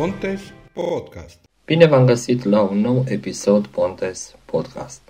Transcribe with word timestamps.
Pontes 0.00 0.40
Podcast. 0.72 1.38
Bine 1.64 1.86
v-am 1.86 2.06
găsit 2.06 2.44
la 2.44 2.60
un 2.60 2.78
nou 2.78 3.04
episod 3.08 3.66
Pontes 3.66 4.34
Podcast. 4.44 5.00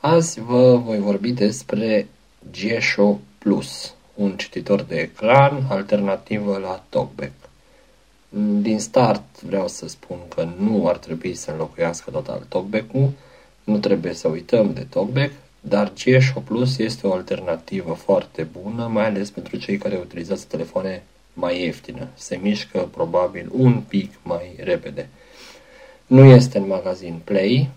Azi 0.00 0.40
vă 0.40 0.76
voi 0.76 0.98
vorbi 0.98 1.32
despre 1.32 2.06
Gesho 2.50 3.18
Plus, 3.38 3.94
un 4.14 4.36
cititor 4.36 4.82
de 4.82 4.96
ecran 4.96 5.66
alternativă 5.68 6.58
la 6.58 6.84
TalkBack. 6.88 7.32
Din 8.60 8.80
start 8.80 9.42
vreau 9.42 9.68
să 9.68 9.88
spun 9.88 10.18
că 10.34 10.48
nu 10.58 10.88
ar 10.88 10.96
trebui 10.96 11.34
să 11.34 11.50
înlocuiască 11.50 12.10
total 12.10 12.46
TalkBack-ul, 12.48 13.10
nu 13.64 13.78
trebuie 13.78 14.12
să 14.12 14.28
uităm 14.28 14.72
de 14.72 14.86
TalkBack, 14.90 15.32
dar 15.60 15.92
Gesho 15.94 16.40
Plus 16.40 16.78
este 16.78 17.06
o 17.06 17.12
alternativă 17.12 17.92
foarte 17.92 18.42
bună, 18.42 18.86
mai 18.86 19.06
ales 19.06 19.30
pentru 19.30 19.56
cei 19.56 19.76
care 19.76 19.96
utilizează 19.96 20.44
telefoane 20.48 21.02
mai 21.32 21.62
ieftină. 21.62 22.08
Se 22.14 22.36
mișcă 22.36 22.78
probabil 22.78 23.48
un 23.52 23.80
pic 23.80 24.12
mai 24.22 24.54
repede. 24.58 25.08
Nu 26.06 26.24
este 26.24 26.58
în 26.58 26.66
magazin 26.66 27.20
Play, 27.24 27.70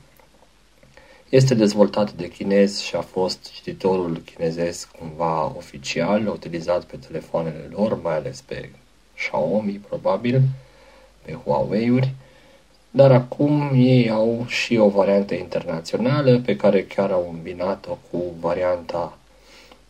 este 1.29 1.53
dezvoltat 1.53 2.11
de 2.11 2.29
chinezi 2.29 2.83
și 2.83 2.95
a 2.95 3.01
fost 3.01 3.51
cititorul 3.53 4.21
chinezesc 4.25 4.91
cumva 4.91 5.53
oficial, 5.57 6.27
utilizat 6.27 6.83
pe 6.83 6.97
telefoanele 6.97 7.69
lor, 7.71 8.01
mai 8.01 8.15
ales 8.15 8.41
pe 8.41 8.69
Xiaomi 9.15 9.81
probabil, 9.87 10.41
pe 11.21 11.33
Huawei-uri, 11.33 12.13
dar 12.91 13.11
acum 13.11 13.71
ei 13.73 14.09
au 14.09 14.45
și 14.47 14.77
o 14.77 14.89
variantă 14.89 15.33
internațională 15.33 16.39
pe 16.39 16.55
care 16.55 16.83
chiar 16.83 17.11
au 17.11 17.29
îmbinat-o 17.33 17.97
cu 18.11 18.23
varianta 18.39 19.17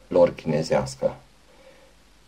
lor 0.07 0.33
chinezească. 0.33 1.15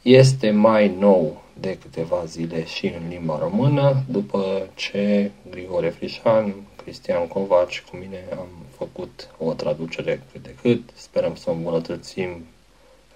Este 0.02 0.52
mai 0.52 0.95
nou 1.00 1.42
de 1.59 1.78
câteva 1.81 2.23
zile 2.26 2.66
și 2.66 2.86
în 2.86 3.09
limba 3.09 3.38
română, 3.42 4.04
după 4.09 4.67
ce 4.76 5.31
Grigore 5.50 5.89
Frișan, 5.89 6.54
Cristian 6.76 7.28
Covaci 7.28 7.72
și 7.72 7.84
cu 7.84 7.98
mine 7.98 8.23
am 8.31 8.48
făcut 8.78 9.30
o 9.38 9.54
traducere 9.54 10.22
cât 10.31 10.44
de 10.44 10.56
cât. 10.62 10.81
Sperăm 10.95 11.36
să 11.36 11.50
o 11.50 11.54
îmbunătățim 11.54 12.45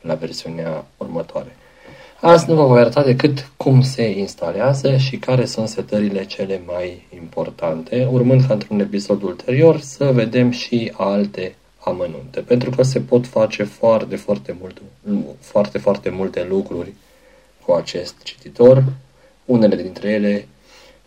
la 0.01 0.13
versiunea 0.13 0.85
următoare. 0.97 1.55
Azi 2.19 2.49
nu 2.49 2.55
vă 2.55 2.65
voi 2.65 2.79
arăta 2.79 3.03
decât 3.03 3.51
cum 3.57 3.81
se 3.81 4.09
instalează 4.09 4.97
și 4.97 5.17
care 5.17 5.45
sunt 5.45 5.67
setările 5.67 6.25
cele 6.25 6.61
mai 6.66 7.07
importante, 7.16 8.07
urmând 8.11 8.45
ca 8.47 8.53
într-un 8.53 8.79
episod 8.79 9.21
ulterior 9.21 9.79
să 9.79 10.11
vedem 10.11 10.51
și 10.51 10.91
alte 10.97 11.55
amănunte, 11.83 12.39
pentru 12.39 12.69
că 12.69 12.83
se 12.83 12.99
pot 12.99 13.27
face 13.27 13.63
foarte, 13.63 14.15
foarte 14.15 14.57
multe, 14.59 14.81
foarte, 15.39 15.77
foarte 15.77 16.09
multe 16.09 16.43
lucruri 16.43 16.93
cu 17.65 17.71
acest 17.71 18.15
cititor, 18.23 18.83
unele 19.45 19.75
dintre 19.75 20.09
ele 20.09 20.47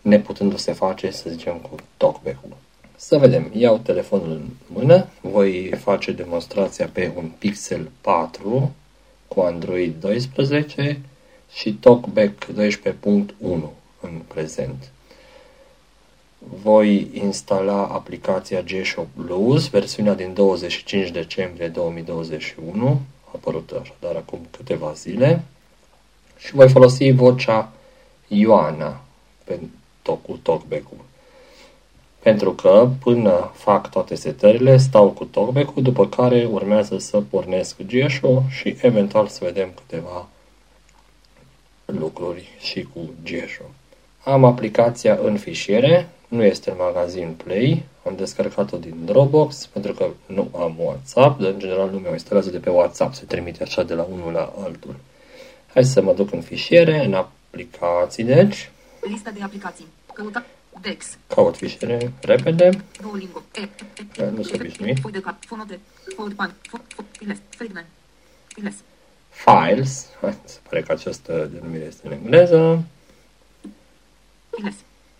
neputându-se 0.01 0.71
face, 0.71 1.11
să 1.11 1.29
zicem, 1.29 1.57
cu 1.57 1.75
talkback-ul. 1.97 2.57
Să 2.95 3.17
vedem, 3.17 3.51
iau 3.53 3.77
telefonul 3.77 4.29
în 4.31 4.49
mână, 4.67 5.07
voi 5.21 5.71
face 5.77 6.11
demonstrația 6.11 6.89
pe 6.93 7.11
un 7.15 7.31
Pixel 7.37 7.91
4 8.01 8.73
cu 9.27 9.39
Android 9.39 9.93
12 9.99 10.99
și 11.53 11.73
TalkBack 11.73 12.45
12.1 12.45 13.25
în 14.01 14.21
prezent 14.27 14.91
voi 16.63 17.09
instala 17.13 17.87
aplicația 17.87 18.61
G-Shop 18.61 19.07
Blues, 19.15 19.69
versiunea 19.69 20.13
din 20.13 20.33
25 20.33 21.09
decembrie 21.09 21.67
2021, 21.67 23.01
a 23.25 23.31
apărut 23.35 23.71
așadar 23.81 24.15
acum 24.15 24.39
câteva 24.51 24.91
zile, 24.93 25.43
și 26.37 26.53
voi 26.53 26.69
folosi 26.69 27.11
vocea 27.11 27.71
Ioana 28.27 29.01
cu 30.03 30.39
talkback-ul. 30.41 30.97
Pentru 32.19 32.53
că 32.53 32.89
până 33.03 33.51
fac 33.53 33.89
toate 33.89 34.15
setările, 34.15 34.77
stau 34.77 35.09
cu 35.09 35.25
talkback-ul, 35.25 35.83
după 35.83 36.07
care 36.07 36.47
urmează 36.51 36.97
să 36.97 37.21
pornesc 37.21 37.75
Gesho 37.85 38.43
și 38.49 38.75
eventual 38.81 39.27
să 39.27 39.39
vedem 39.43 39.71
câteva 39.75 40.27
lucruri 41.85 42.47
și 42.59 42.87
cu 42.93 42.99
Gesho. 43.23 43.63
Am 44.23 44.43
aplicația 44.43 45.19
în 45.23 45.37
fișiere, 45.37 46.09
nu 46.35 46.43
este 46.43 46.69
în 46.69 46.75
magazin 46.79 47.33
Play, 47.43 47.83
am 48.05 48.15
descarcat-o 48.15 48.77
din 48.77 49.05
Dropbox 49.05 49.65
pentru 49.65 49.93
că 49.93 50.09
nu 50.25 50.49
am 50.55 50.75
WhatsApp, 50.79 51.39
dar 51.39 51.51
în 51.51 51.59
general 51.59 51.89
lumea 51.91 52.09
o 52.09 52.13
instalează 52.13 52.49
de 52.49 52.57
pe 52.57 52.69
WhatsApp, 52.69 53.13
se 53.13 53.25
trimite 53.25 53.63
așa 53.63 53.83
de 53.83 53.93
la 53.93 54.03
unul 54.03 54.31
la 54.31 54.53
altul. 54.63 54.95
Hai 55.73 55.83
să 55.83 56.01
mă 56.01 56.13
duc 56.13 56.31
în 56.31 56.41
fișiere, 56.41 57.05
în 57.05 57.13
aplicații, 57.13 58.23
deci. 58.23 58.69
Lista 59.01 59.31
de 59.31 59.43
aplicații. 59.43 59.87
Căuta 60.13 60.45
Dex. 60.81 61.17
Caut 61.27 61.55
fișiere 61.57 62.11
repede. 62.21 62.69
Duolingo. 63.01 63.41
E. 63.53 63.61
e 64.21 64.29
nu 64.29 64.43
sunt 64.43 64.59
obișnuit. 64.59 64.99
Foi 64.99 65.11
de 65.11 65.19
cap. 65.19 65.35
Fonote. 65.45 65.79
Foldpan. 66.15 66.53
Files. 67.11 67.37
Friedman. 67.49 67.85
Files. 68.47 68.73
Files. 69.29 70.07
Hai, 70.21 70.37
se 70.43 70.59
pare 70.69 70.81
că 70.81 70.91
această 70.91 71.49
denumire 71.53 71.83
este 71.83 72.07
în 72.07 72.13
engleză. 72.13 72.83
Files. 74.49 74.75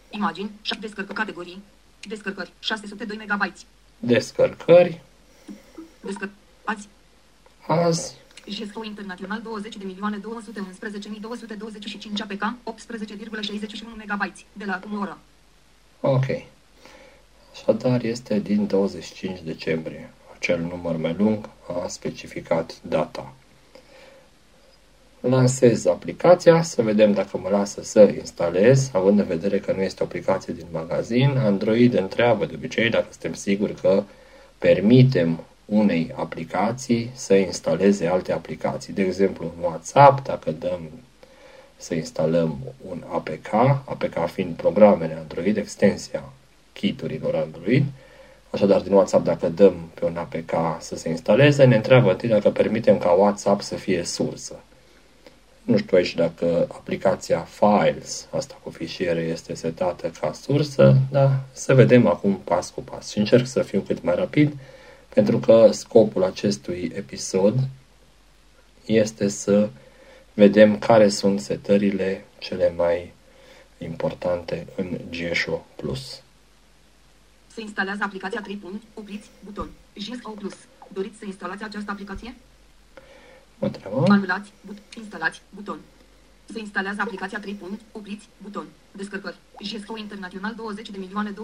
Imagini, 0.10 0.52
descărcă 0.80 1.14
categorii, 1.14 1.64
descărcări, 2.08 2.54
602 2.60 3.18
MB. 3.28 3.54
Descărcări. 4.00 5.02
Descărcați. 6.02 6.88
Azi. 7.68 8.16
GESCO 8.50 8.84
internațional 8.84 9.42
20 9.42 9.78
de 9.78 9.86
milioane 9.86 10.20
211.225 10.20 10.22
APK, 12.22 12.56
18,61 12.64 13.84
MB 14.08 14.34
de 14.54 14.66
la 14.66 14.74
acum 14.74 15.00
oră. 15.00 15.18
Ok. 16.02 16.26
Așadar 17.54 18.04
este 18.04 18.40
din 18.40 18.68
25 18.68 19.40
decembrie. 19.40 20.14
Acel 20.36 20.60
număr 20.60 20.98
mai 20.98 21.14
lung 21.14 21.50
a 21.84 21.88
specificat 21.88 22.82
data 22.82 23.34
lansez 25.30 25.86
aplicația, 25.86 26.62
să 26.62 26.82
vedem 26.82 27.12
dacă 27.12 27.38
mă 27.38 27.50
lasă 27.50 27.82
să 27.84 28.14
instalez, 28.18 28.90
având 28.94 29.20
în 29.20 29.26
vedere 29.26 29.60
că 29.60 29.74
nu 29.76 29.82
este 29.82 30.04
o 30.04 30.06
aplicație 30.06 30.54
din 30.54 30.66
magazin. 30.72 31.38
Android 31.38 31.94
întreabă 31.94 32.46
de 32.46 32.54
obicei 32.56 32.90
dacă 32.90 33.06
suntem 33.10 33.34
siguri 33.34 33.74
că 33.74 34.04
permitem 34.58 35.40
unei 35.66 36.14
aplicații 36.16 37.12
să 37.14 37.34
instaleze 37.34 38.08
alte 38.08 38.32
aplicații. 38.32 38.94
De 38.94 39.02
exemplu, 39.02 39.54
în 39.56 39.64
WhatsApp, 39.64 40.24
dacă 40.24 40.52
dăm 40.52 40.90
să 41.78 41.94
instalăm 41.94 42.58
un 42.90 43.04
APK, 43.08 43.54
APK 43.86 44.30
fiind 44.34 44.56
programele 44.56 45.18
Android, 45.20 45.58
extensia 45.58 46.24
kiturilor 46.74 47.36
Android, 47.36 47.84
Așadar, 48.56 48.82
din 48.82 48.94
WhatsApp, 48.94 49.24
dacă 49.24 49.50
dăm 49.50 49.74
pe 49.94 50.06
un 50.06 50.18
APK 50.18 50.52
să 50.80 50.96
se 50.96 51.10
instaleze, 51.10 51.66
ne 51.66 51.76
întreabă 51.76 52.18
dacă 52.22 52.50
permitem 52.50 52.98
ca 52.98 53.10
WhatsApp 53.10 53.62
să 53.62 53.76
fie 53.76 54.04
sursă. 54.04 54.56
Nu 55.66 55.78
știu 55.78 55.98
aici 55.98 56.16
dacă 56.16 56.68
aplicația 56.72 57.40
Files, 57.40 58.28
asta 58.32 58.60
cu 58.64 58.70
fișiere, 58.70 59.22
este 59.22 59.54
setată 59.54 60.12
ca 60.20 60.34
sursă, 60.34 60.98
dar 61.12 61.40
să 61.52 61.74
vedem 61.74 62.08
acum 62.08 62.40
pas 62.40 62.70
cu 62.70 62.82
pas. 62.82 63.12
Și 63.12 63.18
încerc 63.18 63.46
să 63.46 63.62
fiu 63.62 63.82
cât 63.82 64.04
mai 64.04 64.16
rapid, 64.16 64.54
pentru 65.14 65.40
că 65.40 65.70
scopul 65.72 66.24
acestui 66.24 66.92
episod 66.96 67.56
este 68.86 69.28
să 69.28 69.70
vedem 70.34 70.78
care 70.80 71.10
sunt 71.10 71.40
setările 71.40 72.26
cele 72.38 72.74
mai 72.76 73.14
importante 73.78 74.68
în 74.76 75.00
GSO+. 75.10 75.66
Se 77.54 77.62
instalează 77.62 78.04
aplicația 78.04 78.42
3. 78.42 78.62
Opriți, 78.94 79.30
buton. 79.44 79.70
GSO+. 79.94 80.34
Doriți 80.94 81.18
să 81.18 81.26
instalați 81.26 81.64
această 81.64 81.92
aplicație? 81.92 82.36
Mă 83.60 83.68
întreabă. 83.68 84.04
Anulați, 84.08 84.52
but, 84.66 84.78
instalați, 84.98 85.42
buton. 85.50 85.80
Se 86.54 86.60
instalează 86.60 87.02
aplicația 87.02 87.40
3. 87.40 87.60
Opriți, 87.92 88.28
buton. 88.44 88.66
Descărcări. 88.92 89.36
GSO 89.62 89.98
Internațional 89.98 90.54
20 90.56 90.90
de 90.90 90.98
milioane 90.98 91.32
211.225 91.32 91.36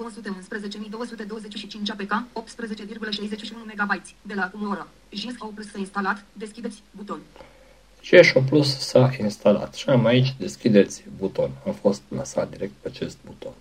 APK, 1.91 2.23
18,61 2.33 3.53
MB. 3.73 4.01
De 4.21 4.33
la 4.33 4.43
acum 4.43 4.69
oră. 4.69 4.87
GSO 5.09 5.45
Plus 5.45 5.67
s-a 5.71 5.77
instalat. 5.77 6.23
Deschideți, 6.33 6.81
buton. 6.91 7.19
GSO 8.09 8.39
Plus 8.39 8.77
s-a 8.77 9.15
instalat. 9.19 9.73
Și 9.73 9.89
am 9.89 10.05
aici 10.05 10.35
deschideți 10.37 11.03
buton. 11.17 11.49
A 11.67 11.71
fost 11.71 12.01
plasat 12.01 12.49
direct 12.49 12.73
pe 12.81 12.87
acest 12.87 13.17
buton. 13.25 13.53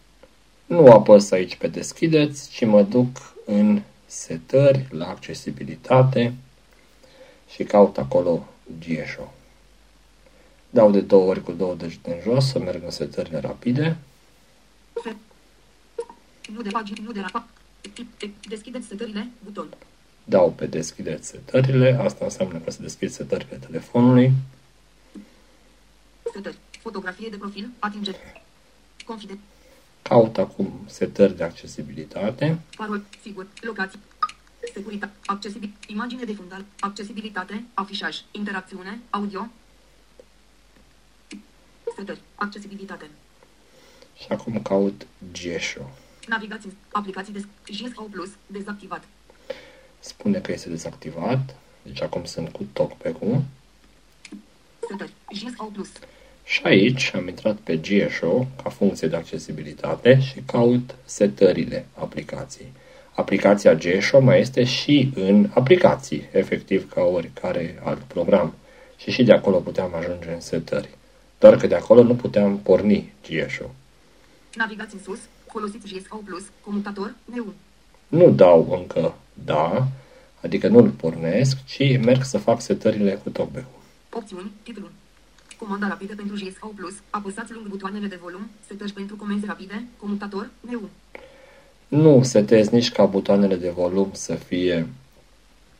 Nu 0.67 0.87
apăs 0.87 1.31
aici 1.31 1.57
pe 1.57 1.69
deschideți, 1.69 2.51
ci 2.51 2.65
mă 2.65 2.83
duc 2.83 3.35
în 3.47 3.83
setări, 4.07 4.87
la 4.91 5.07
accesibilitate, 5.07 6.35
și 7.53 7.65
caut 7.65 7.99
acolo 7.99 8.49
GSO. 8.79 9.33
Dau 10.71 10.91
de 10.91 11.01
două 11.01 11.29
ori 11.29 11.43
cu 11.43 11.53
două 11.53 11.75
degete 11.75 12.13
în 12.13 12.33
jos 12.33 12.47
să 12.47 12.59
merg 12.59 12.83
în 12.83 12.91
setările 12.91 13.39
rapide. 13.39 13.97
Nu 16.53 16.63
de 16.63 16.71
pagini, 16.71 17.05
nu 17.05 17.13
de 17.13 17.21
rapa. 17.21 17.49
Deschideți 18.49 18.87
setările, 18.87 19.31
buton. 19.45 19.69
Dau 20.25 20.51
pe 20.53 20.67
deschideți 20.67 21.29
setările, 21.29 21.99
asta 22.03 22.25
înseamnă 22.25 22.59
că 22.59 22.71
se 22.71 22.79
deschid 22.83 23.11
setările 23.11 23.57
telefonului. 23.57 24.33
Setări, 26.33 26.57
fotografie 26.81 27.29
de 27.29 27.37
profil, 27.37 27.71
atingere. 27.79 28.43
Confide. 29.05 29.39
Caut 30.03 30.39
acum 30.39 30.81
setări 30.87 31.37
de 31.37 31.45
accesibilitate. 31.45 32.59
Parol. 32.77 33.03
Sigur. 33.23 33.47
Locații. 33.61 33.99
Securitate. 34.75 35.13
Accesibil. 35.27 35.73
Imagine 35.87 36.25
de 36.25 36.35
fundal. 36.35 36.65
Accesibilitate. 36.81 37.65
Afișaj. 37.75 38.17
Interacțiune. 38.31 39.01
Audio. 39.11 39.49
Setări. 41.97 42.21
Accesibilitate. 42.35 43.11
Și 44.17 44.27
acum 44.29 44.63
caut 44.63 45.07
Gesho. 45.33 45.91
Navigați 46.27 46.67
în 46.67 46.73
aplicații 46.93 47.33
de 47.33 47.45
JSO 47.73 48.03
Plus. 48.03 48.31
Dezactivat. 48.47 49.05
Spune 49.99 50.39
că 50.41 50.53
este 50.53 50.69
dezactivat. 50.69 51.57
Deci 51.83 52.03
acum 52.03 52.25
sunt 52.25 52.49
cu 52.49 52.67
talkback-ul. 52.73 53.43
Setări. 54.89 55.13
JSO 55.33 55.65
Plus. 55.65 55.89
Și 56.45 56.61
aici 56.65 57.15
am 57.15 57.29
intrat 57.29 57.57
pe 57.57 57.77
GSO 57.77 58.47
ca 58.63 58.71
funcție 58.71 59.09
de 59.09 59.17
accesibilitate 59.17 60.21
și 60.21 60.43
caut 60.47 60.95
setările 61.05 61.87
aplicației. 61.95 62.73
Aplicația 63.15 63.75
GSO 63.75 64.21
mai 64.21 64.41
este 64.41 64.65
și 64.65 65.11
în 65.15 65.51
aplicații, 65.55 66.29
efectiv 66.33 66.93
ca 66.93 67.03
oricare 67.03 67.81
alt 67.85 68.01
program. 68.01 68.55
Și 68.97 69.11
și 69.11 69.23
de 69.23 69.33
acolo 69.33 69.57
puteam 69.57 69.95
ajunge 69.95 70.31
în 70.31 70.41
setări. 70.41 70.89
Doar 71.39 71.57
că 71.57 71.67
de 71.67 71.75
acolo 71.75 72.03
nu 72.03 72.15
puteam 72.15 72.59
porni 72.59 73.13
GSO. 73.29 73.71
Navigați 74.55 74.95
în 74.95 75.01
sus. 75.03 75.19
Folosiți 75.53 75.87
JSO 75.87 76.17
Plus. 76.17 76.43
Comutator. 76.65 77.15
Neu. 77.25 77.53
Nu 78.09 78.31
dau 78.31 78.79
încă 78.81 79.15
da, 79.45 79.89
adică 80.41 80.69
nu-l 80.69 80.89
pornesc, 80.89 81.65
ci 81.65 81.99
merg 81.99 82.23
să 82.23 82.39
fac 82.39 82.61
setările 82.61 83.21
cu 83.23 83.31
talkback-ul. 83.31 83.81
Opțiuni. 84.13 84.51
Titlu. 84.63 84.89
Comanda 85.59 85.89
rapidă 85.89 86.15
pentru 86.15 86.37
JSO 86.37 86.67
Plus. 86.67 86.95
Apăsați 87.11 87.53
lângă 87.53 87.69
butoanele 87.69 88.07
de 88.07 88.19
volum. 88.23 88.51
Setări 88.67 88.93
pentru 88.93 89.17
comenzi 89.17 89.47
rapide. 89.47 89.85
Comutator. 89.97 90.51
Neu. 90.61 90.91
Nu 91.91 92.23
setez 92.23 92.69
nici 92.69 92.91
ca 92.91 93.05
butoanele 93.05 93.57
de 93.57 93.71
volum 93.71 94.11
să 94.13 94.35
fie 94.35 94.89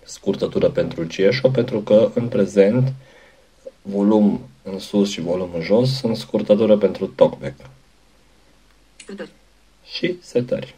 scurtătură 0.05 0.71
pentru 0.71 1.07
GSO, 1.07 1.51
pentru 1.51 1.81
că 1.81 2.11
în 2.15 2.29
prezent 2.29 2.93
volum 3.83 4.41
în 4.63 4.79
sus 4.79 5.11
și 5.11 5.21
volum 5.21 5.51
în 5.55 5.61
jos 5.61 5.99
sunt 5.99 6.17
scurtătură 6.17 6.79
pentru 6.79 7.07
talkback. 7.07 7.55
Setări. 9.07 9.31
Și 9.85 10.17
setări. 10.21 10.75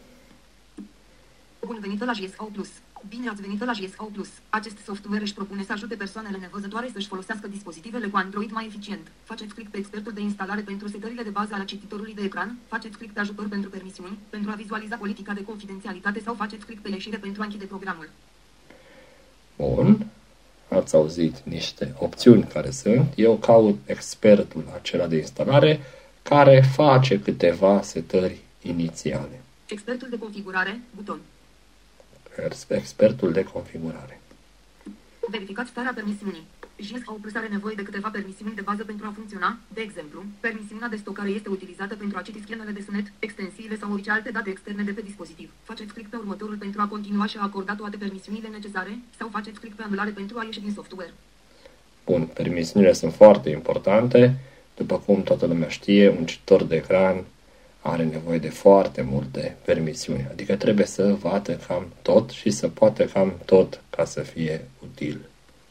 Bun 1.65 1.77
venit 1.81 2.03
la 2.03 2.11
JSO 2.13 2.43
Plus. 2.43 2.69
Bine 3.09 3.29
ați 3.29 3.41
venit 3.41 3.63
la 3.63 3.71
JSO 3.71 4.03
Plus. 4.03 4.29
Acest 4.49 4.77
software 4.77 5.21
își 5.21 5.33
propune 5.33 5.63
să 5.63 5.71
ajute 5.71 5.95
persoanele 5.95 6.37
nevăzătoare 6.37 6.89
să-și 6.93 7.07
folosească 7.07 7.47
dispozitivele 7.47 8.07
cu 8.07 8.17
Android 8.17 8.51
mai 8.51 8.65
eficient. 8.65 9.11
Faceți 9.23 9.53
click 9.53 9.71
pe 9.71 9.77
expertul 9.77 10.11
de 10.11 10.21
instalare 10.21 10.61
pentru 10.61 10.87
setările 10.87 11.23
de 11.23 11.29
bază 11.29 11.53
ale 11.53 11.65
cititorului 11.65 12.13
de 12.13 12.23
ecran, 12.23 12.57
faceți 12.67 12.97
click 12.97 13.13
pe 13.13 13.19
ajutor 13.19 13.47
pentru 13.47 13.69
permisiuni, 13.69 14.17
pentru 14.29 14.51
a 14.51 14.53
vizualiza 14.53 14.95
politica 14.95 15.33
de 15.33 15.43
confidențialitate 15.43 16.19
sau 16.19 16.33
faceți 16.33 16.65
click 16.65 16.81
pe 16.81 16.89
ieșire 16.89 17.17
pentru 17.17 17.41
a 17.41 17.45
închide 17.45 17.65
programul. 17.65 18.09
Bun. 19.57 20.07
Ați 20.69 20.95
auzit 20.95 21.39
niște 21.43 21.95
opțiuni 21.99 22.43
care 22.43 22.69
sunt. 22.69 23.13
Eu 23.15 23.37
caut 23.37 23.79
expertul 23.85 24.63
acela 24.75 25.07
de 25.07 25.17
instalare 25.17 25.79
care 26.21 26.61
face 26.75 27.19
câteva 27.19 27.81
setări 27.81 28.39
inițiale. 28.61 29.41
Expertul 29.65 30.07
de 30.09 30.17
configurare, 30.17 30.81
buton. 30.95 31.19
Expertul 32.67 33.31
de 33.31 33.43
configurare. 33.43 34.21
Verificați 35.29 35.69
starea 35.69 35.91
permisiunii. 35.95 36.43
JSO 36.75 37.11
Plus 37.21 37.35
are 37.35 37.47
nevoie 37.47 37.75
de 37.75 37.83
câteva 37.83 38.09
permisiuni 38.09 38.55
de 38.55 38.61
bază 38.61 38.83
pentru 38.83 39.05
a 39.05 39.13
funcționa. 39.15 39.57
De 39.73 39.81
exemplu, 39.81 40.23
permisiunea 40.39 40.87
de 40.87 40.95
stocare 40.95 41.29
este 41.29 41.49
utilizată 41.49 41.95
pentru 41.95 42.17
a 42.17 42.21
citi 42.21 42.41
scanele 42.41 42.71
de 42.71 42.81
sunet, 42.85 43.05
extensiile 43.19 43.77
sau 43.77 43.91
orice 43.91 44.11
alte 44.11 44.31
date 44.31 44.49
externe 44.49 44.83
de 44.83 44.91
pe 44.91 45.01
dispozitiv. 45.01 45.51
Faceți 45.63 45.93
click 45.93 46.09
pe 46.09 46.15
următorul 46.15 46.55
pentru 46.55 46.81
a 46.81 46.87
continua 46.87 47.25
și 47.25 47.37
a 47.37 47.43
acorda 47.43 47.75
toate 47.75 47.97
permisiunile 47.97 48.47
necesare 48.47 48.99
sau 49.17 49.29
faceți 49.31 49.59
click 49.59 49.75
pe 49.75 49.83
anulare 49.83 50.09
pentru 50.09 50.37
a 50.37 50.43
ieși 50.43 50.61
din 50.61 50.73
software. 50.73 51.13
Bun, 52.05 52.25
permisiunile 52.25 52.93
sunt 52.93 53.13
foarte 53.13 53.49
importante. 53.49 54.39
După 54.75 54.97
cum 55.05 55.23
toată 55.23 55.45
lumea 55.45 55.67
știe, 55.67 56.09
un 56.09 56.25
cititor 56.25 56.63
de 56.63 56.75
ecran 56.75 57.23
are 57.83 58.03
nevoie 58.03 58.39
de 58.39 58.49
foarte 58.49 59.01
multe 59.01 59.57
permisiuni. 59.65 60.27
Adică 60.31 60.55
trebuie 60.55 60.85
să 60.85 61.13
vadă 61.13 61.53
cam 61.67 61.87
tot 62.01 62.29
și 62.29 62.49
să 62.49 62.67
poată 62.67 63.05
cam 63.05 63.33
tot 63.45 63.81
ca 63.89 64.05
să 64.05 64.21
fie 64.21 64.67
util. 64.83 65.19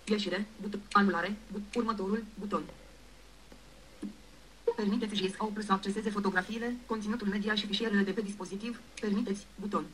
Ieșire, 0.05 0.47
buton, 0.61 0.81
anulare, 0.93 1.32
but, 1.53 1.62
următorul, 1.76 2.25
buton. 2.41 2.62
Permiteți 4.76 5.14
JSO 5.14 5.44
Plus 5.44 5.64
să 5.64 5.73
acceseze 5.73 6.11
fotografiile, 6.11 6.75
conținutul 6.87 7.26
media 7.29 7.55
și 7.55 7.67
fișierele 7.67 8.03
de 8.03 8.11
pe 8.11 8.20
dispozitiv. 8.20 8.81
Permiteți, 9.00 9.47
buton. 9.61 9.85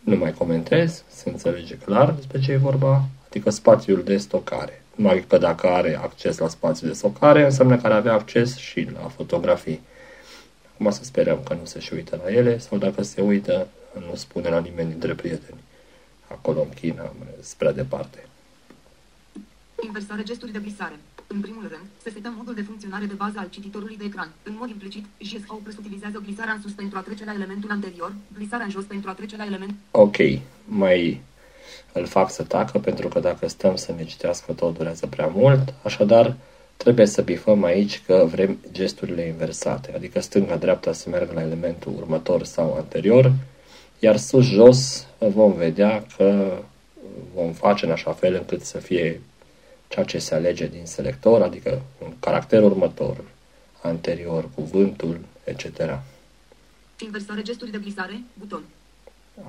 Nu 0.00 0.16
mai 0.16 0.32
comentez, 0.32 1.04
se 1.08 1.30
înțelege 1.30 1.76
clar 1.76 2.12
despre 2.12 2.40
ce 2.40 2.52
e 2.52 2.56
vorba, 2.56 3.04
adică 3.26 3.50
spațiul 3.50 4.02
de 4.02 4.16
stocare. 4.16 4.82
Numai 4.94 5.24
că 5.28 5.38
dacă 5.38 5.66
are 5.66 5.96
acces 5.96 6.38
la 6.38 6.48
spațiul 6.48 6.88
de 6.88 6.96
stocare, 6.96 7.44
înseamnă 7.44 7.76
că 7.76 7.86
ar 7.86 7.92
avea 7.92 8.12
acces 8.12 8.56
și 8.56 8.88
la 8.92 9.08
fotografii. 9.08 9.80
Acum 10.74 10.90
să 10.90 11.04
sperăm 11.04 11.42
că 11.42 11.54
nu 11.54 11.64
se 11.64 11.80
și 11.80 11.94
uită 11.94 12.20
la 12.24 12.32
ele 12.32 12.58
sau 12.58 12.78
dacă 12.78 13.02
se 13.02 13.20
uită, 13.20 13.68
nu 14.08 14.14
spune 14.14 14.48
la 14.48 14.60
nimeni 14.60 14.90
dintre 14.90 15.14
prieteni. 15.14 15.58
Acolo 16.28 16.60
în 16.60 16.68
China, 16.68 17.12
spre 17.40 17.72
departe. 17.72 18.26
Inversare 19.82 20.22
gesturi 20.22 20.52
de 20.52 20.58
glisare. 20.58 20.98
În 21.26 21.40
primul 21.40 21.62
rând, 21.62 21.84
se 22.02 22.10
setă 22.10 22.32
modul 22.36 22.54
de 22.54 22.62
funcționare 22.62 23.04
de 23.04 23.14
bază 23.14 23.38
al 23.38 23.48
cititorului 23.50 23.96
de 23.96 24.04
ecran. 24.04 24.32
În 24.42 24.54
mod 24.58 24.68
implicit, 24.68 25.04
JSO 25.18 25.54
Plus 25.62 25.76
utilizează 25.76 26.18
glisarea 26.24 26.52
în 26.52 26.60
sus 26.60 26.72
pentru 26.72 26.98
a 26.98 27.00
trece 27.00 27.24
la 27.24 27.32
elementul 27.32 27.70
anterior, 27.70 28.14
glisarea 28.36 28.64
în 28.64 28.70
jos 28.70 28.84
pentru 28.84 29.10
a 29.10 29.12
trece 29.12 29.36
la 29.36 29.44
element. 29.44 29.74
Ok, 29.90 30.16
mai 30.64 31.22
îl 31.92 32.06
fac 32.06 32.30
să 32.30 32.42
tacă 32.42 32.78
pentru 32.78 33.08
că 33.08 33.20
dacă 33.20 33.48
stăm 33.48 33.76
să 33.76 33.92
ne 33.92 34.04
citească 34.04 34.52
tot 34.52 34.76
durează 34.76 35.06
prea 35.06 35.26
mult, 35.26 35.74
așadar 35.82 36.36
trebuie 36.76 37.06
să 37.06 37.22
bifăm 37.22 37.64
aici 37.64 38.02
că 38.06 38.26
vrem 38.30 38.58
gesturile 38.72 39.22
inversate, 39.22 39.92
adică 39.94 40.20
stânga-dreapta 40.20 40.92
să 40.92 41.08
meargă 41.08 41.32
la 41.32 41.42
elementul 41.42 41.92
următor 41.96 42.44
sau 42.44 42.74
anterior, 42.74 43.32
iar 43.98 44.16
sus-jos 44.16 45.06
vom 45.18 45.52
vedea 45.52 46.06
că 46.16 46.58
vom 47.34 47.52
face 47.52 47.84
în 47.84 47.90
așa 47.90 48.12
fel 48.12 48.34
încât 48.34 48.62
să 48.62 48.78
fie 48.78 49.20
ceea 49.88 50.04
ce 50.04 50.18
se 50.18 50.34
alege 50.34 50.66
din 50.66 50.84
selector, 50.84 51.42
adică 51.42 51.82
un 52.02 52.12
caracter 52.20 52.62
următor, 52.62 53.24
anterior, 53.82 54.48
cuvântul, 54.54 55.20
etc. 55.44 55.98
Inversare 57.02 57.42
gesturi 57.42 57.70
de 57.70 57.78
glisare, 57.78 58.20
buton. 58.38 58.62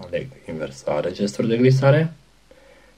Aleg 0.06 0.28
inversare, 0.48 1.12
gesturi 1.12 1.48
de 1.48 1.58
glisare. 1.58 2.14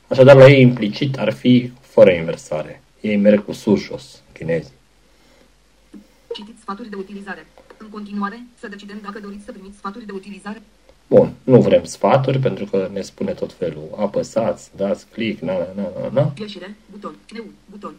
Așadar, 0.08 0.36
la 0.36 0.48
ei 0.48 0.62
implicit 0.62 1.18
ar 1.18 1.34
fi 1.34 1.72
fără 1.82 2.12
inversare. 2.12 2.82
Ei 3.02 3.18
merg 3.18 3.46
cu 3.46 3.52
sus-jos, 3.52 4.22
chinezii. 4.34 4.74
Citiți 6.34 6.62
sfaturi 6.62 6.90
de 6.90 6.96
utilizare. 6.96 7.48
În 7.78 7.90
continuare, 7.90 8.44
să 8.60 8.68
decidem 8.68 9.00
dacă 9.04 9.20
doriți 9.20 9.46
să 9.46 9.52
primiți 9.52 9.78
sfaturi 9.78 10.06
de 10.06 10.12
utilizare. 10.12 10.62
Bun, 11.08 11.34
nu 11.44 11.62
vrem 11.62 11.84
sfaturi 11.84 12.40
pentru 12.40 12.66
că 12.66 12.90
ne 12.94 13.02
spune 13.02 13.32
tot 13.32 13.54
felul. 13.54 13.90
Apăsați, 13.98 14.70
dați 14.76 15.06
click, 15.08 15.42
na, 15.42 15.58
na, 15.58 15.66
na, 15.76 15.90
na, 16.02 16.10
na. 16.14 16.34
Ieșire, 16.40 16.76
buton. 16.92 17.16
Neu, 17.34 17.46
buton. 17.72 17.94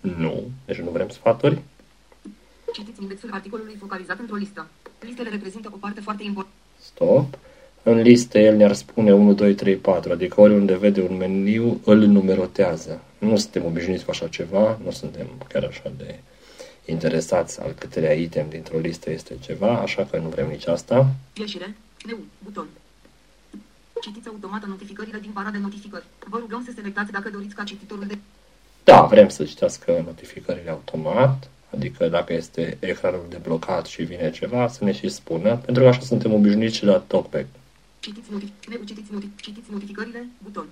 Nu, 0.00 0.50
deci 0.66 0.76
nu 0.76 0.90
vrem 0.90 1.08
sfaturi. 1.08 1.62
Citiți 2.72 3.02
indexul 3.02 3.30
articolului 3.32 3.76
focalizat 3.80 4.18
într-o 4.18 4.36
listă. 4.36 4.66
Listele 5.00 5.28
reprezintă 5.28 5.70
o 5.74 5.76
parte 5.76 6.00
foarte 6.00 6.24
importantă. 6.24 6.56
Stop. 6.80 7.38
În 7.82 8.00
listă 8.00 8.38
el 8.38 8.56
ne-ar 8.56 8.72
spune 8.72 9.12
1, 9.12 9.32
2, 9.34 9.54
3, 9.54 9.76
4, 9.76 10.12
adică 10.12 10.40
oriunde 10.40 10.76
vede 10.76 11.00
un 11.00 11.16
meniu, 11.16 11.80
îl 11.84 11.98
numerotează. 11.98 13.02
Nu 13.18 13.36
suntem 13.36 13.64
obișnuiți 13.64 14.04
cu 14.04 14.10
așa 14.10 14.28
ceva, 14.28 14.78
nu 14.84 14.90
suntem 14.90 15.26
chiar 15.48 15.64
așa 15.64 15.92
de 15.96 16.18
interesați 16.84 17.60
al 17.60 17.70
câtelea 17.78 18.12
item 18.12 18.48
dintr-o 18.48 18.78
listă 18.78 19.10
este 19.10 19.36
ceva, 19.40 19.78
așa 19.78 20.04
că 20.04 20.18
nu 20.18 20.28
vrem 20.28 20.48
nici 20.48 20.66
asta. 20.66 21.14
Ieșire, 21.34 21.76
neu, 22.06 22.18
buton. 22.44 22.66
Citiți 24.02 24.28
automat 24.28 24.66
notificările 24.66 25.18
din 25.18 25.30
bara 25.32 25.50
de 25.50 25.58
notificări. 25.58 26.04
Vă 26.28 26.38
rugăm 26.38 26.62
să 26.64 26.72
selectați 26.74 27.12
dacă 27.12 27.30
doriți 27.30 27.54
ca 27.54 27.64
cititorul 27.64 28.04
de... 28.06 28.18
Da, 28.84 29.02
vrem 29.02 29.28
să 29.28 29.44
citească 29.44 30.02
notificările 30.04 30.70
automat, 30.70 31.48
adică 31.74 32.08
dacă 32.08 32.32
este 32.32 32.76
ecranul 32.80 33.26
deblocat 33.28 33.86
și 33.86 34.02
vine 34.02 34.30
ceva, 34.30 34.68
să 34.68 34.84
ne 34.84 34.92
și 34.92 35.08
spună, 35.08 35.56
pentru 35.56 35.82
că 35.82 35.88
așa 35.88 36.00
suntem 36.00 36.32
obișnuiți 36.32 36.76
și 36.76 36.84
la 36.84 36.98
TalkBack. 36.98 37.46
Citiți, 38.00 38.28
notif- 38.30 38.68
neu, 38.68 38.80
citiți, 38.84 39.10
notif- 39.12 39.40
citiți 39.40 39.70
notificările, 39.70 40.26
buton. 40.42 40.66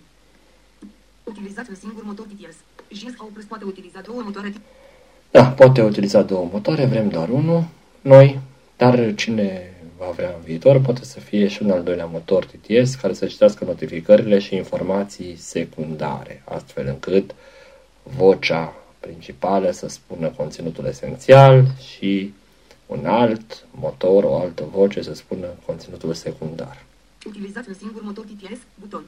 Utilizați 1.26 1.70
un 1.70 1.76
singur 1.76 2.04
motor 2.04 2.26
DTS. 2.26 2.56
JSO 2.88 3.24
Plus 3.32 3.44
poate 3.44 3.64
utiliza 3.64 4.00
două 4.00 4.22
motoare 4.22 4.52
Da, 5.30 5.46
poate 5.48 5.82
utiliza 5.82 6.22
două 6.22 6.48
motoare, 6.52 6.86
vrem 6.86 7.08
doar 7.08 7.28
unul, 7.28 7.64
noi, 8.00 8.40
dar 8.76 9.14
cine 9.14 9.74
va 9.98 10.10
vrea 10.10 10.34
în 10.36 10.42
viitor 10.44 10.80
poate 10.80 11.04
să 11.04 11.20
fie 11.20 11.48
și 11.48 11.62
un 11.62 11.70
al 11.70 11.82
doilea 11.82 12.06
motor 12.06 12.44
TTS 12.44 12.94
care 12.94 13.12
să 13.12 13.26
citească 13.26 13.64
notificările 13.64 14.38
și 14.38 14.54
informații 14.54 15.36
secundare, 15.36 16.42
astfel 16.44 16.86
încât 16.86 17.34
vocea 18.02 18.74
principală 19.00 19.70
să 19.70 19.88
spună 19.88 20.28
conținutul 20.28 20.84
esențial 20.84 21.66
și 21.96 22.34
un 22.86 23.06
alt 23.06 23.66
motor, 23.70 24.24
o 24.24 24.38
altă 24.38 24.64
voce 24.72 25.02
să 25.02 25.14
spună 25.14 25.46
conținutul 25.66 26.14
secundar. 26.14 26.84
Utilizați 27.26 27.68
un 27.68 27.74
singur 27.74 28.02
motor 28.02 28.24
TTS, 28.24 28.58
buton. 28.80 29.04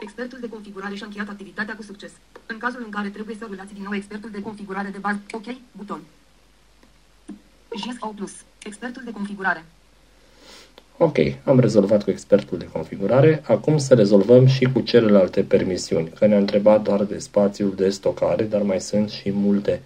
Expertul 0.00 0.38
de 0.40 0.48
configurare 0.48 0.94
și-a 0.94 1.06
încheiat 1.06 1.28
activitatea 1.28 1.76
cu 1.76 1.82
succes. 1.82 2.10
În 2.46 2.58
cazul 2.58 2.82
în 2.84 2.90
care 2.90 3.08
trebuie 3.08 3.36
să 3.38 3.46
rulați 3.48 3.74
din 3.74 3.82
nou 3.82 3.94
expertul 3.94 4.30
de 4.30 4.42
configurare 4.42 4.88
de 4.88 4.98
bază, 4.98 5.20
OK, 5.32 5.46
buton. 5.72 6.00
JSO+, 7.76 8.14
expertul 8.62 9.02
de 9.04 9.10
configurare. 9.10 9.64
Ok, 10.96 11.16
am 11.44 11.60
rezolvat 11.60 12.04
cu 12.04 12.10
expertul 12.10 12.58
de 12.58 12.68
configurare, 12.68 13.42
acum 13.46 13.78
să 13.78 13.94
rezolvăm 13.94 14.46
și 14.46 14.64
cu 14.72 14.80
celelalte 14.80 15.42
permisiuni, 15.42 16.08
că 16.08 16.26
ne-a 16.26 16.38
întrebat 16.38 16.82
doar 16.82 17.04
de 17.04 17.18
spațiul 17.18 17.74
de 17.74 17.90
stocare, 17.90 18.44
dar 18.44 18.62
mai 18.62 18.80
sunt 18.80 19.10
și 19.10 19.30
multe 19.30 19.82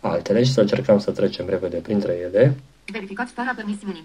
altele 0.00 0.42
și 0.44 0.52
să 0.52 0.60
încercăm 0.60 0.98
să 0.98 1.10
trecem 1.10 1.48
repede 1.48 1.76
printre 1.76 2.12
ele. 2.12 2.56
Verificați 2.86 3.30
starea 3.30 3.52
permisiunii. 3.56 4.04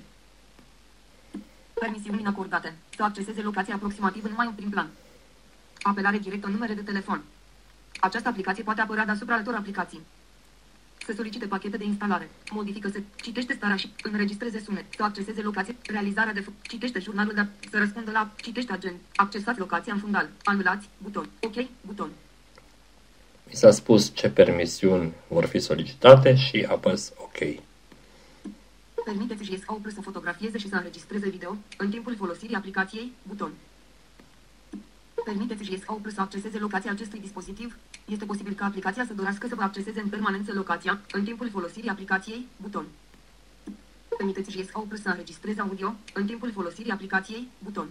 Permisiuni 1.74 2.26
acordate. 2.26 2.74
Să 2.96 3.04
acceseze 3.04 3.42
locația 3.42 3.76
aproximativ 3.76 4.24
în 4.24 4.34
mai 4.36 4.48
un 4.48 4.54
prim 4.54 4.70
plan. 4.70 4.90
Apelare 5.82 6.18
directă 6.18 6.48
în 6.48 6.54
numere 6.54 6.74
de 6.74 6.82
telefon. 6.82 7.24
Această 8.00 8.28
aplicație 8.28 8.64
poate 8.64 8.82
apărea 8.82 9.06
deasupra 9.06 9.36
altor 9.36 9.54
aplicații. 9.54 10.02
Să 11.06 11.14
solicite 11.16 11.48
pachete 11.48 11.78
de 11.78 11.84
instalare. 11.84 12.30
Modifică 12.52 12.90
se 12.90 13.04
citește 13.16 13.54
starea 13.54 13.76
și 13.76 13.92
înregistreze 14.04 14.60
sunet. 14.60 14.86
Să 14.96 15.04
acceseze 15.04 15.42
locație. 15.42 15.76
Realizarea 15.86 16.34
de 16.34 16.46
citește 16.62 17.00
jurnalul 17.00 17.34
de 17.34 17.48
să 17.70 17.78
răspundă 17.78 18.12
la 18.12 18.32
citește 18.36 18.74
agent. 18.74 18.96
Accesați 19.16 19.60
locația 19.60 19.94
în 19.94 20.00
fundal. 20.00 20.30
Anulați 20.44 20.90
buton. 20.98 21.30
OK 21.40 21.66
buton. 21.82 22.10
Mi 23.48 23.54
s-a 23.58 23.72
spus 23.72 24.12
ce 24.14 24.30
permisiuni 24.30 25.14
vor 25.28 25.46
fi 25.46 25.60
solicitate 25.60 26.36
și 26.36 26.66
apăs 26.70 27.14
OK. 27.18 27.38
Permiteți 29.06 29.44
GSO 29.44 29.74
Plus 29.74 29.94
să 29.94 30.02
fotografieze 30.02 30.58
și 30.58 30.70
să 30.70 30.76
înregistreze 30.76 31.30
video 31.30 31.58
în 31.78 31.90
timpul 31.90 32.16
folosirii 32.16 32.56
aplicației, 32.56 33.12
buton. 33.28 33.52
Permiteți 35.24 35.64
GSO 35.64 35.94
Plus 35.94 36.14
să 36.14 36.22
acceseze 36.22 36.58
locația 36.58 36.92
acestui 36.92 37.20
dispozitiv. 37.20 37.78
Este 38.06 38.26
posibil 38.26 38.54
ca 38.54 38.66
aplicația 38.66 39.06
să 39.08 39.14
dorească 39.14 39.48
să 39.48 39.56
vă 39.56 39.62
acceseze 39.62 40.00
în 40.00 40.10
permanență 40.10 40.54
locația 40.54 41.00
în 41.12 41.24
timpul 41.24 41.50
folosirii 41.50 41.90
aplicației, 41.90 42.48
buton. 42.62 42.86
Permiteți 44.18 44.58
GSO 44.58 44.80
Plus 44.80 45.02
să 45.02 45.10
înregistreze 45.10 45.62
audio 45.62 45.94
în 46.14 46.26
timpul 46.26 46.52
folosirii 46.52 46.92
aplicației, 46.92 47.48
buton. 47.60 47.88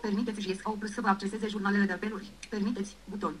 Permiteți 0.00 0.40
GSO 0.40 0.70
Plus 0.70 0.92
să 0.92 1.00
vă 1.00 1.08
acceseze 1.08 1.46
jurnalele 1.48 1.84
de 1.84 1.92
apeluri. 1.92 2.30
Permiteți, 2.48 2.96
buton. 3.04 3.34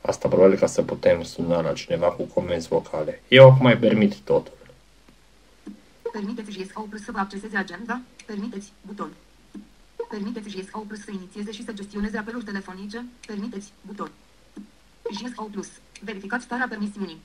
Asta 0.00 0.28
probabil 0.28 0.58
ca 0.58 0.66
să 0.66 0.82
putem 0.82 1.22
suna 1.22 1.60
la 1.60 1.72
cineva 1.72 2.10
cu 2.10 2.22
comenzi 2.22 2.68
vocale. 2.68 3.22
Eu 3.28 3.50
acum 3.50 3.62
mai 3.62 3.78
permit 3.78 4.14
totul. 4.14 4.52
Permiteți 6.12 6.50
GSO 6.50 6.80
Plus 6.80 7.02
să 7.02 7.12
vă 7.12 7.18
acceseze 7.18 7.56
agenda. 7.56 8.00
Permiteți, 8.26 8.72
buton. 8.86 9.10
Permiteți 10.14 10.48
GSO 10.48 10.78
Plus 10.78 11.00
să 11.00 11.10
inițieze 11.10 11.52
și 11.52 11.64
să 11.64 11.72
gestioneze 11.72 12.18
apeluri 12.18 12.44
telefonice. 12.44 13.04
Permiteți, 13.26 13.72
buton. 13.86 14.10
GSO 15.02 15.42
Plus. 15.42 15.68
Verificați 16.04 16.44
starea 16.44 16.66
permisiunii. 16.68 17.20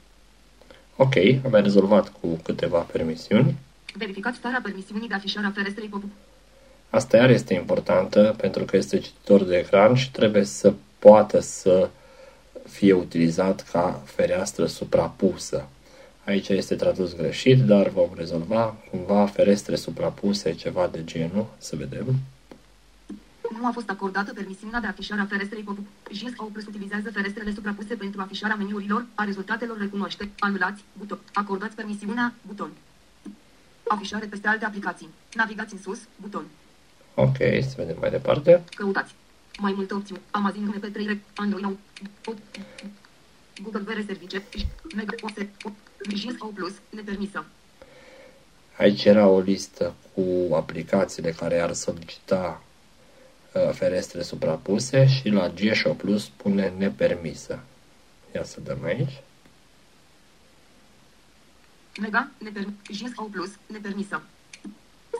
Ok, 0.95 1.15
am 1.15 1.51
mai 1.51 1.61
rezolvat 1.61 2.11
cu 2.19 2.27
câteva 2.43 2.79
permisiuni. 2.79 3.55
Verificați 3.93 4.37
starea 4.37 4.59
permisiunii 4.63 5.07
de 5.07 5.13
afișare 5.13 5.45
a 5.45 5.51
ferestrei 5.51 5.87
pop 5.87 6.03
Asta 6.89 7.17
iar 7.17 7.29
este 7.29 7.53
importantă 7.53 8.35
pentru 8.37 8.63
că 8.65 8.77
este 8.77 8.99
cititor 8.99 9.43
de 9.43 9.57
ecran 9.57 9.95
și 9.95 10.11
trebuie 10.11 10.43
să 10.43 10.73
poată 10.99 11.39
să 11.39 11.89
fie 12.69 12.93
utilizat 12.93 13.69
ca 13.71 14.01
fereastră 14.05 14.65
suprapusă. 14.65 15.67
Aici 16.25 16.47
este 16.47 16.75
tradus 16.75 17.15
greșit, 17.15 17.59
dar 17.59 17.89
vom 17.89 18.09
rezolva 18.15 18.75
cumva 18.91 19.25
ferestre 19.25 19.75
suprapuse, 19.75 20.53
ceva 20.53 20.87
de 20.91 21.03
genul, 21.03 21.45
să 21.57 21.75
vedem. 21.75 22.15
Nu 23.51 23.65
a 23.65 23.71
fost 23.71 23.89
acordată 23.89 24.33
permisiunea 24.33 24.79
de 24.79 24.87
afișare 24.87 25.21
a 25.21 25.25
ferestrei 25.25 25.63
pop 25.63 25.77
GSO 26.11 26.43
Plus 26.43 26.65
utilizează 26.65 27.11
ferestrele 27.11 27.53
suprapuse 27.53 27.95
pentru 27.95 28.21
afișarea 28.21 28.55
meniurilor, 28.55 29.05
a 29.15 29.23
rezultatelor 29.23 29.77
recunoaște, 29.77 30.29
anulați, 30.39 30.83
buton, 30.97 31.19
acordați 31.33 31.75
permisiunea, 31.75 32.33
buton. 32.47 32.71
Afișare 33.87 34.25
peste 34.25 34.47
alte 34.47 34.65
aplicații. 34.65 35.09
Navigați 35.33 35.73
în 35.73 35.79
sus, 35.79 35.99
buton. 36.15 36.45
Ok, 37.15 37.37
să 37.37 37.73
vedem 37.75 37.97
mai 37.99 38.09
departe. 38.09 38.63
Căutați. 38.75 39.15
Mai 39.59 39.73
multe 39.75 39.93
opțiuni. 39.93 40.21
Amazon 40.31 40.75
MP3, 40.79 41.17
Android, 41.35 41.77
Google 43.63 43.81
VR 43.81 44.05
Service, 44.05 44.43
Mega 44.95 45.15
Ose, 45.21 45.49
GSO 46.09 46.45
Plus, 46.45 46.73
nepermisă. 46.89 47.45
Aici 48.77 49.05
era 49.05 49.27
o 49.27 49.39
listă 49.39 49.93
cu 50.13 50.55
aplicațiile 50.55 51.31
care 51.31 51.59
ar 51.59 51.73
solicita 51.73 52.61
uh, 52.61 52.66
ferestre 53.73 54.21
suprapuse 54.21 55.07
și 55.07 55.29
la 55.29 55.49
GSO 55.49 55.93
Plus 55.93 56.23
spune 56.23 56.73
nepermisă. 56.77 57.59
Ia 58.35 58.43
să 58.43 58.59
dăm 58.61 58.83
aici. 58.83 59.21
Mega, 61.99 62.29
nepermisă. 62.37 62.77
GSO 62.91 63.23
Plus, 63.23 63.49
nepermisă. 63.65 64.21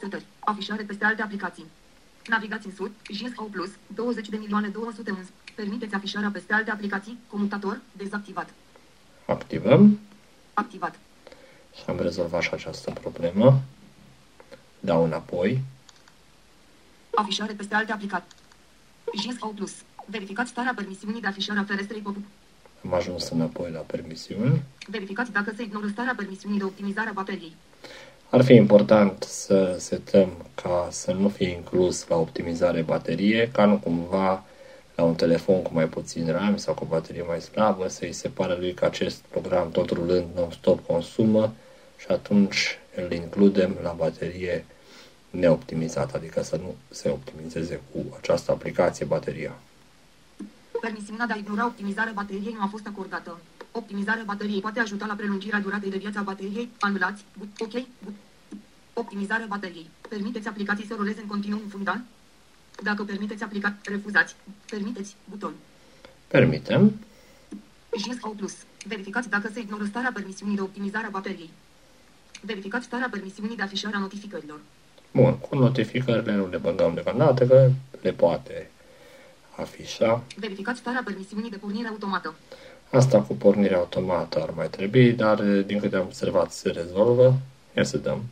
Setări. 0.02 0.26
Afișare 0.40 0.84
peste 0.84 1.06
alte 1.06 1.22
aplicații. 1.22 1.66
Navigați 2.28 2.66
în 2.66 2.74
sud, 2.76 2.92
GSO 3.08 3.44
Plus, 3.44 3.70
20 3.96 4.30
de 4.30 4.38
milioane 4.38 4.68
200 4.68 5.12
uns. 5.12 5.28
Permiteți 5.56 5.94
afișarea 5.94 6.30
peste 6.30 6.54
alte 6.54 6.72
aplicații, 6.72 7.18
comutator, 7.30 7.82
dezactivat. 7.92 8.50
Activăm 9.26 10.00
Activat. 10.54 11.00
și 11.76 11.84
am 11.88 12.00
rezolvat 12.00 12.42
și 12.42 12.50
această 12.54 12.92
problemă. 12.92 13.62
Dau 14.80 15.04
înapoi. 15.04 15.62
Afișare 17.20 17.54
peste 17.54 17.76
alte 17.76 17.92
aplicații. 17.92 18.38
GSO 19.04 19.48
Plus. 19.48 19.74
Verificați 20.06 20.50
starea 20.50 20.74
permisiunii 20.76 21.22
de 21.22 21.28
afișare 21.28 21.60
a 21.60 21.64
ferestrei 21.64 22.02
pop 22.02 22.16
Am 22.86 22.94
ajuns 22.94 23.30
înapoi 23.30 23.72
la 23.72 23.80
permisiuni. 23.80 24.62
Verificați 24.88 25.32
dacă 25.32 25.54
se 25.56 25.64
ignoră 25.64 25.88
starea 25.88 26.14
permisiunii 26.18 26.58
de 26.58 26.64
optimizare 26.64 27.10
a 27.10 27.12
bateriei. 27.12 27.56
Ar 28.30 28.44
fi 28.44 28.54
important 28.54 29.24
să 29.24 29.76
setăm 29.80 30.30
ca 30.56 30.88
să 30.92 31.12
nu 31.12 31.30
fie 31.30 31.50
inclus 31.50 32.08
la 32.08 32.16
optimizare 32.16 32.82
baterie, 32.82 33.50
ca 33.54 33.66
nu 33.66 33.78
cumva 33.78 34.44
la 34.96 35.04
un 35.04 35.16
telefon 35.16 35.62
cu 35.62 35.74
mai 35.74 35.88
puțin 35.88 36.32
RAM 36.32 36.58
sau 36.58 36.74
cu 36.74 36.86
baterie 36.86 37.24
mai 37.28 37.42
slabă 37.42 37.88
să-i 37.88 38.14
se 38.14 38.28
pare 38.28 38.56
lui 38.58 38.74
că 38.74 38.86
acest 38.86 39.18
program 39.18 39.72
tot 39.72 39.90
rulând 39.90 40.26
non-stop 40.36 40.86
consumă 40.86 41.54
și 41.98 42.06
atunci 42.10 42.80
îl 42.96 43.12
includem 43.12 43.78
la 43.82 43.92
baterie 43.98 44.66
neoptimizată, 45.30 46.18
adică 46.18 46.44
să 46.44 46.56
nu 46.56 46.76
se 46.90 47.10
optimizeze 47.10 47.82
cu 47.92 48.16
această 48.18 48.52
aplicație 48.52 49.06
bateria. 49.06 49.56
Permisiunea 50.82 51.26
de 51.26 51.34
a 51.34 51.36
ignora 51.36 51.66
optimizarea 51.66 52.14
bateriei 52.14 52.54
nu 52.54 52.62
a 52.62 52.68
fost 52.68 52.88
acordată. 52.88 53.40
Optimizarea 53.72 54.24
bateriei 54.26 54.62
poate 54.62 54.80
ajuta 54.80 55.06
la 55.06 55.14
prelungirea 55.14 55.60
duratei 55.60 55.90
de 55.90 55.98
viață 55.98 56.20
a 56.20 56.22
bateriei. 56.22 56.70
Anulați. 56.80 57.26
But, 57.38 57.48
ok. 57.60 57.72
But. 58.04 58.14
Optimizarea 58.94 59.46
bateriei. 59.50 59.90
Permiteți 60.10 60.48
aplicații 60.48 60.86
să 60.86 60.96
roleze 60.98 61.22
în 61.22 61.28
continuu 61.28 61.60
în 61.64 61.70
fundal? 61.70 62.02
Dacă 62.84 63.04
permiteți 63.04 63.44
aplica... 63.44 63.78
Refuzați. 63.84 64.36
Permiteți. 64.70 65.16
Buton. 65.30 65.54
Permitem. 66.28 67.00
GSO 67.90 68.30
Plus. 68.30 68.56
Verificați 68.86 69.30
dacă 69.30 69.50
se 69.54 69.60
ignoră 69.60 69.86
starea 69.86 70.12
permisiunii 70.14 70.56
de 70.56 70.62
optimizare 70.62 71.06
a 71.06 71.10
bateriei. 71.10 71.50
Verificați 72.42 72.86
starea 72.86 73.10
permisiunii 73.12 73.56
de 73.56 73.62
afișare 73.62 73.96
a 73.96 74.00
notificărilor. 74.00 74.60
Bun, 75.12 75.38
cu 75.38 75.56
notificările 75.56 76.34
nu 76.34 76.48
le 76.50 76.58
băgăm 76.58 76.94
deocamdată, 76.94 77.46
că 77.48 77.70
le 78.02 78.12
poate 78.12 78.70
afișa. 79.56 80.24
Verificați 80.36 80.80
starea 80.80 81.02
permisiunii 81.06 81.50
de 81.50 81.58
pornire 81.58 81.88
automată. 81.88 82.36
Asta 82.92 83.22
cu 83.22 83.34
pornirea 83.34 83.78
automată 83.78 84.42
ar 84.42 84.50
mai 84.56 84.70
trebui, 84.70 85.12
dar 85.12 85.42
din 85.42 85.80
câte 85.80 85.96
am 85.96 86.06
observat 86.06 86.52
se 86.52 86.70
rezolvă. 86.70 87.38
Ia 87.76 87.84
să 87.84 87.98
dăm. 87.98 88.24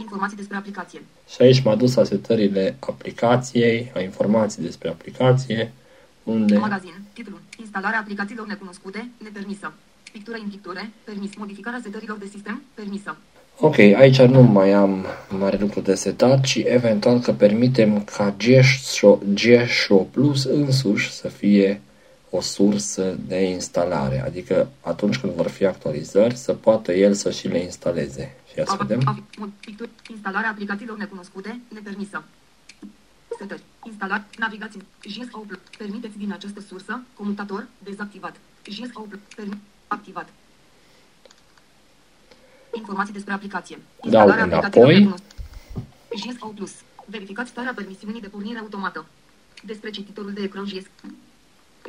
Informații 0.00 0.36
despre 0.36 0.56
aplicație. 0.56 1.02
Și 1.28 1.42
aici 1.42 1.62
m-a 1.62 1.74
dus 1.76 1.94
la 1.94 2.04
setările 2.04 2.76
aplicației, 2.80 3.90
la 3.94 4.00
informații 4.00 4.62
despre 4.62 4.88
aplicație, 4.88 5.72
unde 6.22 6.56
Magazin. 6.56 6.94
Titlul. 7.12 7.40
Instalarea 7.58 7.98
aplicațiilor 7.98 8.46
necunoscute. 8.46 9.08
Nepermisă. 9.22 9.72
Pictură 10.12 10.36
în 10.36 10.48
picture. 10.48 10.90
Permis. 11.04 11.36
Modificarea 11.36 11.80
setărilor 11.82 12.16
de 12.18 12.26
sistem. 12.26 12.62
Permisă. 12.74 13.16
Ok, 13.60 13.78
aici 13.78 14.20
nu 14.20 14.42
mai 14.42 14.72
am 14.72 15.06
mare 15.38 15.56
lucru 15.56 15.80
de 15.80 15.94
setat, 15.94 16.40
ci 16.44 16.56
eventual 16.64 17.20
că 17.20 17.32
permitem 17.32 18.04
ca 18.04 18.34
GSHO, 18.38 19.18
GSHO 19.34 19.96
Plus 19.96 20.44
însuși 20.44 21.12
să 21.12 21.28
fie 21.28 21.80
o 22.30 22.40
sursă 22.40 23.16
de 23.26 23.42
instalare, 23.42 24.22
adică 24.24 24.68
atunci 24.80 25.18
când 25.18 25.32
vor 25.32 25.48
fi 25.48 25.64
actualizări 25.64 26.36
să 26.36 26.52
poată 26.52 26.92
el 26.92 27.14
să 27.14 27.30
și 27.30 27.48
le 27.48 27.58
instaleze. 27.58 28.36
Și 28.50 28.58
ia 28.58 28.64
să 28.66 28.76
vedem. 28.78 29.00
Afi- 29.00 29.38
mod- 29.40 29.60
picturi. 29.60 29.90
Instalarea 30.10 30.50
aplicațiilor 30.50 30.96
necunoscute. 30.96 31.60
Nepermisă. 31.74 32.24
Setări. 33.38 33.62
Instalat. 33.86 34.24
Navigați 34.38 34.76
în 34.76 34.82
GSO 35.00 35.38
Plus. 35.38 35.58
Permiteți 35.78 36.18
din 36.18 36.32
această 36.32 36.60
sursă. 36.68 37.02
Comutator. 37.14 37.68
Dezactivat. 37.84 38.34
GSO 38.64 39.00
Plus. 39.00 39.20
Permi- 39.36 39.58
activat. 39.86 40.28
Informații 42.78 43.12
despre 43.12 43.32
aplicație. 43.32 43.78
Dau 44.02 44.28
înapoi. 44.28 45.14
JSO 46.16 46.46
Plus. 46.46 46.72
Verificați 47.04 47.50
starea 47.50 47.72
permisiunii 47.76 48.20
de 48.20 48.28
pornire 48.28 48.58
automată. 48.58 49.06
Despre 49.64 49.90
cititorul 49.90 50.32
de 50.32 50.42
ecran 50.42 50.66
JS. 50.66 50.86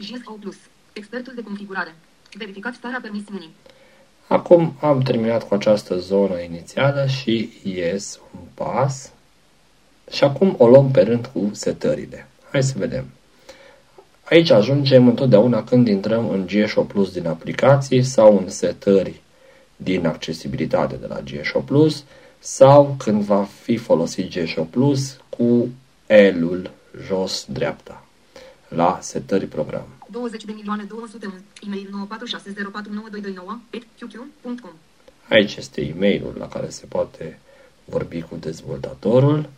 JSO 0.01 0.31
Plus. 0.39 0.55
Expertul 0.93 1.33
de 1.35 1.43
configurare. 1.43 1.95
Verificați 2.37 2.77
starea 2.77 2.99
permisiunii. 3.01 3.49
Acum 4.27 4.75
am 4.81 5.01
terminat 5.01 5.47
cu 5.47 5.53
această 5.53 5.97
zonă 5.97 6.39
inițială 6.39 7.05
și 7.05 7.53
ies 7.63 8.19
un 8.33 8.45
pas. 8.53 9.11
Și 10.11 10.23
acum 10.23 10.55
o 10.57 10.67
luăm 10.67 10.91
pe 10.91 11.01
rând 11.01 11.25
cu 11.25 11.49
setările. 11.51 12.27
Hai 12.51 12.63
să 12.63 12.73
vedem. 12.77 13.05
Aici 14.23 14.49
ajungem 14.49 15.07
întotdeauna 15.07 15.63
când 15.63 15.87
intrăm 15.87 16.29
în 16.29 16.47
GSO 16.47 16.81
Plus 16.81 17.11
din 17.11 17.27
aplicații 17.27 18.03
sau 18.03 18.37
în 18.37 18.49
setări 18.49 19.21
din 19.81 20.05
accesibilitate 20.05 20.95
de 20.95 21.07
la 21.07 21.21
GSO 21.21 21.59
Plus 21.59 22.03
sau 22.39 22.95
când 22.97 23.23
va 23.23 23.43
fi 23.43 23.77
folosit 23.77 24.33
GSO 24.33 24.63
Plus 24.63 25.17
cu 25.29 25.69
L-ul 26.33 26.71
jos 27.05 27.45
dreapta 27.49 28.03
la 28.67 28.99
setări 29.01 29.45
program. 29.45 29.87
20 30.11 30.43
de 30.43 30.51
milioane 30.51 30.83
200 30.83 31.43
e-mail 31.65 32.07
946049229 32.07 33.79
qq.com 33.99 34.71
Aici 35.29 35.55
este 35.55 35.81
e-mailul 35.81 36.35
la 36.37 36.47
care 36.47 36.69
se 36.69 36.85
poate 36.85 37.39
vorbi 37.85 38.21
cu 38.21 38.35
dezvoltatorul. 38.35 39.49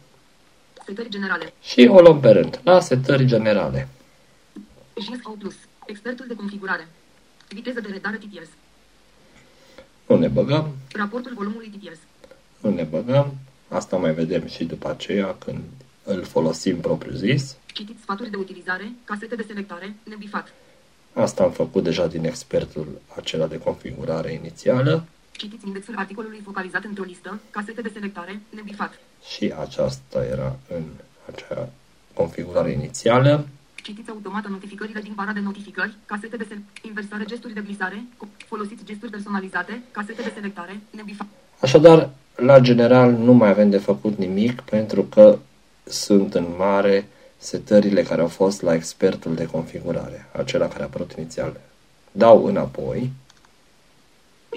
Setări 0.85 1.09
generale. 1.09 1.53
Și 1.61 1.89
o 1.91 2.01
luăm 2.01 2.19
pe 2.19 2.29
rând. 2.29 2.59
La 2.63 2.79
setări 2.79 3.25
generale. 3.25 3.87
JSO 5.01 5.29
Plus. 5.29 5.55
Expertul 5.85 6.25
de 6.27 6.35
configurare. 6.35 6.87
Viteză 7.47 7.79
de 7.79 7.87
redare 7.91 8.17
TTS. 8.17 8.49
Nu 10.11 10.17
ne 10.17 10.27
băgăm. 10.27 10.75
Raportul 10.93 11.33
volumului 11.35 11.67
TTS. 11.67 11.99
Nu 12.61 12.69
ne 12.69 12.83
băgăm. 12.83 13.33
Asta 13.67 13.97
mai 13.97 14.13
vedem 14.13 14.47
și 14.47 14.63
după 14.63 14.89
aceea 14.89 15.35
când 15.45 15.63
îl 16.03 16.23
folosim 16.23 16.79
propriu 16.79 17.13
zis. 17.13 17.55
Citiți 17.73 18.01
sfaturi 18.01 18.29
de 18.29 18.37
utilizare, 18.37 18.91
casete 19.03 19.35
de 19.35 19.43
selectare, 19.47 19.95
nebifat. 20.03 20.53
Asta 21.13 21.43
am 21.43 21.51
făcut 21.51 21.83
deja 21.83 22.07
din 22.07 22.25
expertul 22.25 23.01
acela 23.15 23.47
de 23.47 23.57
configurare 23.57 24.33
inițială. 24.33 25.05
Citiți 25.31 25.67
indexul 25.67 25.95
articolului 25.97 26.41
focalizat 26.43 26.83
într-o 26.83 27.03
listă, 27.03 27.39
casete 27.49 27.81
de 27.81 27.91
selectare, 27.93 28.41
nebifat. 28.49 28.99
Și 29.35 29.53
aceasta 29.59 30.25
era 30.25 30.59
în 30.69 30.83
acea 31.31 31.69
configurare 32.13 32.71
inițială. 32.71 33.47
Citiți 33.81 34.09
automată 34.09 34.47
notificările 34.47 35.01
din 35.01 35.13
bara 35.15 35.31
de 35.31 35.39
notificări, 35.39 35.95
casete 36.05 36.37
de 36.37 36.43
selectare, 36.43 36.79
inversare, 36.81 37.25
gesturi 37.25 37.53
de 37.53 37.61
glisare, 37.61 38.03
folosiți 38.47 38.85
gesturi 38.85 39.11
personalizate, 39.11 39.81
casete 39.91 40.21
de 40.21 40.31
selectare, 40.35 40.79
nebifat. 40.89 41.27
Așadar, 41.59 42.09
la 42.35 42.59
general 42.59 43.11
nu 43.11 43.33
mai 43.33 43.49
avem 43.49 43.69
de 43.69 43.77
făcut 43.77 44.17
nimic 44.17 44.61
pentru 44.61 45.03
că 45.03 45.39
sunt 45.83 46.33
în 46.33 46.45
mare 46.57 47.07
setările 47.37 48.03
care 48.03 48.21
au 48.21 48.27
fost 48.27 48.61
la 48.61 48.73
expertul 48.73 49.35
de 49.35 49.45
configurare, 49.45 50.25
acela 50.37 50.67
care 50.67 50.81
a 50.81 50.85
apărut 50.85 51.11
inițial. 51.17 51.59
Dau 52.11 52.45
înapoi. 52.45 53.11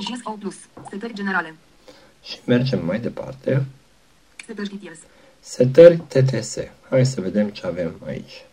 JSO 0.01 0.31
Plus. 0.31 0.57
Setări 0.91 1.15
generale. 1.15 1.55
Și 2.23 2.39
mergem 2.45 2.85
mai 2.85 3.01
departe. 3.01 3.65
Setări 4.47 4.69
TTS. 4.69 4.99
Setări 5.41 5.97
TTS. 5.97 6.57
Hai 6.91 7.07
să 7.07 7.21
vedem 7.21 7.49
ce 7.49 7.67
avem 7.67 7.95
aici. 8.07 8.45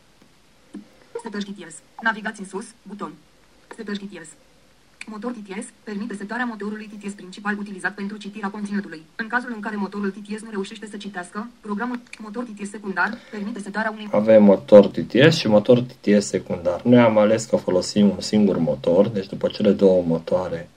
Setări 1.23 1.43
TTS. 1.43 1.75
Navigați 2.01 2.39
în 2.39 2.45
sus, 2.45 2.65
buton. 2.81 3.13
Setări 3.75 3.97
TTS. 3.97 4.27
Motor 5.05 5.31
TTS 5.31 5.65
permite 5.84 6.15
setarea 6.15 6.45
motorului 6.45 6.89
TTS 6.93 7.13
principal 7.13 7.57
utilizat 7.57 7.93
pentru 7.93 8.17
citirea 8.17 8.49
conținutului. 8.49 9.01
În 9.15 9.27
cazul 9.27 9.51
în 9.55 9.60
care 9.60 9.75
motorul 9.75 10.12
TTS 10.12 10.41
nu 10.41 10.49
reușește 10.49 10.88
să 10.88 10.97
citească, 10.97 11.49
programul 11.62 11.99
motor 12.19 12.43
TTS 12.43 12.69
secundar 12.69 13.17
permite 13.31 13.60
setarea 13.60 13.91
unui... 13.91 14.07
Avem 14.12 14.43
motor 14.43 14.88
TTS 14.88 15.38
și 15.38 15.47
motor 15.47 15.81
TTS 15.81 16.25
secundar. 16.25 16.81
Noi 16.84 16.99
am 16.99 17.17
ales 17.17 17.45
că 17.45 17.55
folosim 17.55 18.10
un 18.10 18.21
singur 18.21 18.57
motor, 18.57 19.07
deci 19.07 19.27
după 19.27 19.47
cele 19.47 19.71
două 19.71 20.03
motoare 20.03 20.69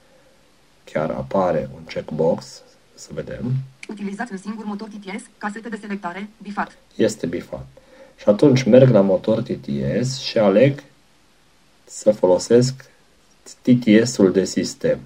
chiar 0.85 1.11
apare 1.11 1.70
un 1.74 1.85
checkbox, 1.85 2.62
să 2.94 3.11
vedem. 3.14 3.52
Utilizați 3.88 4.33
un 4.33 4.38
singur 4.38 4.64
motor 4.64 4.88
TTS, 4.88 5.22
casete 5.38 5.68
de 5.68 5.78
selectare, 5.80 6.28
bifat. 6.42 6.78
Este 6.94 7.26
bifat. 7.26 7.66
Și 8.16 8.29
atunci 8.29 8.62
merg 8.62 8.90
la 8.90 9.00
motor 9.00 9.42
TTS 9.42 10.18
și 10.18 10.38
aleg 10.38 10.83
să 11.85 12.12
folosesc 12.12 12.90
TTS-ul 13.62 14.33
de 14.33 14.44
sistem. 14.44 14.98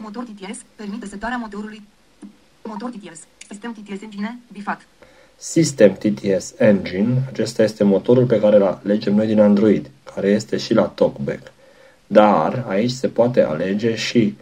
Motor 0.00 0.24
TTS 0.24 0.58
permite 0.74 1.06
setarea 1.06 1.36
motorului. 1.36 1.82
Motor 2.62 2.90
TTS. 2.90 3.20
Sistem 3.48 3.72
TTS 3.72 4.02
Engine, 4.02 4.38
bifat. 4.52 4.80
System 5.36 5.92
TTS 5.92 6.54
Engine, 6.58 7.22
acesta 7.28 7.62
este 7.62 7.84
motorul 7.84 8.26
pe 8.26 8.40
care 8.40 8.56
îl 8.56 8.62
alegem 8.62 9.14
noi 9.14 9.26
din 9.26 9.40
Android, 9.40 9.90
care 10.14 10.28
este 10.28 10.56
și 10.56 10.74
la 10.74 10.82
TalkBack. 10.82 11.52
Dar 12.06 12.64
aici 12.68 12.90
se 12.90 13.08
poate 13.08 13.42
alege 13.42 13.94
și 13.94 14.36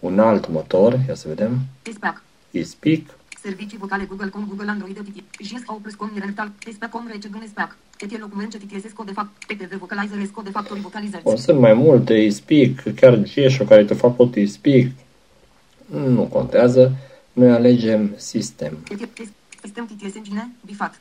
un 0.00 0.18
alt 0.18 0.48
motor, 0.48 1.00
ia 1.08 1.14
să 1.14 1.28
vedem. 1.28 1.58
eSpeak. 1.82 2.22
eSpeak. 2.50 3.00
Servicii 3.44 3.78
vocale 3.78 4.04
Google 4.04 4.28
Com, 4.28 4.46
Google 4.48 4.70
Android, 4.70 4.96
JSO 5.40 5.72
Plus 5.82 5.94
Com, 5.94 6.10
Rental, 6.18 6.52
eSpeak 6.66 6.90
Com, 6.90 7.06
Recegân 7.06 7.42
eSpeak. 7.42 7.76
Etie 7.98 8.18
locument 8.18 8.50
ce 8.50 8.58
TTS 8.58 8.82
de 9.04 9.12
fapt, 9.12 9.44
PTV 9.46 9.78
Vocalizer 9.78 10.18
Esco 10.18 10.42
de 10.42 10.50
factorii 10.50 10.82
vocalizări. 10.82 11.22
O, 11.24 11.36
sunt 11.36 11.58
mai 11.58 11.72
multe, 11.72 12.14
eSpeak, 12.14 12.94
chiar 12.94 13.16
GSO 13.16 13.64
care 13.64 13.82
de 13.82 13.94
fapt 13.94 14.16
pot 14.16 14.34
eSpeak. 14.34 14.86
Nu 15.86 16.22
contează. 16.22 16.96
Noi 17.32 17.50
alegem 17.50 18.14
sistem. 18.16 18.78
Sistem 19.62 19.86
TTS 19.86 20.14
Engine, 20.14 20.50
bifat. 20.64 21.00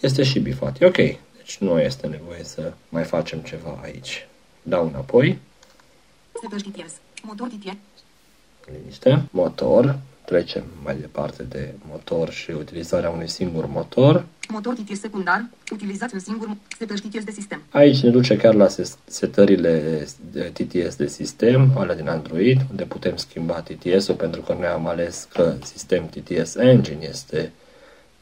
Este 0.00 0.22
și 0.22 0.38
bifat. 0.38 0.80
E 0.80 0.86
ok. 0.86 0.96
Deci 1.36 1.58
nu 1.58 1.80
este 1.80 2.06
nevoie 2.06 2.44
să 2.44 2.72
mai 2.88 3.04
facem 3.04 3.38
ceva 3.38 3.78
aici. 3.82 4.26
Dau 4.62 4.86
înapoi. 4.86 5.38
Setări 6.40 6.62
TTS. 6.62 6.92
Motor 7.22 7.48
TTS. 7.48 7.76
Liniște. 8.72 9.22
Motor. 9.30 9.98
Trecem 10.28 10.64
mai 10.82 10.96
departe 11.00 11.42
de 11.42 11.74
motor 11.88 12.30
și 12.30 12.50
utilizarea 12.50 13.10
unui 13.10 13.28
singur 13.28 13.66
motor. 13.66 14.24
Motor 14.48 14.74
TTS 14.74 15.00
secundar. 15.00 15.44
Utilizați 15.72 16.14
un 16.14 16.20
singur 16.20 16.56
setări 16.78 17.00
TTS 17.00 17.24
de 17.24 17.30
sistem. 17.30 17.62
Aici 17.70 18.02
ne 18.02 18.10
duce 18.10 18.36
chiar 18.36 18.54
la 18.54 18.66
setările 19.04 20.06
de 20.32 20.52
TTS 20.52 20.96
de 20.96 21.06
sistem, 21.06 21.72
alea 21.76 21.94
din 21.94 22.08
Android, 22.08 22.60
unde 22.70 22.84
putem 22.84 23.16
schimba 23.16 23.60
TTS-ul 23.60 24.14
pentru 24.14 24.40
că 24.40 24.52
noi 24.58 24.66
am 24.66 24.86
ales 24.86 25.28
că 25.32 25.54
sistem 25.62 26.08
TTS 26.08 26.54
Engine 26.54 27.06
este 27.08 27.52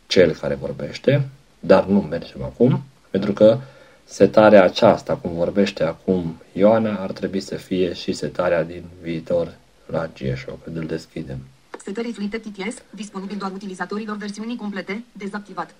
cel 0.07 0.35
care 0.35 0.55
vorbește, 0.55 1.29
dar 1.61 1.85
nu 1.85 2.01
mergem 2.01 2.43
acum, 2.43 2.83
pentru 3.11 3.33
că 3.33 3.59
setarea 4.05 4.65
aceasta, 4.65 5.17
cum 5.17 5.33
vorbește 5.35 5.85
acum 5.85 6.41
Ioana, 6.53 6.97
ar 6.97 7.13
trebui 7.13 7.41
să 7.41 7.55
fie 7.55 7.93
și 7.93 8.13
setarea 8.13 8.65
din 8.65 8.83
viitor 9.03 9.55
la 9.87 10.11
GSO, 10.19 10.59
când 10.65 10.77
îl 10.77 10.87
deschidem. 10.87 11.39
Setării 11.87 12.13
fluide 12.13 12.39
TTS, 12.39 12.77
disponibil 12.91 13.37
doar 13.37 13.53
utilizatorilor 13.53 14.17
versiunii 14.17 14.57
complete, 14.57 15.05
dezactivat. 15.13 15.75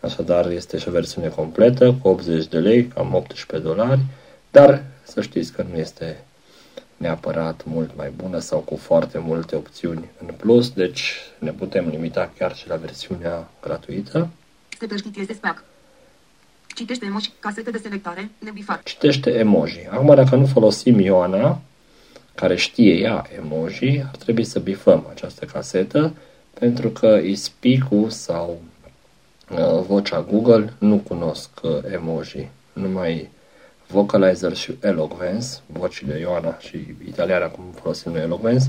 Așadar, 0.00 0.50
este 0.50 0.78
și 0.78 0.88
o 0.88 0.90
versiune 0.90 1.28
completă, 1.28 1.96
cu 2.02 2.08
80 2.08 2.46
de 2.46 2.58
lei, 2.58 2.86
cam 2.86 3.14
18 3.14 3.68
dolari, 3.68 4.00
dar 4.50 4.84
să 5.02 5.22
știți 5.22 5.52
că 5.52 5.66
nu 5.70 5.76
este 5.76 6.24
neapărat 6.96 7.64
mult 7.64 7.96
mai 7.96 8.10
bună 8.16 8.38
sau 8.38 8.58
cu 8.58 8.76
foarte 8.76 9.18
multe 9.18 9.56
opțiuni 9.56 10.08
în 10.26 10.34
plus, 10.36 10.70
deci 10.70 11.14
ne 11.38 11.50
putem 11.50 11.88
limita 11.88 12.30
chiar 12.38 12.56
și 12.56 12.68
la 12.68 12.76
versiunea 12.76 13.50
gratuită. 13.62 14.28
Setări 14.78 15.02
TTS 15.02 15.26
de 15.26 15.32
SPAC. 15.32 15.64
Citește 16.74 17.04
emoji, 17.04 17.32
casete 17.38 17.70
de 17.70 17.78
selectare, 17.78 18.30
nebifat. 18.38 18.82
Citește 18.82 19.30
emoji. 19.30 19.86
Acum, 19.90 20.14
dacă 20.14 20.36
nu 20.36 20.46
folosim 20.46 20.98
Ioana, 20.98 21.60
care 22.40 22.56
știe 22.56 22.94
ea 22.94 23.26
emoji, 23.42 24.02
ar 24.08 24.16
trebui 24.16 24.44
să 24.44 24.58
bifăm 24.58 25.06
această 25.10 25.44
casetă, 25.44 26.14
pentru 26.58 26.88
că 26.88 27.20
ispeak 27.24 27.86
sau 28.08 28.62
uh, 29.50 29.84
vocea 29.86 30.26
Google 30.30 30.72
nu 30.78 30.96
cunosc 30.96 31.50
uh, 31.62 31.70
emoji. 31.92 32.48
Numai 32.72 33.28
Vocalizer 33.86 34.56
și 34.56 34.76
Eloquence, 34.80 35.46
vocile 35.66 36.18
Ioana 36.18 36.58
și 36.58 36.86
italiana, 37.08 37.46
cum 37.46 37.64
folosim 37.80 38.12
noi 38.12 38.20
Eloquence, 38.20 38.64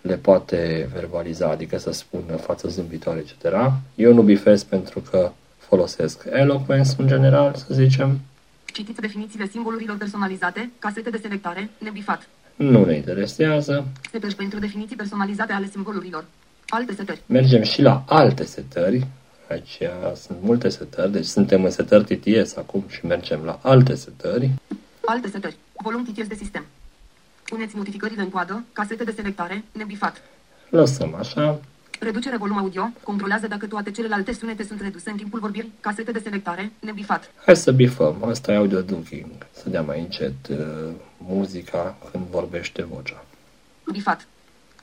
le 0.00 0.16
poate 0.16 0.88
verbaliza, 0.92 1.50
adică 1.50 1.78
să 1.78 1.90
spună 1.92 2.36
față 2.36 2.68
zâmbitoare, 2.68 3.18
etc. 3.18 3.54
Eu 3.94 4.12
nu 4.14 4.22
bifez 4.22 4.62
pentru 4.62 5.00
că 5.00 5.32
folosesc 5.58 6.24
Eloquence 6.30 6.90
în 6.98 7.06
general, 7.06 7.54
să 7.54 7.74
zicem. 7.74 8.20
Citiți 8.72 9.00
definițiile 9.00 9.48
simbolurilor 9.48 9.96
personalizate, 9.96 10.70
casete 10.78 11.10
de 11.10 11.18
selectare, 11.22 11.70
nebifat. 11.78 12.28
Nu 12.60 12.84
ne 12.84 12.96
interesează. 12.96 13.86
Setări 14.10 14.34
pentru 14.34 14.58
definiții 14.58 14.96
personalizate 14.96 15.52
ale 15.52 15.68
simbolurilor. 15.70 16.24
Alte 16.68 16.94
setări. 16.94 17.22
Mergem 17.26 17.62
și 17.62 17.82
la 17.82 18.04
alte 18.06 18.44
setări. 18.44 19.06
Aici 19.50 19.78
sunt 20.14 20.38
multe 20.40 20.68
setări, 20.68 21.12
deci 21.12 21.24
suntem 21.24 21.64
în 21.64 21.70
setări 21.70 22.16
TTS 22.16 22.56
acum 22.56 22.84
și 22.88 23.06
mergem 23.06 23.40
la 23.44 23.58
alte 23.62 23.94
setări. 23.94 24.50
Alte 25.04 25.28
setări. 25.28 25.56
Volum 25.82 26.04
TTS 26.04 26.26
de 26.26 26.34
sistem. 26.34 26.66
Puneți 27.44 27.76
notificările 27.76 28.22
în 28.22 28.28
coadă, 28.28 28.64
casete 28.72 29.04
de 29.04 29.12
selectare, 29.16 29.64
nebifat. 29.72 30.22
Lăsăm 30.70 31.14
așa. 31.14 31.60
Reducere 32.02 32.36
volum 32.36 32.58
audio. 32.58 32.90
Controlează 33.02 33.46
dacă 33.46 33.66
toate 33.66 33.90
celelalte 33.90 34.32
sunete 34.32 34.64
sunt 34.64 34.80
reduse 34.80 35.10
în 35.10 35.16
timpul 35.16 35.40
vorbirii. 35.40 35.72
Casete 35.80 36.12
de 36.12 36.18
selectare. 36.18 36.72
Nebifat. 36.78 37.30
Hai 37.44 37.56
să 37.56 37.72
bifăm. 37.72 38.24
Asta 38.24 38.52
e 38.52 38.56
audio 38.56 38.80
ducking. 38.80 39.26
Să 39.50 39.68
dea 39.68 39.82
mai 39.82 40.00
încet 40.00 40.48
uh, 40.50 40.56
muzica 41.18 41.96
când 42.10 42.24
vorbește 42.30 42.82
vocea. 42.84 43.24
Bifat. 43.92 44.26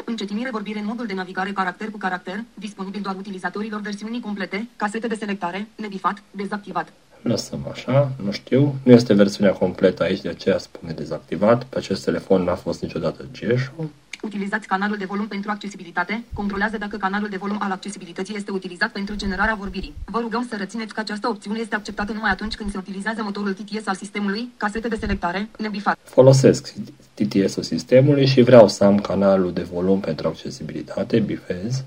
Încetinire 0.06 0.50
vorbire 0.52 0.80
în 0.80 0.86
modul 0.86 1.06
de 1.06 1.14
navigare 1.14 1.52
caracter 1.52 1.90
cu 1.90 1.98
caracter, 1.98 2.44
disponibil 2.54 3.02
doar 3.02 3.16
utilizatorilor 3.16 3.82
versiunii 3.82 4.20
complete, 4.20 4.68
casete 4.76 5.08
de 5.08 5.16
selectare, 5.16 5.68
nebifat, 5.76 6.24
dezactivat. 6.32 6.94
Lăsăm 7.22 7.68
așa, 7.72 8.12
nu 8.24 8.32
știu. 8.32 8.76
Nu 8.84 8.92
este 8.92 9.14
versiunea 9.14 9.54
completă 9.54 10.04
aici, 10.04 10.22
de 10.22 10.30
aceea 10.30 10.58
spune 10.58 10.92
dezactivat. 10.92 11.64
Pe 11.64 11.78
acest 11.78 12.04
telefon 12.04 12.44
n-a 12.44 12.56
fost 12.56 12.82
niciodată 12.82 13.26
GESH-ul. 13.32 13.90
Utilizați 14.22 14.68
canalul 14.68 14.98
de 14.98 15.06
volum 15.06 15.28
pentru 15.28 15.52
accesibilitate. 15.52 16.24
Controlează 16.34 16.78
dacă 16.78 16.98
canalul 16.98 17.30
de 17.30 17.38
volum 17.38 17.58
al 17.60 17.72
accesibilității 17.72 18.36
este 18.36 18.52
utilizat 18.52 18.92
pentru 18.92 19.16
generarea 19.16 19.56
vorbirii. 19.56 19.94
Vă 20.06 20.20
rugăm 20.20 20.46
să 20.50 20.56
rețineți 20.56 20.94
că 20.94 21.00
această 21.00 21.28
opțiune 21.28 21.60
este 21.60 21.76
acceptată 21.76 22.14
numai 22.14 22.32
atunci 22.32 22.56
când 22.56 22.72
se 22.72 22.78
utilizează 22.78 23.24
motorul 23.24 23.54
TTS 23.54 23.88
al 23.88 23.96
sistemului, 23.96 24.50
casete 24.58 24.88
de 24.88 24.96
selectare, 24.96 25.50
nebifat. 25.58 25.98
Folosesc 26.04 26.74
TTS-ul 27.14 27.64
sistemului 27.64 28.26
și 28.26 28.42
vreau 28.42 28.68
să 28.68 28.84
am 28.84 29.00
canalul 29.00 29.54
de 29.54 29.64
volum 29.64 30.00
pentru 30.00 30.28
accesibilitate, 30.28 31.20
bifez. 31.20 31.84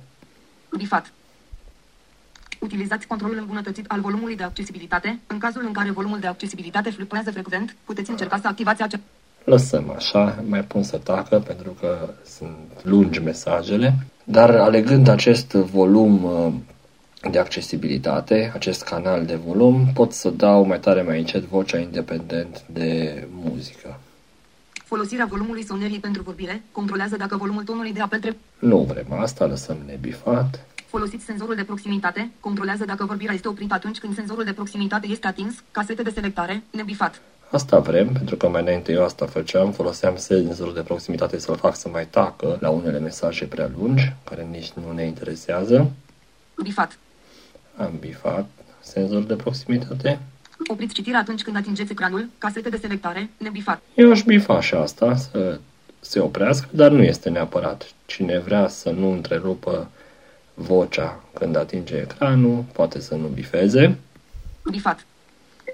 Bifat. 0.77 1.13
Utilizați 2.59 3.07
controlul 3.07 3.39
îmbunătățit 3.39 3.85
al 3.89 4.01
volumului 4.01 4.37
de 4.37 4.43
accesibilitate. 4.43 5.19
În 5.27 5.39
cazul 5.39 5.65
în 5.67 5.73
care 5.73 5.91
volumul 5.91 6.19
de 6.19 6.27
accesibilitate 6.27 6.91
fluctuează 6.91 7.31
frecvent, 7.31 7.77
puteți 7.85 8.11
încerca 8.11 8.39
să 8.39 8.47
activați 8.47 8.83
acest 8.83 9.03
Lăsăm 9.45 9.93
așa, 9.97 10.43
mai 10.49 10.65
pun 10.65 10.83
să 10.83 10.97
tacă 10.97 11.39
pentru 11.39 11.77
că 11.81 12.09
sunt 12.25 12.57
lungi 12.83 13.21
mesajele, 13.21 13.95
dar 14.25 14.51
alegând 14.51 15.09
acest 15.09 15.53
volum 15.53 16.25
uh, 16.25 16.53
de 17.31 17.39
accesibilitate, 17.39 18.51
acest 18.55 18.83
canal 18.83 19.25
de 19.25 19.35
volum, 19.35 19.87
pot 19.95 20.13
să 20.13 20.31
dau 20.31 20.65
mai 20.65 20.81
tare, 20.81 21.03
mai 21.03 21.19
încet 21.19 21.43
vocea 21.45 21.79
independent 21.79 22.63
de 22.67 23.27
muzică. 23.31 23.99
Folosirea 24.85 25.27
volumului 25.27 25.65
sonerii 25.65 25.99
pentru 25.99 26.23
vorbire 26.23 26.63
controlează 26.73 27.17
dacă 27.17 27.37
volumul 27.37 27.63
tonului 27.63 27.93
de 27.93 28.01
apel 28.01 28.21
trebuie. 28.21 28.43
Nu 28.59 28.79
vrem 28.79 29.21
asta, 29.21 29.47
lăsăm 29.47 29.77
nebifat. 29.87 30.67
Folosiți 30.87 31.25
senzorul 31.25 31.55
de 31.55 31.65
proximitate, 31.65 32.31
controlează 32.41 32.85
dacă 32.85 33.05
vorbirea 33.05 33.35
este 33.35 33.49
oprită 33.49 33.75
atunci 33.75 33.99
când 33.99 34.15
senzorul 34.15 34.45
de 34.45 34.53
proximitate 34.53 35.07
este 35.07 35.27
atins, 35.27 35.55
casete 35.71 36.03
de 36.03 36.11
selectare, 36.11 36.63
nebifat. 36.71 37.23
Asta 37.51 37.79
vrem, 37.79 38.09
pentru 38.13 38.37
că 38.37 38.49
mai 38.49 38.63
înainte 38.63 38.93
eu 38.93 39.05
asta 39.05 39.27
făceam, 39.27 39.73
foloseam 39.73 40.17
senzorul 40.17 40.75
de 40.75 40.81
proximitate 40.81 41.39
să-l 41.39 41.57
fac 41.57 41.77
să 41.77 41.89
mai 41.89 42.07
tacă 42.07 42.57
la 42.61 42.71
unele 42.71 42.99
mesaje 42.99 43.45
prea 43.45 43.71
lungi, 43.79 44.13
care 44.25 44.47
nici 44.51 44.71
nu 44.71 44.93
ne 44.93 45.05
interesează. 45.05 45.91
Bifat. 46.63 46.99
Am 47.77 47.93
bifat 48.01 48.47
senzorul 48.81 49.27
de 49.27 49.35
proximitate. 49.35 50.19
Opriți 50.67 50.95
citirea 50.95 51.19
atunci 51.19 51.43
când 51.43 51.57
atingeți 51.57 51.93
ecranul, 51.93 52.29
casete 52.39 52.69
de 52.69 52.77
selectare, 52.77 53.31
nebifat. 53.37 53.81
Eu 53.95 54.11
aș 54.11 54.23
bifa 54.23 54.61
și 54.61 54.75
asta, 54.75 55.17
să 55.17 55.59
se 56.01 56.21
oprească, 56.21 56.69
dar 56.71 56.91
nu 56.91 57.03
este 57.03 57.29
neapărat. 57.29 57.93
Cine 58.07 58.39
vrea 58.39 58.69
să 58.69 58.91
nu 58.91 59.11
întrerupă 59.11 59.91
vocea 60.55 61.25
când 61.33 61.57
atinge 61.57 61.97
ecranul, 61.97 62.65
poate 62.73 63.01
să 63.01 63.15
nu 63.15 63.27
bifeze. 63.27 63.99
Bifat. 64.71 65.07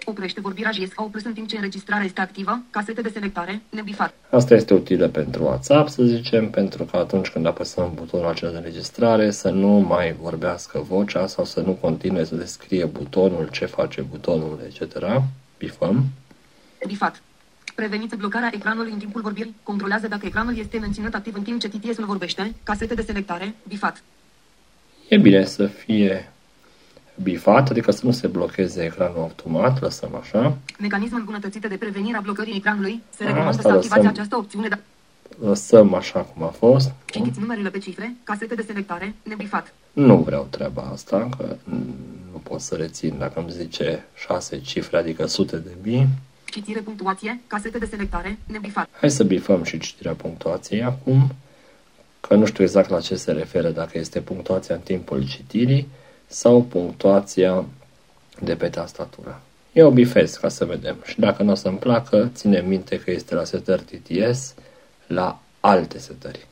Oprește 0.09 0.41
vorbirea 0.41 0.71
JS 0.71 0.91
au 0.95 1.09
plus 1.09 1.25
în 1.25 1.33
timp 1.33 1.49
ce 1.49 1.57
înregistrarea 1.57 2.05
este 2.05 2.21
activă, 2.21 2.63
casete 2.71 3.01
de 3.01 3.09
selectare, 3.09 3.63
nebifat. 3.69 4.15
Asta 4.31 4.55
este 4.55 4.75
utilă 4.75 5.09
pentru 5.09 5.43
WhatsApp, 5.43 5.89
să 5.89 6.03
zicem, 6.03 6.51
pentru 6.51 6.85
că 6.85 6.97
atunci 6.97 7.29
când 7.29 7.47
apăsăm 7.47 7.93
butonul 7.95 8.27
acela 8.27 8.51
de 8.51 8.57
înregistrare, 8.57 9.31
să 9.31 9.51
nu 9.51 9.69
mai 9.69 10.17
vorbească 10.21 10.79
vocea 10.79 11.27
sau 11.27 11.45
să 11.45 11.61
nu 11.61 11.73
continue 11.73 12.25
să 12.25 12.35
descrie 12.35 12.85
butonul, 12.85 13.49
ce 13.53 13.65
face 13.65 14.01
butonul, 14.01 14.61
etc. 14.67 14.97
Bifăm. 15.59 16.05
Bifat. 16.87 17.23
Preveniți 17.75 18.17
blocarea 18.17 18.51
ecranului 18.55 18.93
în 18.93 18.99
timpul 18.99 19.21
vorbirii. 19.21 19.55
Controlează 19.63 20.09
dacă 20.09 20.27
ecranul 20.27 20.59
este 20.59 20.79
menținut 20.79 21.15
activ 21.15 21.35
în 21.37 21.43
timp 21.43 21.61
ce 21.61 21.69
TTS-ul 21.69 22.05
vorbește. 22.05 22.55
Casete 22.63 22.95
de 22.95 23.03
selectare. 23.03 23.55
Bifat. 23.69 24.03
E 25.09 25.19
bine 25.19 25.45
să 25.45 25.67
fie 25.67 26.33
bifat, 27.23 27.71
adică 27.71 27.91
să 27.91 28.01
nu 28.05 28.11
se 28.11 28.27
blocheze 28.27 28.83
ecranul 28.85 29.19
automat, 29.19 29.81
lăsăm 29.81 30.15
așa. 30.21 30.57
Mecanismul 30.81 31.19
îmbunătățit 31.19 31.67
de 31.67 31.77
prevenire 31.77 32.17
a 32.17 32.21
blocării 32.21 32.57
ecranului. 32.57 33.03
Se 33.17 33.23
A, 33.25 33.27
recomandă 33.27 33.51
asta 33.57 33.63
să 33.63 33.69
activați 33.75 33.97
lăsăm. 34.01 34.13
această 34.13 34.37
opțiune, 34.37 34.69
dar 34.69 34.79
Lăsăm 35.41 35.95
așa 35.95 36.21
cum 36.21 36.43
a 36.43 36.47
fost. 36.47 36.93
citiți 37.05 37.39
numerele 37.41 37.69
pe 37.71 37.79
cifre, 37.79 38.15
casete 38.25 38.55
de 38.55 38.63
selectare, 38.67 39.15
nebifat. 39.23 39.75
Nu 39.93 40.17
vreau 40.17 40.47
treaba 40.51 40.83
asta, 40.93 41.29
că 41.39 41.57
nu 42.33 42.39
pot 42.43 42.61
să 42.61 42.75
rețin 42.75 43.15
dacă 43.19 43.41
îmi 43.41 43.51
zice 43.51 44.05
șase 44.27 44.61
cifre, 44.61 44.97
adică 44.97 45.27
sute 45.27 45.57
de 45.57 45.71
mii. 45.83 46.07
Citire 46.45 46.81
punctuație, 46.81 47.41
casete 47.47 47.79
de 47.79 47.87
selectare, 47.87 48.39
nebifat. 48.47 48.89
Hai 49.01 49.11
să 49.11 49.25
bifăm 49.25 49.63
și 49.63 49.79
citirea 49.79 50.13
punctuației 50.13 50.83
acum, 50.83 51.35
că 52.21 52.35
nu 52.35 52.45
știu 52.47 52.65
exact 52.65 52.91
la 52.91 53.01
ce 53.01 53.17
se 53.17 53.33
referă, 53.33 53.71
dacă 53.71 53.99
este 53.99 54.21
punctuația 54.21 54.75
în 54.75 54.81
timpul 54.81 55.27
citirii 55.29 55.89
sau 56.37 56.63
punctuația 56.63 57.65
de 58.41 58.57
pe 58.57 58.69
tastatură. 58.69 59.41
Eu 59.73 59.91
bifez 59.91 60.35
ca 60.37 60.49
să 60.49 60.65
vedem 60.65 60.97
și 61.05 61.21
dacă 61.21 61.43
nu 61.43 61.51
o 61.51 61.55
să-mi 61.55 61.79
placă, 61.79 62.31
ține 62.35 62.61
minte 62.61 62.99
că 63.01 63.11
este 63.11 63.35
la 63.35 63.45
setări 63.45 63.83
TTS, 63.83 64.55
la 65.07 65.39
alte 65.61 65.99
setări. 65.99 66.47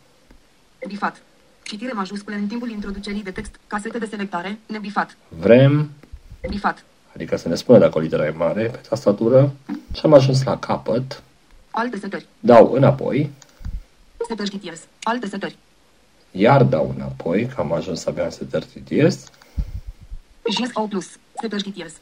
Bifat. 0.87 1.23
Citire 1.63 1.93
majuscule 1.93 2.37
în 2.37 2.47
timpul 2.47 2.71
introducerii 2.71 3.23
de 3.23 3.31
text, 3.31 3.55
casete 3.67 3.99
de 3.99 4.07
selectare, 4.07 4.59
nebifat. 4.67 5.17
Vrem, 5.29 5.91
Bifat. 6.49 6.85
adică 7.15 7.37
să 7.37 7.49
ne 7.49 7.55
spună 7.55 7.79
dacă 7.79 7.99
o 7.99 8.01
literă 8.01 8.25
e 8.25 8.31
mare 8.31 8.65
pe 8.67 8.81
tastatură 8.89 9.53
și 9.93 10.01
am 10.03 10.13
ajuns 10.15 10.43
la 10.45 10.59
capăt, 10.59 11.23
Alte 11.71 11.99
setări. 11.99 12.27
dau 12.41 12.73
înapoi, 12.73 13.31
Setări 14.29 14.51
TTS. 14.59 14.81
Alte 15.03 15.27
setări. 15.27 15.57
iar 16.31 16.63
dau 16.63 16.93
înapoi, 16.97 17.47
că 17.47 17.61
am 17.61 17.73
ajuns 17.73 18.07
abia 18.07 18.25
în 18.25 18.31
setări 18.31 18.67
TTS, 18.67 19.25
JS 20.51 20.71
au 20.75 20.87
plus. 20.87 21.07
Setări 21.41 21.63
TTS. 21.63 21.93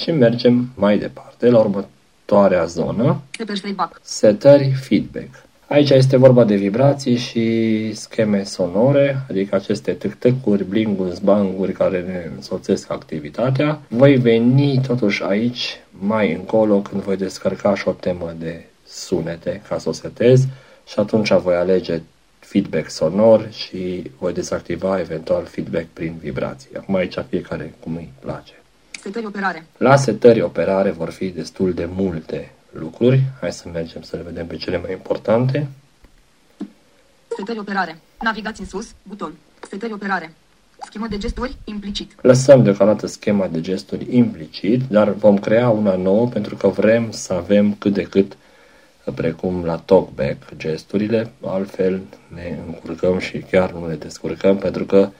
și 0.00 0.10
mergem 0.10 0.68
mai 0.74 0.98
departe 0.98 1.48
la 1.50 1.58
următoarea 1.58 2.64
zonă, 2.64 3.20
Setări 3.36 3.60
feedback. 3.60 4.00
setări 4.02 4.70
feedback. 4.72 5.28
Aici 5.66 5.90
este 5.90 6.16
vorba 6.16 6.44
de 6.44 6.54
vibrații 6.56 7.16
și 7.16 7.92
scheme 7.94 8.42
sonore, 8.42 9.24
adică 9.28 9.54
aceste 9.54 9.92
tâc-tâcuri, 9.92 10.64
blinguri, 10.64 11.14
zbanguri 11.14 11.72
care 11.72 12.00
ne 12.00 12.30
însoțesc 12.36 12.90
activitatea. 12.90 13.80
Voi 13.88 14.16
veni 14.16 14.80
totuși 14.86 15.22
aici 15.22 15.80
mai 15.90 16.32
încolo 16.32 16.80
când 16.80 17.02
voi 17.02 17.16
descărca 17.16 17.74
și 17.74 17.88
o 17.88 17.92
temă 17.92 18.34
de 18.38 18.64
sunete 18.86 19.62
ca 19.68 19.78
să 19.78 19.88
o 19.88 19.92
setez 19.92 20.40
și 20.86 20.94
atunci 20.98 21.32
voi 21.32 21.54
alege 21.54 22.00
feedback 22.50 22.90
sonor 22.90 23.48
și 23.52 24.10
voi 24.18 24.32
dezactiva 24.32 24.98
eventual 25.00 25.44
feedback 25.44 25.86
prin 25.92 26.14
vibrații. 26.20 26.70
Acum 26.76 26.94
aici 26.94 27.14
fiecare 27.28 27.74
cum 27.80 27.96
îi 27.96 28.12
place. 28.20 28.52
Setări 29.02 29.26
operare. 29.26 29.66
La 29.76 29.96
setări 29.96 30.40
operare 30.40 30.90
vor 30.90 31.10
fi 31.10 31.28
destul 31.28 31.72
de 31.72 31.88
multe 31.92 32.52
lucruri. 32.72 33.22
Hai 33.40 33.52
să 33.52 33.68
mergem 33.72 34.02
să 34.02 34.16
le 34.16 34.22
vedem 34.22 34.46
pe 34.46 34.56
cele 34.56 34.78
mai 34.78 34.92
importante. 34.92 35.68
Setări 37.36 37.58
operare. 37.58 37.98
Navigați 38.22 38.60
în 38.60 38.66
sus, 38.66 38.94
buton. 39.02 39.32
Setări 39.70 39.92
operare. 39.92 40.32
Schemă 40.86 41.06
de 41.06 41.18
gesturi, 41.18 41.56
implicit. 41.64 42.12
Lăsăm 42.22 42.62
deocamdată 42.62 43.06
schema 43.06 43.46
de 43.46 43.60
gesturi 43.60 44.16
implicit, 44.16 44.82
dar 44.88 45.10
vom 45.10 45.38
crea 45.38 45.68
una 45.68 45.96
nouă 45.96 46.28
pentru 46.28 46.56
că 46.56 46.68
vrem 46.68 47.10
să 47.10 47.32
avem 47.32 47.74
cât 47.74 47.92
de 47.92 48.02
cât 48.02 48.36
precum 49.14 49.64
la 49.64 49.78
talkback 49.78 50.56
gesturile, 50.56 51.32
altfel 51.44 52.00
ne 52.28 52.58
încurcăm 52.66 53.18
și 53.18 53.38
chiar 53.38 53.72
nu 53.72 53.86
ne 53.86 53.94
descurcăm 53.94 54.58
pentru 54.58 54.84
că 54.84 55.10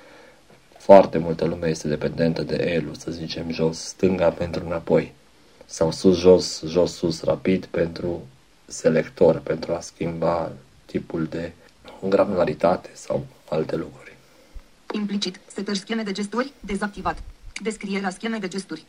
foarte 0.78 1.18
multă 1.18 1.44
lume 1.44 1.68
este 1.68 1.88
dependentă 1.88 2.42
de 2.42 2.56
elu, 2.56 2.94
să 2.94 3.10
zicem 3.10 3.50
jos 3.50 3.78
stânga 3.78 4.28
pentru 4.28 4.64
înapoi 4.66 5.12
sau 5.66 5.90
sus 5.90 6.18
jos 6.18 6.62
jos 6.66 6.92
sus 6.92 7.22
rapid 7.22 7.66
pentru 7.66 8.26
selector, 8.66 9.38
pentru 9.38 9.72
a 9.74 9.80
schimba 9.80 10.52
tipul 10.84 11.24
de 11.24 11.52
granularitate 12.08 12.90
sau 12.92 13.26
alte 13.48 13.76
lucruri. 13.76 14.16
Implicit. 14.92 15.40
Setări 15.46 15.78
scheme 15.78 16.02
de 16.02 16.12
gesturi, 16.12 16.52
dezactivat. 16.60 17.22
Descrierea 17.62 18.10
schemei 18.10 18.40
de 18.40 18.48
gesturi. 18.48 18.84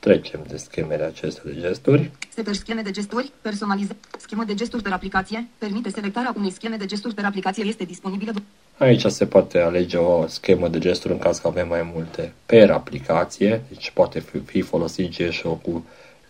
Trecem 0.00 0.40
de 0.48 0.56
schemele 0.56 1.02
acestea 1.04 1.42
de 1.46 1.60
gesturi. 1.60 2.10
Setări 2.34 2.56
scheme 2.56 2.82
de 2.82 2.90
gesturi, 2.90 3.32
personalize. 3.40 3.96
Schemă 4.18 4.44
de 4.44 4.54
gesturi 4.54 4.82
per 4.82 4.92
aplicație. 4.92 5.48
Permite 5.58 5.90
selectarea 5.90 6.34
unei 6.36 6.50
scheme 6.50 6.76
de 6.76 6.84
gesturi 6.86 7.14
per 7.14 7.24
aplicație. 7.24 7.64
Este 7.64 7.84
disponibilă. 7.84 8.32
după- 8.32 8.44
Aici 8.78 9.04
se 9.06 9.26
poate 9.26 9.58
alege 9.58 9.96
o 9.96 10.26
schemă 10.26 10.68
de 10.68 10.78
gesturi 10.78 11.12
în 11.12 11.18
caz 11.18 11.38
că 11.38 11.46
avem 11.46 11.68
mai 11.68 11.90
multe 11.94 12.32
per 12.46 12.70
aplicație, 12.70 13.62
deci 13.68 13.90
poate 13.90 14.20
fi- 14.20 14.38
fi 14.38 14.60
folosit 14.60 15.16
GSO 15.16 15.50
cu 15.54 15.84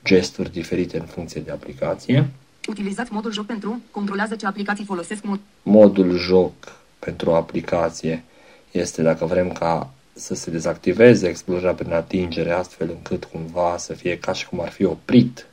gesturi 0.05 0.53
diferite 0.53 0.99
în 0.99 1.07
funcție 1.07 1.41
de 1.41 1.51
aplicație. 1.51 2.29
Utilizați 2.69 3.13
modul 3.13 3.33
joc 3.33 3.47
pentru. 3.47 3.81
Controlează 3.91 4.35
ce 4.35 4.47
aplicații 4.47 4.85
folosesc 4.85 5.23
mod. 5.23 5.41
Modul 5.63 6.17
joc 6.19 6.53
pentru 6.99 7.31
o 7.31 7.35
aplicație 7.35 8.25
este 8.71 9.03
dacă 9.03 9.25
vrem 9.25 9.53
ca 9.53 9.91
să 10.13 10.35
se 10.35 10.51
dezactiveze 10.51 11.29
explorarea 11.29 11.75
prin 11.75 11.93
atingere, 11.93 12.51
astfel 12.51 12.89
încât 12.91 13.25
cumva 13.25 13.77
să 13.77 13.95
fie 13.95 14.19
ca 14.19 14.33
și 14.33 14.49
cum 14.49 14.61
ar 14.61 14.69
fi 14.69 14.85
oprit 14.85 15.47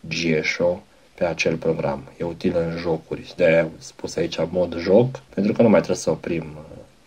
GSO 0.00 0.82
pe 1.14 1.24
acel 1.24 1.56
program. 1.56 2.12
E 2.18 2.24
util 2.24 2.56
în 2.56 2.76
jocuri. 2.78 3.32
De 3.36 3.44
aia 3.44 3.62
am 3.62 3.70
spus 3.78 4.16
aici 4.16 4.38
mod 4.50 4.78
joc, 4.78 5.18
pentru 5.34 5.52
că 5.52 5.62
nu 5.62 5.68
mai 5.68 5.78
trebuie 5.78 6.02
să 6.02 6.10
oprim 6.10 6.44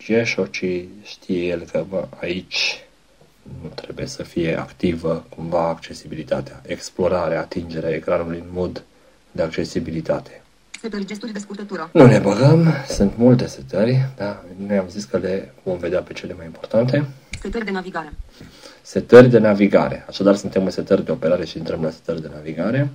GSO, 0.06 0.46
ci 0.46 0.64
știe 1.02 1.46
el 1.46 1.64
că 1.64 1.84
bă, 1.88 2.06
aici 2.20 2.84
nu 3.62 3.68
trebuie 3.68 4.06
să 4.06 4.22
fie 4.22 4.58
activă 4.58 5.26
cumva 5.36 5.68
accesibilitatea, 5.68 6.62
explorarea, 6.66 7.40
atingerea 7.40 7.90
ecranului 7.90 8.38
în 8.38 8.48
mod 8.52 8.84
de 9.30 9.42
accesibilitate. 9.42 10.41
Setări 10.82 11.06
gesturi 11.06 11.32
de 11.32 11.38
scurtătură. 11.38 11.90
Nu 11.92 12.06
ne 12.06 12.18
băgăm, 12.18 12.72
sunt 12.88 13.12
multe 13.16 13.46
setări, 13.46 14.08
da? 14.16 14.42
Noi 14.66 14.76
am 14.76 14.88
zis 14.88 15.04
că 15.04 15.16
le 15.16 15.54
vom 15.62 15.78
vedea 15.78 16.00
pe 16.00 16.12
cele 16.12 16.34
mai 16.36 16.44
importante. 16.44 17.08
Setări 17.42 17.64
de 17.64 17.70
navigare. 17.70 18.12
Setări 18.82 19.28
de 19.28 19.38
navigare. 19.38 20.04
Așadar, 20.08 20.36
suntem 20.36 20.64
în 20.64 20.70
setări 20.70 21.04
de 21.04 21.10
operare 21.10 21.44
și 21.44 21.58
intrăm 21.58 21.82
la 21.82 21.90
setări 21.90 22.20
de 22.20 22.30
navigare. 22.34 22.90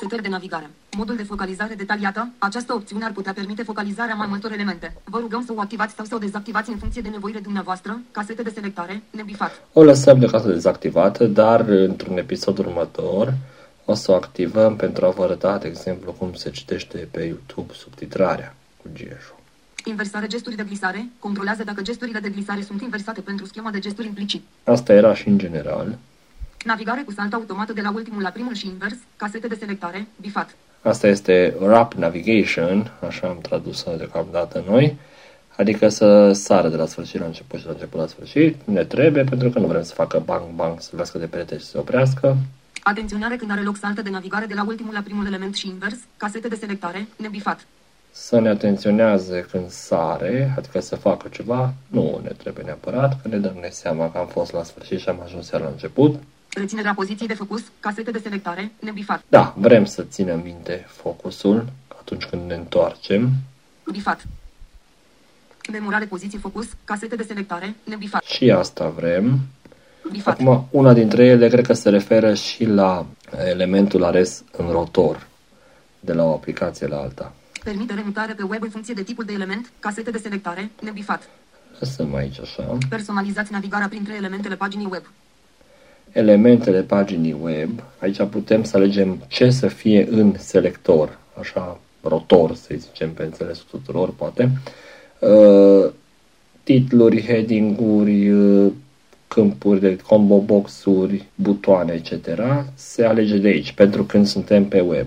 Setări 0.00 0.22
de 0.22 0.28
navigare. 0.28 0.70
Modul 0.96 1.16
de 1.16 1.22
focalizare 1.22 1.74
detaliată. 1.74 2.28
Această 2.38 2.74
opțiune 2.74 3.04
ar 3.04 3.12
putea 3.12 3.32
permite 3.32 3.62
focalizarea 3.62 4.14
mai 4.14 4.26
multor 4.28 4.52
elemente. 4.52 4.96
Vă 5.04 5.18
rugăm 5.18 5.44
să 5.46 5.52
o 5.56 5.60
activați 5.60 5.94
sau 5.94 6.04
să 6.04 6.14
o 6.14 6.18
dezactivați 6.18 6.70
în 6.70 6.76
funcție 6.76 7.02
de 7.02 7.08
nevoile 7.08 7.38
dumneavoastră. 7.38 8.00
Casete 8.10 8.42
de 8.42 8.52
selectare. 8.54 9.02
Nebifat. 9.10 9.62
O 9.72 9.82
lăsăm 9.82 10.18
de 10.18 10.26
casă 10.26 10.48
dezactivată, 10.48 11.24
dar 11.24 11.60
într-un 11.68 12.18
episod 12.18 12.58
următor 12.58 13.34
o 13.84 13.94
să 13.94 14.10
o 14.10 14.14
activăm 14.14 14.76
pentru 14.76 15.06
a 15.06 15.10
vă 15.10 15.22
arăta, 15.22 15.58
de 15.58 15.68
exemplu, 15.68 16.12
cum 16.12 16.34
se 16.34 16.50
citește 16.50 17.08
pe 17.10 17.22
YouTube 17.22 17.72
subtitrarea 17.72 18.54
cu 18.82 18.88
GSU. 18.92 19.38
Inversare 19.84 20.26
gesturi 20.26 20.56
de 20.56 20.62
glisare. 20.62 21.08
Controlează 21.18 21.64
dacă 21.64 21.82
gesturile 21.82 22.18
de 22.18 22.28
glisare 22.28 22.62
sunt 22.62 22.82
inversate 22.82 23.20
pentru 23.20 23.46
schema 23.46 23.70
de 23.70 23.78
gesturi 23.78 24.06
implicit. 24.06 24.42
Asta 24.64 24.92
era 24.92 25.14
și 25.14 25.28
în 25.28 25.38
general. 25.38 25.98
Navigare 26.64 27.02
cu 27.02 27.12
salt 27.12 27.32
automat 27.32 27.70
de 27.70 27.80
la 27.80 27.92
ultimul 27.92 28.22
la 28.22 28.28
primul 28.28 28.54
și 28.54 28.66
invers. 28.66 28.96
Casete 29.16 29.46
de 29.46 29.54
selectare. 29.54 30.06
Bifat. 30.20 30.54
Asta 30.82 31.06
este 31.06 31.54
Rap 31.60 31.92
Navigation, 31.92 32.92
așa 33.06 33.28
am 33.28 33.38
tradus-o 33.42 33.96
deocamdată 33.96 34.64
noi, 34.68 34.96
adică 35.56 35.88
să 35.88 36.32
sară 36.32 36.68
de 36.68 36.76
la 36.76 36.86
sfârșit 36.86 37.20
la 37.20 37.26
început 37.26 37.58
și 37.58 37.64
la 37.64 37.72
început 37.72 38.00
la 38.00 38.06
sfârșit. 38.06 38.56
Ne 38.64 38.84
trebuie 38.84 39.24
pentru 39.24 39.50
că 39.50 39.58
nu 39.58 39.66
vrem 39.66 39.82
să 39.82 39.94
facă 39.94 40.22
bang 40.24 40.44
bang, 40.54 40.80
să 40.80 40.88
lovească 40.90 41.18
de 41.18 41.26
perete 41.26 41.58
și 41.58 41.64
să 41.64 41.70
se 41.70 41.78
oprească. 41.78 42.36
Atenționare 42.86 43.36
când 43.36 43.50
are 43.50 43.60
loc 43.62 43.76
saltă 43.76 44.02
de 44.02 44.10
navigare 44.10 44.46
de 44.46 44.54
la 44.54 44.64
ultimul 44.66 44.92
la 44.92 45.00
primul 45.00 45.26
element 45.26 45.54
și 45.54 45.68
invers. 45.68 45.96
Casete 46.16 46.48
de 46.48 46.54
selectare. 46.54 47.06
Nebifat. 47.16 47.66
Să 48.10 48.40
ne 48.40 48.48
atenționeze 48.48 49.46
când 49.50 49.70
sare, 49.70 50.54
adică 50.56 50.80
să 50.80 50.96
facă 50.96 51.28
ceva, 51.28 51.74
nu 51.86 52.20
ne 52.22 52.28
trebuie 52.28 52.64
neapărat, 52.64 53.22
că 53.22 53.28
ne 53.28 53.36
dăm 53.36 53.56
ne 53.60 53.68
seama 53.68 54.10
că 54.10 54.18
am 54.18 54.26
fost 54.26 54.52
la 54.52 54.62
sfârșit 54.62 55.00
și 55.00 55.08
am 55.08 55.20
ajuns 55.24 55.50
iar 55.50 55.60
la 55.60 55.68
început. 55.68 56.22
Reținerea 56.48 56.94
poziției 56.94 57.28
de 57.28 57.34
focus. 57.34 57.62
Casete 57.80 58.10
de 58.10 58.18
selectare. 58.18 58.72
Nebifat. 58.80 59.22
Da, 59.28 59.54
vrem 59.56 59.84
să 59.84 60.02
ținem 60.02 60.40
minte 60.40 60.84
focusul 60.88 61.64
atunci 61.98 62.24
când 62.24 62.42
ne 62.46 62.54
întoarcem 62.54 63.30
Bifat. 63.90 64.24
Memorare 65.72 66.04
poziție 66.04 66.38
focus. 66.38 66.66
Casete 66.84 67.16
de 67.16 67.22
selectare. 67.22 67.74
Nebifat. 67.84 68.22
și 68.22 68.50
asta 68.50 68.88
vrem. 68.88 69.40
Bifat. 70.10 70.40
Acum, 70.40 70.66
una 70.70 70.92
dintre 70.92 71.24
ele 71.24 71.48
cred 71.48 71.66
că 71.66 71.72
se 71.72 71.88
referă 71.88 72.34
și 72.34 72.64
la 72.64 73.06
elementul 73.48 74.04
ales 74.04 74.44
în 74.56 74.70
rotor, 74.70 75.26
de 76.00 76.12
la 76.12 76.24
o 76.24 76.32
aplicație 76.32 76.86
la 76.86 76.96
alta. 76.96 77.32
Permite 77.64 77.94
remutare 77.94 78.32
pe 78.32 78.42
web 78.42 78.62
în 78.62 78.68
funcție 78.68 78.94
de 78.94 79.02
tipul 79.02 79.24
de 79.24 79.32
element. 79.32 79.70
Casete 79.78 80.10
de 80.10 80.18
selectare. 80.18 80.70
Nebifat. 80.82 81.28
Lăsăm 81.78 82.14
aici 82.14 82.40
așa. 82.40 82.78
Personalizați 82.88 83.52
navigarea 83.52 83.88
printre 83.88 84.14
elementele 84.14 84.54
paginii 84.54 84.88
web. 84.90 85.02
Elementele 86.12 86.82
paginii 86.82 87.36
web, 87.40 87.82
aici 87.98 88.22
putem 88.30 88.64
să 88.64 88.76
alegem 88.76 89.24
ce 89.28 89.50
să 89.50 89.66
fie 89.66 90.08
în 90.10 90.34
selector, 90.38 91.18
așa, 91.40 91.80
rotor, 92.02 92.54
să 92.54 92.74
zicem, 92.76 93.12
pe 93.12 93.22
înțelesul 93.22 93.64
tuturor, 93.70 94.14
poate. 94.14 94.50
Uh, 95.18 95.90
titluri, 96.62 97.22
heading-uri, 97.22 98.30
uh, 98.30 98.72
câmpuri 99.34 99.80
de 99.80 99.96
combo 99.96 100.40
box-uri, 100.40 101.24
butoane, 101.34 101.92
etc. 101.92 102.40
Se 102.74 103.04
alege 103.04 103.36
de 103.36 103.48
aici, 103.48 103.72
pentru 103.72 104.04
când 104.04 104.26
suntem 104.26 104.64
pe 104.64 104.80
web. 104.80 105.06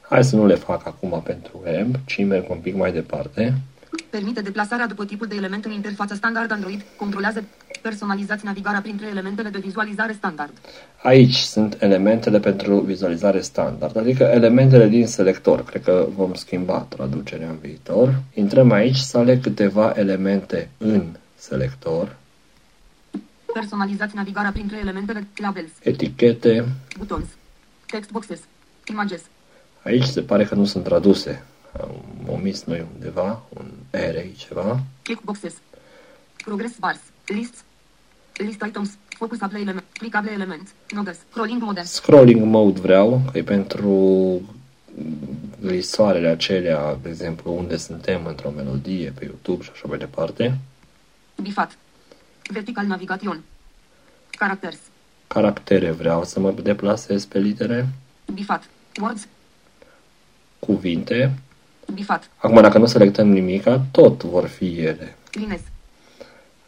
Hai 0.00 0.24
să 0.24 0.36
nu 0.36 0.46
le 0.46 0.54
fac 0.54 0.86
acum 0.86 1.22
pentru 1.24 1.60
web, 1.64 1.94
ci 2.06 2.24
merg 2.24 2.50
un 2.50 2.58
pic 2.62 2.76
mai 2.76 2.92
departe. 2.92 3.54
Permite 4.10 4.40
deplasarea 4.40 4.86
după 4.86 5.04
tipul 5.04 5.26
de 5.26 5.34
element 5.34 5.64
în 5.64 5.70
interfața 5.72 6.14
standard 6.14 6.52
Android. 6.52 6.84
Controlează 6.96 7.44
personalizați 7.82 8.44
navigarea 8.44 8.80
printre 8.80 9.06
elementele 9.06 9.48
de 9.48 9.58
vizualizare 9.58 10.12
standard. 10.12 10.52
Aici 11.02 11.34
sunt 11.34 11.76
elementele 11.80 12.40
pentru 12.40 12.80
vizualizare 12.80 13.40
standard, 13.40 13.96
adică 13.96 14.24
elementele 14.24 14.88
din 14.88 15.06
selector. 15.06 15.64
Cred 15.64 15.82
că 15.82 16.06
vom 16.16 16.34
schimba 16.34 16.86
traducerea 16.88 17.48
în 17.48 17.58
viitor. 17.60 18.14
Intrăm 18.34 18.70
aici 18.72 18.96
să 18.96 19.18
aleg 19.18 19.40
câteva 19.40 19.92
elemente 19.96 20.70
în 20.78 21.02
selector, 21.34 22.16
Personalizați 23.58 24.14
navigarea 24.14 24.52
printre 24.52 24.78
elementele 24.78 25.26
labels, 25.36 25.70
etichete. 25.82 26.68
buttons, 26.98 27.26
text 27.86 28.10
boxes, 28.10 28.40
images, 28.90 29.22
Aici 29.84 30.04
se 30.04 30.20
pare 30.20 30.44
că 30.44 30.54
nu 30.54 30.64
sunt 30.64 30.84
traduse. 30.84 31.44
Am 31.80 31.90
omis 32.26 32.64
noi 32.64 32.86
undeva, 32.94 33.42
un 33.48 33.66
R 33.90 34.36
ceva. 34.36 34.80
checkboxes, 35.02 35.54
progress 36.44 36.78
bars, 36.78 37.00
lists, 37.26 37.64
list 38.32 38.62
items, 38.66 38.90
focusable 39.08 39.58
element, 39.58 39.84
clicable 39.92 40.30
element, 40.30 40.68
nodes, 40.94 41.18
scrolling 41.30 41.62
mode, 41.62 41.82
Scrolling 41.82 42.44
mode 42.44 42.80
vreau, 42.80 43.22
că 43.32 43.38
e 43.38 43.42
pentru 43.42 44.40
lisoarele 45.60 46.28
acelea, 46.28 46.98
de 47.02 47.08
exemplu, 47.08 47.56
unde 47.56 47.76
suntem 47.76 48.26
într-o 48.26 48.50
melodie 48.50 49.12
pe 49.18 49.24
YouTube 49.24 49.62
și 49.62 49.70
așa 49.72 49.84
mai 49.88 49.98
departe. 49.98 50.58
bifat, 51.42 51.78
vertical 52.48 52.86
navigation, 52.86 53.42
characters, 54.30 54.78
Caractere 55.26 55.90
vreau 55.90 56.24
să 56.24 56.40
mă 56.40 56.50
deplasez 56.52 57.24
pe 57.24 57.38
litere, 57.38 57.88
bifat, 58.32 58.68
words, 59.00 59.26
cuvinte. 60.58 61.38
bifat, 61.94 62.30
Acum, 62.36 62.60
dacă 62.62 62.78
nu 62.78 62.86
selectăm 62.86 63.28
nimica, 63.28 63.80
tot 63.90 64.22
vor 64.22 64.46
fi 64.46 64.78
ele. 64.78 65.16
lines, 65.30 65.60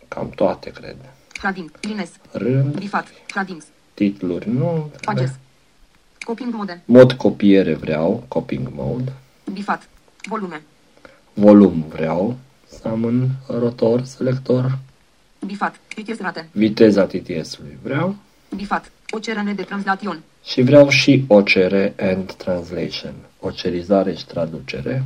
Cam 0.08 0.30
toate, 0.30 0.70
cred. 0.70 0.96
cladding, 1.32 1.70
lines, 1.80 2.10
Rând, 2.32 2.78
bifat, 2.78 3.06
claddings, 3.26 3.64
titluri, 3.94 4.48
nu. 4.50 4.90
pages, 5.04 5.30
copying 6.24 6.54
mode, 6.54 6.82
Mod 6.84 7.12
copiere 7.12 7.74
vreau, 7.74 8.24
copying 8.28 8.68
mode. 8.74 9.12
bifat, 9.52 9.88
volume, 10.28 10.62
Volum 11.34 11.84
vreau. 11.88 12.36
Să 12.80 12.88
am 12.88 13.04
în 13.04 13.28
rotor, 13.46 14.02
selector. 14.04 14.78
Bifat, 15.46 15.80
TTS 15.94 16.18
rate, 16.20 16.48
Viteza 16.52 17.04
TTS-ului 17.04 17.78
vreau. 17.82 18.16
bifat, 18.56 18.90
OCRN 19.10 19.54
de 19.54 19.62
translation, 19.62 20.22
Și 20.44 20.62
vreau 20.62 20.88
și 20.88 21.24
OCR 21.28 21.74
and 21.98 22.32
Translation, 22.32 23.14
ocerizare 23.40 24.14
și 24.14 24.26
traducere. 24.26 25.04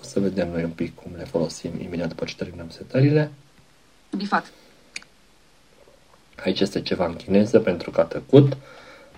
O 0.00 0.02
să 0.02 0.20
vedem 0.20 0.50
noi 0.50 0.62
un 0.62 0.70
pic 0.70 0.94
cum 0.94 1.10
le 1.16 1.24
folosim 1.24 1.70
imediat 1.82 2.08
după 2.08 2.24
ce 2.24 2.34
terminăm 2.36 2.68
setările. 2.70 3.30
bifat, 4.16 4.52
Aici 6.44 6.60
este 6.60 6.80
ceva 6.82 7.06
în 7.06 7.14
chineză 7.14 7.58
pentru 7.58 7.90
că 7.90 8.00
a 8.00 8.04
tăcut. 8.04 8.56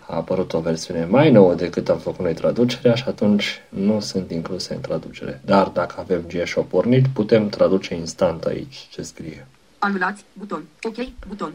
A 0.09 0.17
apărut 0.17 0.53
o 0.53 0.61
versiune 0.61 1.05
mai 1.05 1.31
nouă 1.31 1.55
decât 1.55 1.89
am 1.89 1.99
făcut 1.99 2.25
noi 2.25 2.35
traducerea 2.35 2.95
și 2.95 3.05
atunci 3.07 3.61
nu 3.69 4.01
sunt 4.01 4.31
incluse 4.31 4.75
în 4.75 4.81
traducere. 4.81 5.41
Dar 5.45 5.67
dacă 5.67 5.95
avem 5.99 6.25
GSO 6.29 6.63
pornit, 6.63 7.07
putem 7.09 7.49
traduce 7.49 7.95
instant 7.95 8.45
aici 8.45 8.87
ce 8.91 9.03
scrie. 9.03 9.47
Anulați, 9.79 10.25
buton, 10.33 10.63
OK, 10.83 10.97
buton, 11.27 11.53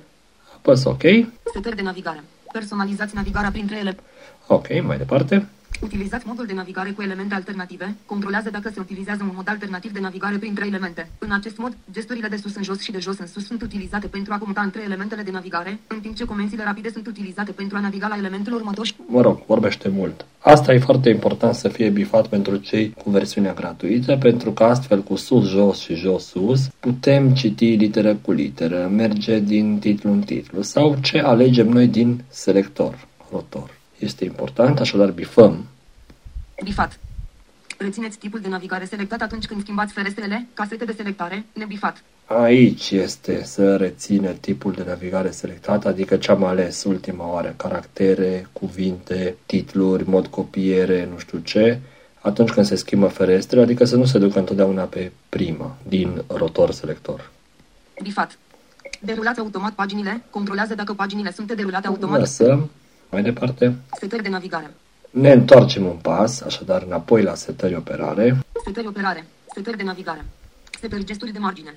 Apăs 0.55 0.83
OK. 0.83 1.01
setări 1.53 1.75
de 1.75 1.81
navigare, 1.81 2.23
personalizați 2.51 3.15
navigarea 3.15 3.51
printre 3.51 3.77
ele, 3.77 3.95
Ok, 4.47 4.81
mai 4.83 4.97
departe. 4.97 5.47
Utilizați 5.81 6.27
modul 6.27 6.45
de 6.45 6.53
navigare 6.53 6.91
cu 6.91 7.01
elemente 7.01 7.33
alternative. 7.33 7.95
Controlează 8.05 8.49
dacă 8.49 8.69
se 8.73 8.79
utilizează 8.79 9.23
un 9.23 9.31
mod 9.35 9.49
alternativ 9.49 9.91
de 9.91 9.99
navigare 9.99 10.37
printre 10.37 10.65
elemente. 10.65 11.09
În 11.19 11.31
acest 11.31 11.57
mod, 11.57 11.77
gesturile 11.91 12.27
de 12.27 12.35
sus 12.35 12.55
în 12.55 12.63
jos 12.63 12.79
și 12.79 12.91
de 12.91 12.99
jos 12.99 13.17
în 13.17 13.27
sus 13.27 13.45
sunt 13.45 13.61
utilizate 13.61 14.07
pentru 14.07 14.33
a 14.33 14.37
comuta 14.37 14.61
între 14.61 14.81
elementele 14.83 15.21
de 15.21 15.31
navigare, 15.31 15.79
în 15.87 15.99
timp 15.99 16.15
ce 16.15 16.25
comenzile 16.25 16.63
rapide 16.63 16.89
sunt 16.89 17.07
utilizate 17.07 17.51
pentru 17.51 17.77
a 17.77 17.79
naviga 17.79 18.07
la 18.07 18.17
elementul 18.17 18.53
următor 18.53 18.85
și 18.85 18.95
Mă 19.07 19.21
rog, 19.21 19.45
vorbește 19.45 19.89
mult. 19.89 20.25
Asta 20.39 20.73
e 20.73 20.79
foarte 20.79 21.09
important 21.09 21.53
să 21.53 21.67
fie 21.67 21.89
bifat 21.89 22.27
pentru 22.27 22.55
cei 22.55 22.93
cu 23.03 23.09
versiunea 23.09 23.53
gratuită, 23.53 24.17
pentru 24.19 24.51
că 24.51 24.63
astfel 24.63 25.03
cu 25.03 25.15
sus-jos 25.15 25.79
și 25.79 25.93
jos-sus 25.93 26.67
putem 26.79 27.33
citi 27.33 27.65
literă 27.65 28.15
cu 28.15 28.31
literă, 28.31 28.89
merge 28.95 29.39
din 29.39 29.79
titlu 29.79 30.11
în 30.11 30.21
titlu 30.21 30.61
sau 30.61 30.97
ce 31.01 31.19
alegem 31.19 31.67
noi 31.67 31.87
din 31.87 32.23
selector, 32.29 33.07
rotor. 33.31 33.79
Este 34.01 34.25
important, 34.25 34.79
așadar 34.79 35.11
bifăm. 35.11 35.65
bifat. 36.63 36.99
Rețineți 37.77 38.17
tipul 38.17 38.39
de 38.39 38.47
navigare 38.47 38.85
selectat 38.85 39.21
atunci 39.21 39.45
când 39.45 39.61
schimbați 39.61 39.93
ferestrele, 39.93 40.47
casete 40.53 40.85
de 40.85 40.93
selectare, 40.97 41.45
nebifat. 41.53 42.03
Aici 42.25 42.91
este 42.91 43.43
să 43.43 43.75
rețină 43.75 44.31
tipul 44.31 44.71
de 44.71 44.83
navigare 44.87 45.31
selectat, 45.31 45.85
adică 45.85 46.17
ce 46.17 46.31
am 46.31 46.43
ales 46.43 46.83
ultima 46.83 47.31
oară, 47.31 47.53
caractere, 47.57 48.47
cuvinte, 48.53 49.35
titluri, 49.45 50.09
mod 50.09 50.27
copiere, 50.27 51.07
nu 51.11 51.17
știu 51.17 51.39
ce, 51.39 51.79
atunci 52.19 52.49
când 52.49 52.65
se 52.65 52.75
schimbă 52.75 53.07
ferestre, 53.07 53.61
adică 53.61 53.85
să 53.85 53.95
nu 53.95 54.05
se 54.05 54.17
ducă 54.19 54.39
întotdeauna 54.39 54.83
pe 54.83 55.11
prima 55.29 55.77
din 55.87 56.23
rotor 56.27 56.71
selector. 56.71 57.31
Bifat. 58.03 58.37
Derulați 58.99 59.39
automat 59.39 59.73
paginile, 59.73 60.23
controlează 60.29 60.75
dacă 60.75 60.93
paginile 60.93 61.31
sunt 61.31 61.51
derulate 61.51 61.87
automat. 61.87 62.19
Lăsăm. 62.19 62.69
Mai 63.11 63.21
departe. 63.21 63.75
Setări 63.99 64.23
de 64.23 64.29
navigare. 64.29 64.73
Ne 65.09 65.31
întoarcem 65.31 65.85
un 65.85 65.97
pas, 66.01 66.41
așadar 66.41 66.83
înapoi 66.85 67.23
la 67.23 67.35
setări 67.35 67.75
operare. 67.75 68.37
Setări 68.65 68.87
operare. 68.87 69.25
Setări 69.53 69.77
de 69.77 69.83
navigare. 69.83 70.25
Setări 70.81 71.05
gesturi 71.05 71.31
de 71.31 71.39
margine. 71.39 71.75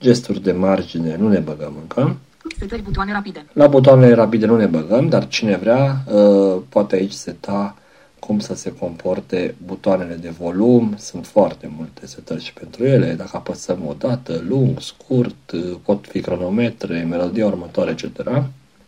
Gesturi 0.00 0.42
de 0.42 0.52
margine 0.52 1.16
nu 1.16 1.28
ne 1.28 1.38
băgăm 1.38 1.74
încă. 1.80 2.16
Setări 2.58 2.82
butoane 2.82 3.12
rapide. 3.12 3.46
La 3.52 3.66
butoanele 3.66 4.14
rapide 4.14 4.46
nu 4.46 4.56
ne 4.56 4.66
băgăm, 4.66 5.08
dar 5.08 5.28
cine 5.28 5.56
vrea 5.56 5.96
uh, 6.06 6.62
poate 6.68 6.94
aici 6.94 7.12
seta 7.12 7.76
cum 8.18 8.38
să 8.38 8.54
se 8.54 8.72
comporte 8.72 9.54
butoanele 9.66 10.14
de 10.14 10.28
volum. 10.28 10.94
Sunt 10.98 11.26
foarte 11.26 11.72
multe 11.76 12.06
setări 12.06 12.42
și 12.42 12.52
pentru 12.52 12.84
ele. 12.84 13.12
Dacă 13.12 13.30
apăsăm 13.32 13.86
o 13.86 13.94
dată, 13.98 14.44
lung, 14.48 14.80
scurt, 14.80 15.50
uh, 15.50 15.74
pot 15.84 16.06
fi 16.06 16.20
cronometre, 16.20 17.02
melodia 17.02 17.46
următoare, 17.46 17.90
etc. 17.90 18.42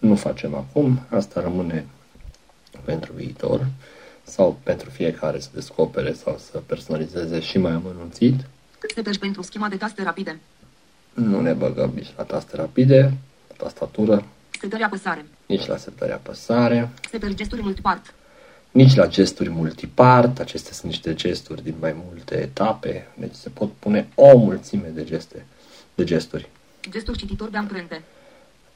Nu 0.04 0.14
facem 0.14 0.54
acum, 0.54 1.00
asta 1.10 1.40
rămâne 1.40 1.84
pentru 2.84 3.12
viitor 3.12 3.66
sau 4.22 4.58
pentru 4.62 4.90
fiecare 4.90 5.40
să 5.40 5.48
descopere 5.54 6.12
sau 6.12 6.38
să 6.38 6.58
personalizeze 6.66 7.40
și 7.40 7.58
mai 7.58 7.72
amănunțit. 7.72 8.34
Setări 8.94 9.18
pentru 9.18 9.42
schema 9.42 9.68
de 9.68 9.76
taste 9.76 10.02
rapide. 10.02 10.40
Nu 11.14 11.40
ne 11.40 11.52
băgăm 11.52 11.90
nici 11.94 12.12
la 12.16 12.22
taste 12.22 12.56
rapide, 12.56 13.12
tastatură, 13.56 14.24
Setări 14.60 14.82
apăsare. 14.82 15.24
nici 15.46 15.66
la 15.66 15.76
setări 15.76 16.12
apăsare, 16.12 16.90
Setări 17.10 17.34
gesturi 17.34 17.62
multipart. 17.62 18.14
nici 18.70 18.94
la 18.94 19.06
gesturi 19.06 19.48
multipart. 19.50 20.38
Acestea 20.38 20.72
sunt 20.72 20.90
niște 20.90 21.14
gesturi 21.14 21.62
din 21.62 21.74
mai 21.80 21.96
multe 22.06 22.34
etape, 22.40 23.06
deci 23.18 23.34
se 23.34 23.48
pot 23.48 23.72
pune 23.72 24.08
o 24.14 24.36
mulțime 24.36 24.88
de 24.94 25.04
geste, 25.04 25.46
de 25.94 26.04
gesturi. 26.04 26.48
Gesturi 26.90 27.18
cititor 27.18 27.48
de 27.48 27.56
amprente. 27.56 28.02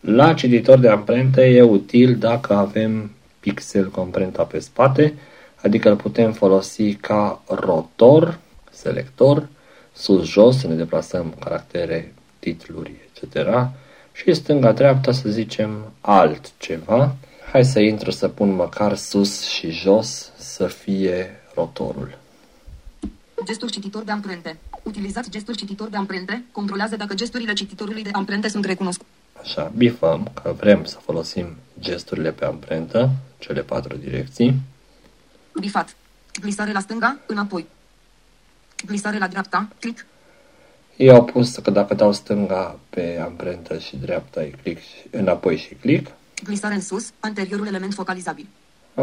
La 0.00 0.34
cititor 0.34 0.78
de 0.78 0.88
amprente 0.88 1.42
e 1.42 1.62
util 1.62 2.16
dacă 2.16 2.54
avem 2.54 3.10
pixel 3.40 3.90
cu 3.90 4.00
amprenta 4.00 4.42
pe 4.42 4.58
spate, 4.58 5.14
adică 5.62 5.88
îl 5.90 5.96
putem 5.96 6.32
folosi 6.32 6.94
ca 6.94 7.42
rotor, 7.46 8.38
selector, 8.70 9.48
sus-jos, 9.92 10.58
să 10.58 10.66
ne 10.66 10.74
deplasăm 10.74 11.34
caractere, 11.40 12.14
titluri, 12.38 12.92
etc. 13.22 13.48
Și 14.12 14.34
stânga-dreapta 14.34 15.12
să 15.12 15.28
zicem 15.28 15.92
altceva. 16.00 17.14
Hai 17.52 17.64
să 17.64 17.80
intru 17.80 18.10
să 18.10 18.28
pun 18.28 18.54
măcar 18.54 18.96
sus 18.96 19.46
și 19.46 19.70
jos 19.70 20.32
să 20.36 20.66
fie 20.66 21.40
rotorul. 21.54 22.18
Gesturi 23.46 23.72
cititor 23.72 24.02
de 24.02 24.10
amprente. 24.10 24.58
Utilizați 24.82 25.30
gesturi 25.30 25.56
cititor 25.56 25.88
de 25.88 25.96
amprente. 25.96 26.44
Controlează 26.52 26.96
dacă 26.96 27.14
gesturile 27.14 27.52
cititorului 27.52 28.02
de 28.02 28.10
amprente 28.12 28.48
sunt 28.48 28.64
recunoscute. 28.64 29.17
Așa, 29.40 29.72
bifăm 29.76 30.30
că 30.42 30.54
vrem 30.56 30.84
să 30.84 30.98
folosim 30.98 31.56
gesturile 31.80 32.32
pe 32.32 32.44
amprentă, 32.44 33.10
cele 33.38 33.62
patru 33.62 33.96
direcții. 33.96 34.60
Bifat. 35.60 35.96
Glisare 36.40 36.72
la 36.72 36.80
stânga, 36.80 37.18
înapoi. 37.26 37.66
Glisare 38.86 39.18
la 39.18 39.26
dreapta, 39.26 39.68
click. 39.80 40.06
Eu 40.96 41.14
au 41.14 41.24
pus 41.24 41.56
că 41.56 41.70
dacă 41.70 41.94
dau 41.94 42.12
stânga 42.12 42.78
pe 42.90 43.20
amprentă 43.24 43.78
și 43.78 43.96
dreapta 43.96 44.42
e 44.42 44.52
click 44.62 44.80
și, 44.80 45.06
înapoi 45.10 45.56
și 45.56 45.74
click. 45.74 46.10
Glisare 46.44 46.74
în 46.74 46.80
sus, 46.80 47.10
anteriorul 47.20 47.66
element 47.66 47.94
focalizabil. 47.94 48.46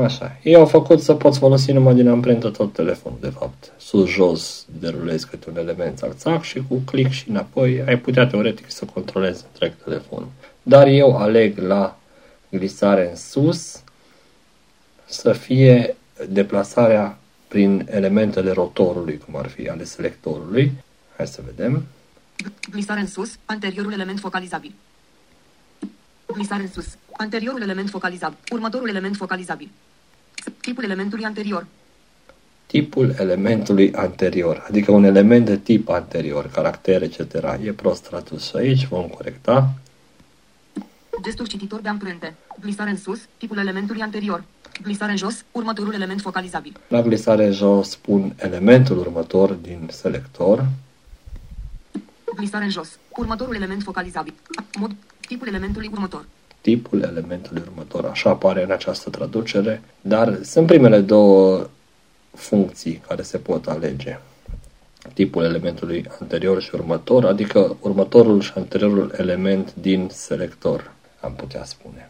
Așa. 0.03 0.37
Ei 0.43 0.55
au 0.55 0.65
făcut 0.65 1.01
să 1.01 1.13
poți 1.13 1.39
folosi 1.39 1.71
numai 1.71 1.95
din 1.95 2.07
amprentă 2.07 2.49
tot 2.49 2.73
telefonul, 2.73 3.17
de 3.21 3.29
fapt. 3.29 3.71
Sus-jos 3.77 4.65
derulezi 4.79 5.27
câte 5.27 5.49
un 5.49 5.57
element 5.57 5.97
țac-țac 5.97 6.43
și 6.43 6.63
cu 6.67 6.75
click 6.75 7.11
și 7.11 7.29
înapoi 7.29 7.83
ai 7.87 7.97
putea 7.97 8.27
teoretic 8.27 8.71
să 8.71 8.85
controlezi 8.85 9.43
întreg 9.51 9.73
telefonul. 9.83 10.27
Dar 10.63 10.87
eu 10.87 11.17
aleg 11.17 11.57
la 11.57 11.97
glisare 12.49 13.09
în 13.09 13.15
sus 13.15 13.83
să 15.05 15.33
fie 15.33 15.95
deplasarea 16.29 17.17
prin 17.47 17.87
elementele 17.91 18.51
rotorului, 18.51 19.17
cum 19.17 19.35
ar 19.35 19.47
fi 19.47 19.67
ale 19.67 19.83
selectorului. 19.83 20.71
Hai 21.17 21.27
să 21.27 21.41
vedem. 21.45 21.85
Glisare 22.71 22.99
în 22.99 23.07
sus, 23.07 23.35
anteriorul 23.45 23.93
element 23.93 24.19
focalizabil. 24.19 24.73
Glisare 26.35 26.61
în 26.61 26.69
sus, 26.69 26.87
anteriorul 27.11 27.61
element 27.61 27.89
focalizabil. 27.89 28.37
Următorul 28.51 28.89
element 28.89 29.15
focalizabil. 29.15 29.69
Tipul 30.61 30.83
elementului 30.83 31.25
anterior. 31.25 31.65
tipul 32.65 33.15
elementului 33.17 33.93
anterior, 33.93 34.65
adică 34.67 34.91
un 34.91 35.03
element 35.03 35.45
de 35.45 35.57
tip 35.57 35.89
anterior, 35.89 36.49
caracter, 36.53 37.01
etc. 37.01 37.19
E 37.63 37.71
prost 37.71 38.03
tradus 38.07 38.47
și 38.47 38.55
aici, 38.55 38.87
vom 38.87 39.07
corecta. 39.07 39.73
Gestul 41.23 41.45
cititor 41.47 41.79
de 41.79 41.89
amprente. 41.89 42.35
Glisare 42.61 42.89
în 42.89 42.97
sus, 42.97 43.19
tipul 43.37 43.57
elementului 43.57 44.01
anterior. 44.01 44.43
Glisare 44.81 45.11
în 45.11 45.17
jos, 45.17 45.43
următorul 45.51 45.93
element 45.93 46.21
focalizabil. 46.21 46.73
La 46.87 47.01
glisare 47.01 47.51
jos 47.51 47.89
spun 47.89 48.33
elementul 48.37 48.97
următor 48.97 49.51
din 49.51 49.87
selector, 49.91 50.65
Glisare 52.35 52.63
în 52.63 52.69
jos, 52.69 52.89
următorul 53.17 53.55
element 53.55 53.81
focalizabil. 53.83 54.33
Mod, 54.79 54.95
tipul 55.25 55.47
elementului 55.47 55.89
următor. 55.93 56.25
tipul 56.61 57.01
elementului 57.01 57.63
următor, 57.67 58.05
așa 58.05 58.29
apare 58.29 58.63
în 58.63 58.71
această 58.71 59.09
traducere, 59.09 59.81
dar 60.01 60.39
sunt 60.43 60.67
primele 60.67 60.99
două 60.99 61.69
funcții 62.33 63.01
care 63.07 63.21
se 63.21 63.37
pot 63.37 63.67
alege. 63.67 64.19
Tipul 65.13 65.43
elementului 65.43 66.05
anterior 66.19 66.61
și 66.61 66.69
următor, 66.73 67.25
adică 67.25 67.77
următorul 67.79 68.41
și 68.41 68.51
anteriorul 68.55 69.13
element 69.17 69.73
din 69.73 70.09
selector, 70.11 70.91
am 71.19 71.33
putea 71.33 71.63
spune. 71.63 72.09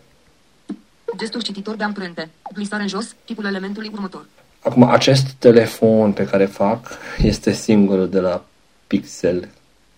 Gestul 1.17 1.41
cititor 1.41 1.75
de 1.75 1.83
amprente. 1.83 2.29
Glisare 2.53 2.81
în 2.81 2.87
jos, 2.87 3.15
tipul 3.25 3.45
elementului 3.45 3.89
următor. 3.93 4.25
Acum, 4.59 4.83
acest 4.83 5.31
telefon 5.31 6.11
pe 6.11 6.25
care 6.25 6.45
fac 6.45 6.87
este 7.17 7.51
singurul 7.51 8.09
de 8.09 8.19
la 8.19 8.45
Pixel, 8.87 9.49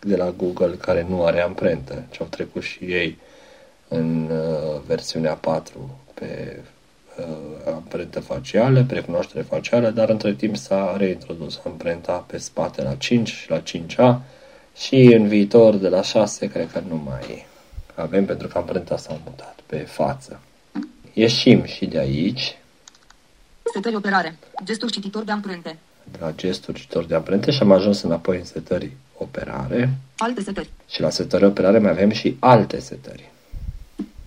de 0.08 0.16
la 0.16 0.34
Google, 0.38 0.76
care 0.76 1.06
nu 1.10 1.26
are 1.26 1.42
amprentă. 1.42 2.04
Ce 2.10 2.18
au 2.22 2.28
trecut 2.30 2.64
și 2.64 2.84
ei 2.84 3.18
în 3.88 4.30
uh, 4.32 4.82
versiunea 4.88 5.34
4 5.34 5.98
pe 6.14 6.60
uh, 7.20 7.26
amprentă 7.74 8.20
facială, 8.20 8.84
pe 8.84 8.94
recunoaștere 8.94 9.44
facială, 9.44 9.90
dar 9.90 10.10
între 10.10 10.34
timp 10.34 10.56
s-a 10.56 10.96
reintrodus 10.98 11.60
amprenta 11.66 12.14
pe 12.28 12.38
spate 12.38 12.82
la 12.82 12.96
5 12.96 13.30
și 13.30 13.50
la 13.50 13.62
5A 13.62 14.20
și 14.76 14.96
în 14.96 15.28
viitor 15.28 15.76
de 15.76 15.90
la 15.90 16.02
6 16.02 16.48
cred 16.48 16.72
că 16.72 16.82
nu 16.88 17.02
mai 17.06 17.46
avem 17.96 18.26
pentru 18.26 18.48
că 18.48 18.58
amprenta 18.58 18.98
s-a 18.98 19.20
mutat 19.26 19.60
pe 19.66 19.78
față. 19.78 20.40
Ieșim 21.14 21.64
și 21.64 21.86
de 21.86 22.00
aici, 22.00 22.58
Setări 23.74 23.96
operare. 23.96 24.38
Gestul 24.64 24.90
cititor 24.90 25.24
de 25.24 25.32
amprente. 25.32 25.78
de 26.12 26.18
la 26.22 26.32
gestul 26.32 26.74
citor 26.74 27.06
de 27.06 27.16
amprente 27.16 27.52
și 27.52 27.62
am 27.62 27.72
ajuns 27.72 28.02
înapoi 28.02 28.38
în 28.38 28.44
setări 28.44 28.92
operare 29.18 29.98
Alte 30.18 30.42
setări. 30.42 30.70
și 30.90 31.02
la 31.02 31.10
setări 31.10 31.46
operare 31.46 31.80
mai 31.80 31.92
avem 31.92 32.10
și 32.12 32.38
alte 32.40 32.80
setări. 32.80 33.32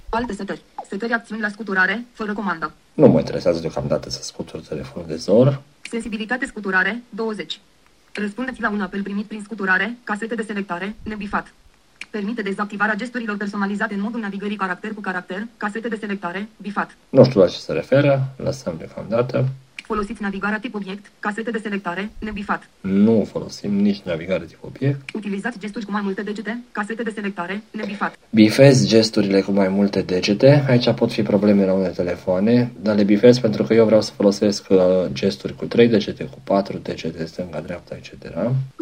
Alte 0.08 0.32
setări. 0.32 0.60
Setări 0.88 1.12
acțiuni 1.12 1.40
la 1.40 1.48
scuturare, 1.48 2.04
fără 2.12 2.32
comandă. 2.32 2.72
Nu 2.94 3.06
mă 3.08 3.18
interesează 3.18 3.60
deocamdată 3.60 4.10
să 4.10 4.22
scutur 4.22 4.60
telefonul 4.60 5.08
de 5.08 5.16
zor. 5.16 5.62
Sensibilitate 5.90 6.46
scuturare, 6.46 7.02
20. 7.08 7.60
Răspundeți 8.12 8.60
la 8.60 8.70
un 8.70 8.80
apel 8.80 9.02
primit 9.02 9.26
prin 9.26 9.40
scuturare, 9.44 9.96
casete 10.04 10.34
de 10.34 10.42
selectare, 10.42 10.94
nebifat. 11.02 11.52
Permite 12.10 12.42
dezactivarea 12.42 12.94
gesturilor 12.94 13.36
personalizate 13.36 13.94
în 13.94 14.00
modul 14.00 14.20
navigării 14.20 14.56
caracter 14.56 14.94
cu 14.94 15.00
caracter, 15.00 15.46
casete 15.56 15.88
de 15.88 15.96
selectare, 16.00 16.48
bifat. 16.60 16.96
Nu 17.08 17.24
știu 17.24 17.40
la 17.40 17.46
ce 17.48 17.58
se 17.58 17.72
referă, 17.72 18.22
lăsăm 18.36 18.74
deocamdată. 18.78 19.48
Folosiți 19.90 20.22
navigarea 20.22 20.58
tip 20.58 20.74
obiect, 20.74 21.10
casete 21.18 21.50
de 21.50 21.58
selectare, 21.58 22.10
nebifat. 22.18 22.68
Nu 22.80 23.28
folosim 23.30 23.74
nici 23.74 24.00
navigare 24.00 24.44
tip 24.44 24.58
obiect. 24.64 25.00
Utilizați 25.14 25.58
gesturi 25.58 25.84
cu 25.84 25.90
mai 25.90 26.00
multe 26.04 26.22
degete, 26.22 26.62
casete 26.72 27.02
de 27.02 27.10
selectare, 27.10 27.62
nebifat. 27.70 28.18
Bifez 28.30 28.86
gesturile 28.86 29.40
cu 29.40 29.50
mai 29.50 29.68
multe 29.68 30.02
degete. 30.02 30.64
Aici 30.68 30.90
pot 30.90 31.12
fi 31.12 31.22
probleme 31.22 31.64
la 31.64 31.72
unele 31.72 31.92
telefoane, 31.92 32.72
dar 32.80 32.96
le 32.96 33.04
bifez 33.04 33.38
pentru 33.38 33.62
că 33.62 33.74
eu 33.74 33.84
vreau 33.84 34.00
să 34.00 34.12
folosesc 34.12 34.66
uh, 34.68 34.78
gesturi 35.12 35.56
cu 35.56 35.64
3 35.64 35.88
degete, 35.88 36.24
cu 36.24 36.38
4 36.44 36.78
degete, 36.78 37.24
stânga, 37.24 37.60
dreapta, 37.60 37.94
etc. 37.94 38.12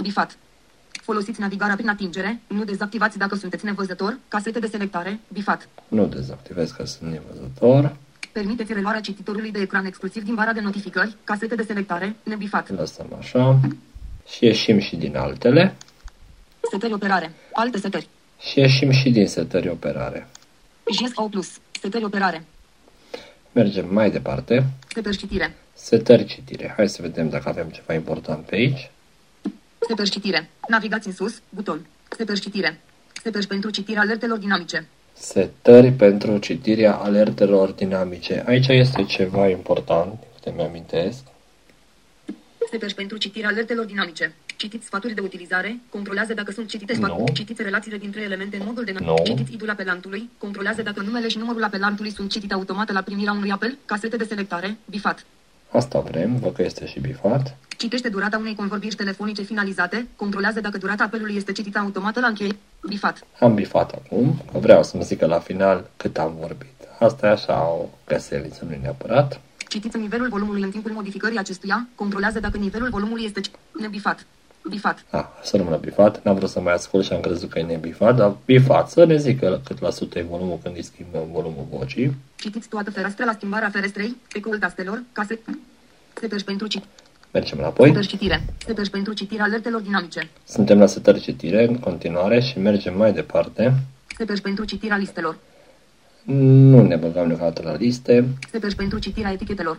Bifat. 0.02 0.38
Folosiți 0.90 1.40
navigarea 1.40 1.74
prin 1.74 1.88
atingere, 1.88 2.40
nu 2.46 2.64
dezactivați 2.64 3.18
dacă 3.18 3.34
sunteți 3.34 3.64
nevăzător, 3.64 4.18
casete 4.28 4.58
de 4.58 4.66
selectare, 4.66 5.20
bifat. 5.32 5.68
Nu 5.88 6.06
dezactivez 6.06 6.70
că 6.70 6.84
sunt 6.86 7.10
nevăzător. 7.10 7.96
Permiteți 8.38 8.72
reluarea 8.72 9.00
cititorului 9.00 9.50
de 9.50 9.60
ecran 9.60 9.84
exclusiv 9.84 10.22
din 10.24 10.34
bara 10.34 10.52
de 10.52 10.60
notificări, 10.60 11.16
casete 11.24 11.54
de 11.54 11.62
selectare, 11.62 12.16
nebifat. 12.22 12.70
Lăsăm 12.70 13.06
așa. 13.18 13.60
Și 14.28 14.44
ieșim 14.44 14.78
și 14.78 14.96
din 14.96 15.16
altele. 15.16 15.76
Setări 16.70 16.92
operare. 16.92 17.32
Alte 17.52 17.78
setări. 17.78 18.08
Și 18.40 18.58
ieșim 18.58 18.90
și 18.90 19.10
din 19.10 19.26
setări 19.26 19.68
operare. 19.68 20.28
GSO 20.84 21.28
Plus. 21.28 21.48
Setări 21.80 22.04
operare. 22.04 22.44
Mergem 23.52 23.94
mai 23.94 24.10
departe. 24.10 24.66
Setări 24.94 25.16
citire. 25.16 25.56
Setări 25.74 26.24
citire. 26.24 26.72
Hai 26.76 26.88
să 26.88 27.02
vedem 27.02 27.28
dacă 27.28 27.48
avem 27.48 27.68
ceva 27.68 27.94
important 27.94 28.44
pe 28.44 28.54
aici. 28.54 28.90
Setări 29.88 30.10
citire. 30.10 30.50
Navigați 30.68 31.06
în 31.06 31.12
sus. 31.12 31.40
Buton. 31.48 31.86
Setări 32.16 32.40
citire. 32.40 32.80
Setări 33.22 33.46
pentru 33.46 33.70
citirea 33.70 34.00
alertelor 34.00 34.38
dinamice. 34.38 34.88
Setări 35.20 35.90
pentru 35.92 36.38
citirea 36.38 36.94
alertelor 36.94 37.70
dinamice. 37.70 38.44
Aici 38.46 38.66
este 38.68 39.04
ceva 39.04 39.48
important, 39.48 40.18
câte 40.34 40.54
mi-amintesc. 40.56 41.18
Setări 42.70 42.94
pentru 42.94 43.16
citirea 43.16 43.48
alertelor 43.48 43.84
dinamice. 43.84 44.34
Citiți 44.56 44.86
sfaturi 44.86 45.14
de 45.14 45.20
utilizare, 45.20 45.80
controlează 45.90 46.34
dacă 46.34 46.52
sunt 46.52 46.68
citite 46.68 46.92
Nu. 46.92 47.04
sfaturi, 47.04 47.32
citiți 47.32 47.62
relațiile 47.62 47.96
dintre 47.96 48.20
elemente 48.20 48.56
în 48.56 48.62
modul 48.66 48.84
de 48.84 48.94
Nu. 48.98 49.14
citiți 49.24 49.52
idul 49.52 49.70
apelantului, 49.70 50.30
controlează 50.38 50.82
dacă 50.82 51.00
numele 51.02 51.28
și 51.28 51.38
numărul 51.38 51.64
apelantului 51.64 52.10
sunt 52.10 52.30
citite 52.30 52.54
automat 52.54 52.92
la 52.92 53.02
primirea 53.02 53.32
unui 53.32 53.50
apel, 53.50 53.78
casete 53.84 54.16
de 54.16 54.24
selectare, 54.24 54.76
bifat. 54.90 55.26
Asta 55.72 56.00
vrem, 56.00 56.36
văd 56.36 56.54
că 56.54 56.62
este 56.62 56.86
și 56.86 57.00
bifat. 57.00 57.56
Citește 57.76 58.08
durata 58.08 58.36
unei 58.38 58.54
convorbiri 58.54 58.94
telefonice 58.94 59.42
finalizate, 59.42 60.06
controlează 60.16 60.60
dacă 60.60 60.78
durata 60.78 61.04
apelului 61.04 61.36
este 61.36 61.52
citită 61.52 61.78
automat 61.78 62.20
la 62.20 62.26
încheiere, 62.26 62.56
bifat. 62.88 63.26
Am 63.40 63.54
bifat 63.54 63.92
acum, 63.92 64.42
că 64.52 64.58
vreau 64.58 64.82
să-mi 64.82 65.02
zică 65.02 65.26
la 65.26 65.38
final 65.38 65.90
cât 65.96 66.18
am 66.18 66.34
vorbit. 66.40 66.74
Asta 66.98 67.26
e 67.26 67.30
așa 67.30 67.68
o 67.70 67.88
găseliță, 68.06 68.64
nu 68.68 68.76
neapărat. 68.82 69.40
Citiți 69.68 69.96
nivelul 69.96 70.28
volumului 70.28 70.62
în 70.62 70.70
timpul 70.70 70.90
modificării 70.92 71.38
acestuia, 71.38 71.88
controlează 71.94 72.40
dacă 72.40 72.56
nivelul 72.58 72.88
volumului 72.90 73.24
este 73.24 73.40
ci- 73.40 73.50
nebifat. 73.80 74.26
Bifat. 74.68 75.04
Ah, 75.10 75.24
să 75.42 75.56
rămână 75.56 75.76
bifat. 75.76 76.24
N-am 76.24 76.34
vrut 76.34 76.48
să 76.48 76.60
mai 76.60 76.72
ascult 76.72 77.04
și 77.04 77.12
am 77.12 77.20
crezut 77.20 77.50
că 77.50 77.58
e 77.58 77.62
nebifat, 77.62 78.16
dar 78.16 78.36
bifat. 78.44 78.90
Să 78.90 79.04
ne 79.04 79.16
zică 79.16 79.60
cât 79.64 79.80
la 79.80 79.90
sută 79.90 80.18
e 80.18 80.22
volumul 80.22 80.58
când 80.62 80.76
îi 80.76 80.82
schimbăm 80.82 81.22
volumul 81.32 81.66
vocii. 81.70 82.16
Citiți 82.36 82.68
toată 82.68 82.90
fereastra 82.90 83.24
la 83.24 83.32
schimbarea 83.32 83.70
ferestrei, 83.70 84.16
ecoul 84.32 84.58
tastelor, 84.58 85.02
case... 85.12 85.40
Setări 86.20 86.44
pentru 86.44 86.66
cit... 86.66 86.82
Mergem 87.32 87.58
înapoi. 87.58 87.88
Setări 87.88 88.06
citire. 88.06 88.44
Setări 88.66 88.90
pentru 88.90 89.12
citirea 89.12 89.44
alertelor 89.44 89.80
dinamice. 89.80 90.28
Suntem 90.44 90.78
la 90.78 90.86
setări 90.86 91.20
citire 91.20 91.66
în 91.66 91.78
continuare 91.78 92.40
și 92.40 92.58
mergem 92.58 92.96
mai 92.96 93.12
departe. 93.12 93.74
Setări 94.16 94.40
pentru 94.40 94.64
citirea 94.64 94.96
listelor. 94.96 95.38
Nu 96.24 96.82
ne 96.82 96.96
băgăm 96.96 97.26
deocamdată 97.26 97.62
la 97.62 97.74
liste. 97.74 98.28
Setări 98.50 98.74
pentru 98.74 98.98
citirea 98.98 99.32
etichetelor. 99.32 99.78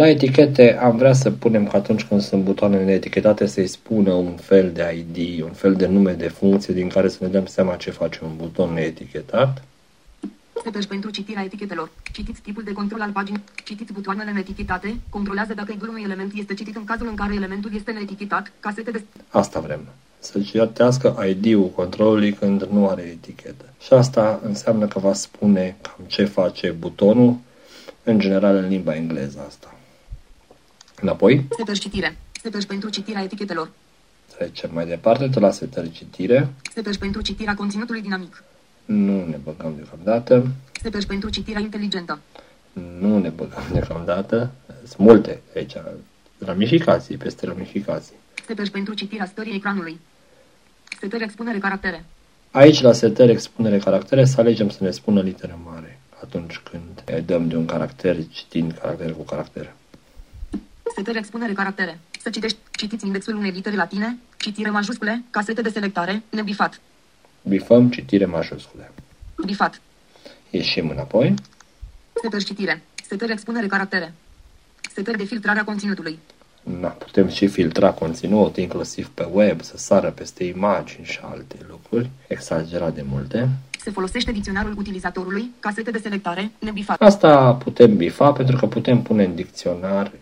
La 0.00 0.08
etichete 0.08 0.78
am 0.78 0.96
vrea 0.96 1.12
să 1.12 1.30
punem 1.30 1.66
că 1.66 1.76
atunci 1.76 2.04
când 2.04 2.20
sunt 2.20 2.42
butoanele 2.42 2.92
etichetate 2.92 3.46
să-i 3.46 3.66
spună 3.66 4.12
un 4.12 4.36
fel 4.36 4.70
de 4.72 5.04
ID, 5.12 5.42
un 5.42 5.52
fel 5.52 5.74
de 5.74 5.86
nume 5.86 6.12
de 6.12 6.28
funcție 6.28 6.74
din 6.74 6.88
care 6.88 7.08
să 7.08 7.18
ne 7.20 7.28
dăm 7.28 7.46
seama 7.46 7.76
ce 7.76 7.90
face 7.90 8.20
un 8.22 8.36
buton 8.36 8.72
neetichetat. 8.72 9.62
Setări 10.64 10.86
pentru 10.86 11.10
citirea 11.10 11.42
etichetelor. 11.42 11.90
Citiți 12.12 12.40
tipul 12.40 12.62
de 12.62 12.72
control 12.72 13.00
al 13.00 13.10
paginii. 13.10 13.42
Citiți 13.64 13.92
butoanele 13.92 14.30
neetichetate. 14.30 14.96
Controlează 15.08 15.54
dacă 15.54 15.72
idul 15.72 15.88
unui 15.88 16.02
element 16.02 16.32
este 16.34 16.54
citit 16.54 16.76
în 16.76 16.84
cazul 16.84 17.08
în 17.08 17.14
care 17.14 17.34
elementul 17.34 17.70
este 17.74 17.92
neetichetat. 17.92 18.52
Casete 18.60 18.90
de... 18.90 19.02
Asta 19.28 19.60
vrem. 19.60 19.80
Să 20.18 20.40
citească 20.40 21.24
ID-ul 21.28 21.70
controlului 21.74 22.32
când 22.32 22.62
nu 22.62 22.88
are 22.88 23.02
etichetă. 23.02 23.64
Și 23.80 23.92
asta 23.92 24.40
înseamnă 24.44 24.86
că 24.86 24.98
va 24.98 25.12
spune 25.12 25.76
cam 25.82 26.04
ce 26.06 26.24
face 26.24 26.70
butonul, 26.70 27.36
în 28.02 28.18
general 28.18 28.56
în 28.56 28.68
limba 28.68 28.94
engleză 28.94 29.44
asta. 29.46 29.74
Înapoi, 31.00 31.46
Setări 31.56 31.78
citire. 31.78 32.16
Setări 32.42 32.66
pentru 32.66 32.88
citirea 32.88 33.22
etichetelor. 33.22 33.70
trecem 34.36 34.70
mai 34.72 34.86
departe, 34.86 35.28
tot 35.28 35.42
la 35.42 35.50
setări 35.50 35.90
citire. 35.90 36.48
Setări 36.74 36.98
pentru 36.98 37.20
citirea 37.20 37.54
conținutului 37.54 38.02
dinamic. 38.02 38.42
Nu 38.84 39.26
ne 39.26 39.38
băgăm 39.44 39.72
deocamdată. 39.76 40.46
Setări 40.82 41.06
pentru 41.06 41.28
citirea 41.30 41.60
inteligentă. 41.60 42.18
Nu 42.98 43.18
ne 43.18 43.28
băgăm 43.28 43.62
deocamdată. 43.72 44.50
Sunt 44.86 44.98
multe 44.98 45.40
aici. 45.56 45.72
Ramificații, 46.38 47.16
peste 47.16 47.46
ramificații. 47.46 48.14
Setări 48.46 48.70
pentru 48.70 48.94
citirea 48.94 49.26
stării 49.26 49.54
ecranului. 49.54 50.00
Setări 51.00 51.22
expunere 51.22 51.58
caractere. 51.58 52.04
Aici, 52.50 52.80
la 52.80 52.92
setări 52.92 53.30
expunere 53.30 53.78
caractere, 53.78 54.24
să 54.24 54.40
alegem 54.40 54.68
să 54.68 54.84
ne 54.84 54.90
spună 54.90 55.20
literă 55.20 55.58
mare 55.64 56.00
atunci 56.22 56.58
când 56.58 57.02
îi 57.04 57.22
dăm 57.22 57.48
de 57.48 57.56
un 57.56 57.64
caracter 57.66 58.16
citind 58.28 58.78
caracter 58.80 59.12
cu 59.12 59.22
caracter. 59.22 59.72
Setări 60.94 61.18
expunere 61.18 61.52
caractere. 61.52 61.98
Să 62.22 62.30
citești, 62.30 62.58
citiți 62.70 63.06
indexul 63.06 63.36
unei 63.36 63.50
litere 63.50 63.76
latine, 63.76 64.18
citire 64.36 64.70
majuscule, 64.70 65.22
casete 65.30 65.62
de 65.62 65.68
selectare, 65.68 66.22
nebifat. 66.30 66.80
Bifăm 67.42 67.90
citire 67.90 68.24
majuscule. 68.24 68.92
Bifat. 69.44 69.80
Ieșim 70.50 70.88
înapoi. 70.88 71.34
Setări 72.22 72.44
citire. 72.44 72.82
Setări 73.08 73.32
expunere 73.32 73.66
caractere. 73.66 74.14
Setări 74.92 75.16
de 75.16 75.24
filtrare 75.24 75.58
a 75.58 75.64
conținutului. 75.64 76.18
Na, 76.62 76.88
putem 76.88 77.28
și 77.28 77.46
filtra 77.46 77.92
conținut, 77.92 78.56
inclusiv 78.56 79.08
pe 79.08 79.28
web, 79.32 79.62
să 79.62 79.76
sară 79.76 80.10
peste 80.10 80.44
imagini 80.44 81.04
și 81.06 81.18
alte 81.22 81.56
lucruri, 81.68 82.10
exagerat 82.26 82.94
de 82.94 83.04
multe. 83.08 83.48
Se 83.78 83.90
folosește 83.90 84.32
dicționarul 84.32 84.74
utilizatorului, 84.78 85.50
casete 85.60 85.90
de 85.90 85.98
selectare, 85.98 86.50
nebifat. 86.58 87.00
Asta 87.00 87.54
putem 87.54 87.96
bifa 87.96 88.32
pentru 88.32 88.56
că 88.56 88.66
putem 88.66 89.02
pune 89.02 89.24
în 89.24 89.34
dicționar, 89.34 90.12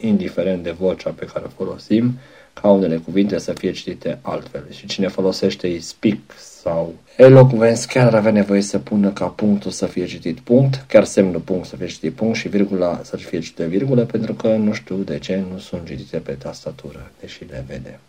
indiferent 0.00 0.62
de 0.62 0.70
vocea 0.70 1.10
pe 1.10 1.24
care 1.24 1.44
o 1.44 1.48
folosim, 1.48 2.18
ca 2.52 2.70
unele 2.70 2.96
cuvinte 2.96 3.38
să 3.38 3.52
fie 3.52 3.70
citite 3.70 4.18
altfel. 4.22 4.64
Și 4.70 4.86
cine 4.86 5.08
folosește 5.08 5.78
speak 5.78 6.18
sau 6.36 6.94
eloquence 7.16 7.86
chiar 7.86 8.06
ar 8.06 8.14
avea 8.14 8.32
nevoie 8.32 8.60
să 8.60 8.78
pună 8.78 9.10
ca 9.10 9.26
punctul 9.26 9.70
să 9.70 9.86
fie 9.86 10.06
citit 10.06 10.40
punct, 10.40 10.84
chiar 10.88 11.04
semnul 11.04 11.40
punct 11.40 11.66
să 11.66 11.76
fie 11.76 11.86
citit 11.86 12.12
punct 12.12 12.36
și 12.36 12.48
virgula 12.48 13.00
să 13.02 13.16
fie 13.16 13.38
citite 13.38 13.66
virgulă, 13.66 14.04
pentru 14.04 14.34
că 14.34 14.48
nu 14.48 14.72
știu 14.72 14.96
de 14.96 15.18
ce 15.18 15.44
nu 15.52 15.58
sunt 15.58 15.86
citite 15.86 16.18
pe 16.18 16.32
tastatură, 16.32 17.10
deși 17.20 17.44
le 17.44 17.64
vede. 17.66 18.00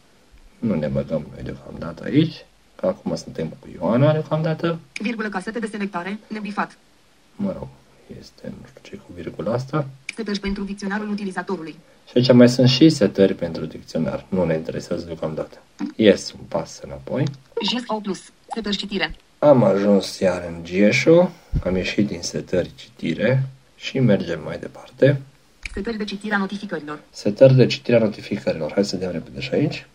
Nu 0.60 0.76
ne 0.76 0.88
băgăm 0.88 1.26
noi 1.34 1.44
deocamdată 1.44 2.04
aici, 2.04 2.46
că 2.76 2.86
acum 2.86 3.16
suntem 3.16 3.48
cu 3.48 3.68
Ioana 3.80 4.12
deocamdată. 4.12 4.80
Virgulă 5.02 5.30
casete 5.30 5.60
de 5.60 5.68
selectare, 5.68 6.20
nebifat. 6.28 6.78
Mă 7.36 7.56
rog, 7.58 7.68
este 8.20 8.42
nu 8.44 8.68
știu 8.68 8.82
ce 8.82 8.96
cu 8.96 9.12
virgula 9.16 9.54
asta. 9.54 9.88
Setări 10.16 10.40
pentru 10.40 10.64
dicționarul 10.64 11.10
utilizatorului. 11.10 11.76
Și 12.10 12.14
aici 12.16 12.32
mai 12.32 12.50
sunt 12.50 12.70
și 12.70 12.90
setări 12.90 13.34
pentru 13.34 13.66
dicționar. 13.66 14.26
Nu 14.30 14.44
ne 14.44 14.54
interesează 14.54 15.06
deocamdată. 15.06 15.58
Ies 15.96 16.32
un 16.32 16.46
pas 16.48 16.80
înapoi. 16.84 17.24
GSO 17.54 18.00
Plus. 18.00 18.20
Setări 18.54 18.76
citire. 18.76 19.16
Am 19.40 19.64
ajuns 19.64 20.20
iar 20.20 20.44
în 20.48 20.64
Giesho, 20.64 21.30
am 21.64 21.76
ieșit 21.76 22.08
din 22.08 22.22
setări 22.22 22.72
citire 22.76 23.44
și 23.76 24.00
mergem 24.00 24.42
mai 24.44 24.58
departe. 24.60 25.22
Setări 25.74 25.98
de 25.98 26.04
citire 26.04 26.36
a 26.36 26.38
notificărilor. 26.38 27.00
Setări 27.10 27.56
de 27.56 27.66
citire 27.66 27.98
a 27.98 28.00
notificărilor. 28.00 28.72
Hai 28.74 28.86
să 28.86 28.96
vedem 28.96 29.12
repede 29.12 29.40
și 29.40 29.54
aici. 29.54 29.88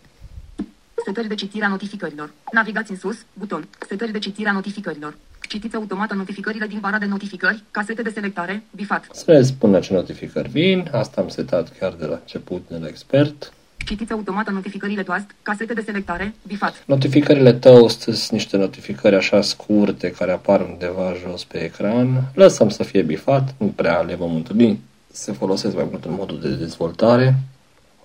Setări 1.05 1.29
de 1.29 1.35
citire 1.35 1.65
a 1.65 1.69
notificărilor. 1.69 2.33
Navigați 2.53 2.91
în 2.91 2.97
sus, 2.97 3.17
buton. 3.33 3.69
Setări 3.89 4.13
de 4.13 4.19
citire 4.19 4.49
a 4.49 4.53
notificărilor. 4.53 5.17
Citiți 5.49 5.77
automat 5.77 6.15
notificările 6.15 6.67
din 6.67 6.79
bara 6.81 6.99
de 6.99 7.07
notificări, 7.07 7.63
casete 7.71 8.03
de 8.03 8.11
selectare, 8.15 8.63
bifat. 8.71 9.07
Să 9.13 9.33
ne 9.33 9.43
spună 9.43 9.79
ce 9.79 9.93
notificări 9.93 10.49
vin. 10.49 10.89
Asta 10.93 11.21
am 11.21 11.29
setat 11.29 11.79
chiar 11.79 11.93
de 11.93 12.07
la 12.07 12.15
început 12.15 12.65
de 12.69 12.77
la 12.81 12.87
expert. 12.87 13.53
Citiți 13.87 14.13
automat 14.13 14.51
notificările 14.51 15.03
toast, 15.03 15.35
casete 15.43 15.75
de 15.75 15.83
selectare, 15.85 16.35
bifat. 16.47 16.83
Notificările 16.87 17.53
Toast 17.53 18.01
sunt 18.01 18.31
niște 18.31 18.57
notificări 18.57 19.15
așa 19.15 19.41
scurte 19.41 20.11
care 20.11 20.33
apar 20.33 20.61
undeva 20.61 21.15
jos 21.27 21.45
pe 21.45 21.59
ecran. 21.65 22.23
Lăsăm 22.35 22.69
să 22.69 22.83
fie 22.83 23.03
bifat, 23.03 23.55
nu 23.59 23.67
prea 23.67 24.01
le 24.01 24.15
vom 24.15 24.35
întâlni. 24.35 24.81
Se 25.13 25.33
folosesc 25.33 25.75
mai 25.75 25.87
mult 25.91 26.05
în 26.05 26.15
modul 26.19 26.41
de 26.41 26.49
dezvoltare. 26.55 27.35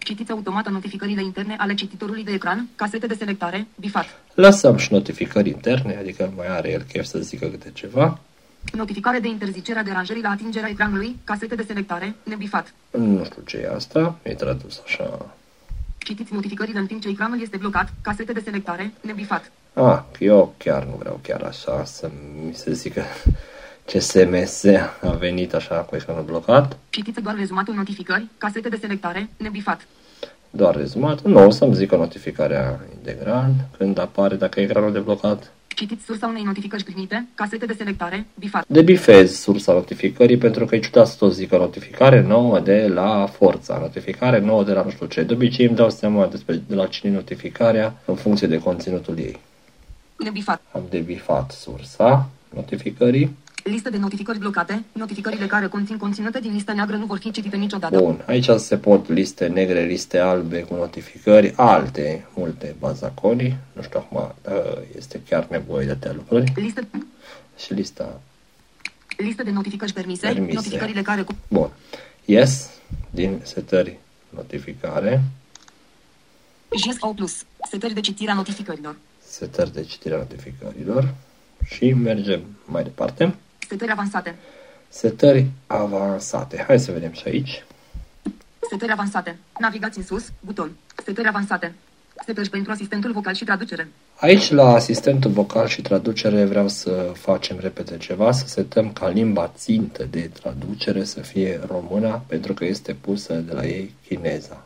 Citiți 0.03 0.31
automat 0.31 0.69
notificările 0.69 1.23
interne 1.23 1.55
ale 1.57 1.73
cititorului 1.73 2.23
de 2.23 2.31
ecran, 2.31 2.67
casete 2.75 3.07
de 3.07 3.13
selectare, 3.13 3.67
bifat. 3.79 4.05
Lăsăm 4.33 4.77
și 4.77 4.93
notificări 4.93 5.49
interne, 5.49 5.97
adică 5.99 6.33
mai 6.35 6.47
are 6.47 6.71
el 6.71 6.81
chef 6.81 7.05
să 7.05 7.19
zică 7.19 7.45
câte 7.47 7.71
ceva. 7.73 8.19
Notificare 8.73 9.19
de 9.19 9.27
interzicere 9.27 9.79
a 9.79 9.83
deranjării 9.83 10.21
la 10.21 10.29
atingerea 10.29 10.69
ecranului, 10.69 11.15
casete 11.23 11.55
de 11.55 11.63
selectare, 11.67 12.15
nebifat. 12.23 12.73
Nu 12.91 13.23
știu 13.23 13.41
ce 13.45 13.57
e 13.57 13.75
asta, 13.75 14.17
e 14.23 14.33
tradus 14.33 14.81
așa. 14.85 15.35
Citiți 15.97 16.33
notificările 16.33 16.79
în 16.79 16.85
timp 16.85 17.01
ce 17.01 17.09
ecranul 17.09 17.41
este 17.41 17.57
blocat, 17.57 17.93
casete 18.01 18.33
de 18.33 18.41
selectare, 18.43 18.93
nebifat. 19.01 19.51
Ah, 19.73 19.99
eu 20.19 20.53
chiar 20.57 20.83
nu 20.83 20.95
vreau 20.99 21.19
chiar 21.23 21.41
așa 21.41 21.85
să 21.85 22.09
mi 22.45 22.53
se 22.53 22.73
zică 22.73 23.03
ce 23.85 23.99
SMS 23.99 24.63
a 25.01 25.11
venit 25.19 25.53
așa 25.53 25.75
cu 25.75 25.95
ecranul 25.95 26.23
blocat. 26.23 26.77
Citiți 26.89 27.21
doar 27.21 27.35
rezumatul 27.35 27.73
notificări, 27.73 28.27
casete 28.37 28.69
de 28.69 28.77
selectare, 28.81 29.29
nebifat. 29.37 29.87
Doar 30.49 30.75
rezumat. 30.75 31.21
Nu, 31.21 31.45
o 31.45 31.49
să-mi 31.49 31.75
zică 31.75 31.95
notificarea 31.95 32.79
integral 32.93 33.51
când 33.77 33.99
apare 33.99 34.35
dacă 34.35 34.59
ecranul 34.59 34.91
de 34.91 34.99
blocat. 34.99 35.51
Citiți 35.67 36.05
sursa 36.05 36.27
unei 36.27 36.43
notificări 36.43 36.83
primite, 36.83 37.27
casete 37.35 37.65
de 37.65 37.73
selectare, 37.77 38.25
bifat. 38.39 38.63
Debifez 38.67 39.39
sursa 39.39 39.73
notificării 39.73 40.37
pentru 40.37 40.65
că 40.65 40.75
e 40.75 40.79
ciudat 40.79 41.07
să 41.07 41.15
tot 41.17 41.33
zică 41.33 41.57
notificare 41.57 42.21
nouă 42.21 42.59
de 42.59 42.87
la 42.87 43.25
forța, 43.25 43.77
notificare 43.77 44.39
nouă 44.39 44.63
de 44.63 44.71
la 44.71 44.83
nu 44.83 44.89
știu 44.89 45.05
ce. 45.05 45.23
De 45.23 45.33
obicei 45.33 45.65
îmi 45.65 45.75
dau 45.75 45.89
seama 45.89 46.27
despre 46.27 46.61
de 46.67 46.75
la 46.75 46.85
cine 46.85 47.11
e 47.11 47.15
notificarea 47.15 47.93
în 48.05 48.15
funcție 48.15 48.47
de 48.47 48.59
conținutul 48.59 49.17
ei. 49.17 49.39
Nebifat. 50.17 50.61
Am 50.71 50.83
debifat 50.89 51.51
sursa 51.51 52.29
notificării. 52.55 53.35
Listă 53.63 53.89
de 53.89 53.97
notificări 53.97 54.39
blocate. 54.39 54.83
Notificările 54.91 55.45
care 55.45 55.67
conțin 55.67 55.97
conținute 55.97 56.39
din 56.39 56.53
lista 56.53 56.73
neagră 56.73 56.95
nu 56.95 57.05
vor 57.05 57.17
fi 57.17 57.31
citite 57.31 57.55
niciodată. 57.55 57.97
Bun, 57.97 58.23
aici 58.27 58.49
se 58.57 58.77
pot 58.77 59.09
liste 59.09 59.47
negre, 59.47 59.83
liste 59.83 60.17
albe 60.17 60.61
cu 60.61 60.75
notificări, 60.75 61.53
alte, 61.55 62.27
multe 62.35 62.75
bazaconi. 62.79 63.57
Nu 63.73 63.81
știu 63.81 63.99
acum 63.99 64.33
dacă 64.41 64.83
este 64.97 65.21
chiar 65.29 65.47
nevoie 65.49 65.85
de 65.85 65.91
atâtea 65.91 66.13
lucruri. 66.13 66.53
Listă, 66.55 66.87
Și 67.57 67.73
lista 67.73 68.19
listă 69.17 69.43
de 69.43 69.51
notificări 69.51 69.93
permise. 69.93 70.27
Permise. 70.27 70.53
Notificările 70.53 71.01
care 71.01 71.21
cu... 71.21 71.35
Bun. 71.47 71.69
Yes, 72.25 72.69
din 73.09 73.39
setări 73.43 73.97
notificare, 74.29 75.23
GSO 76.69 77.07
Plus. 77.07 77.43
Setări 77.69 77.93
de 77.93 77.99
citire 77.99 78.31
a 78.31 78.33
notificărilor. 78.33 78.95
setări 79.27 79.73
de 79.73 79.83
citire 79.83 80.13
a 80.13 80.17
notificărilor 80.17 81.13
și 81.65 81.93
mergem 81.93 82.41
mai 82.65 82.83
departe. 82.83 83.35
Setări 83.71 83.91
avansate. 83.91 84.35
Setări 84.87 85.47
avansate. 85.67 86.63
Hai 86.67 86.79
să 86.79 86.91
vedem 86.91 87.11
și 87.11 87.23
aici. 87.25 87.63
Setări 88.69 88.91
avansate. 88.91 89.37
Navigați 89.59 89.97
în 89.97 90.03
sus. 90.03 90.31
Buton. 90.39 90.71
Setări 91.05 91.27
avansate. 91.27 91.73
Setări 92.25 92.49
pentru 92.49 92.71
asistentul 92.71 93.11
vocal 93.11 93.33
și 93.33 93.43
traducere. 93.43 93.87
Aici 94.15 94.49
la 94.51 94.73
asistentul 94.73 95.31
vocal 95.31 95.67
și 95.67 95.81
traducere 95.81 96.45
vreau 96.45 96.67
să 96.67 97.11
facem 97.15 97.57
repede 97.59 97.97
ceva, 97.97 98.31
să 98.31 98.47
setăm 98.47 98.93
ca 98.93 99.07
limba 99.07 99.51
țintă 99.55 100.07
de 100.09 100.29
traducere 100.41 101.03
să 101.03 101.19
fie 101.19 101.59
româna, 101.67 102.23
pentru 102.27 102.53
că 102.53 102.65
este 102.65 102.93
pusă 102.93 103.33
de 103.33 103.53
la 103.53 103.65
ei 103.65 103.93
chineza. 104.07 104.65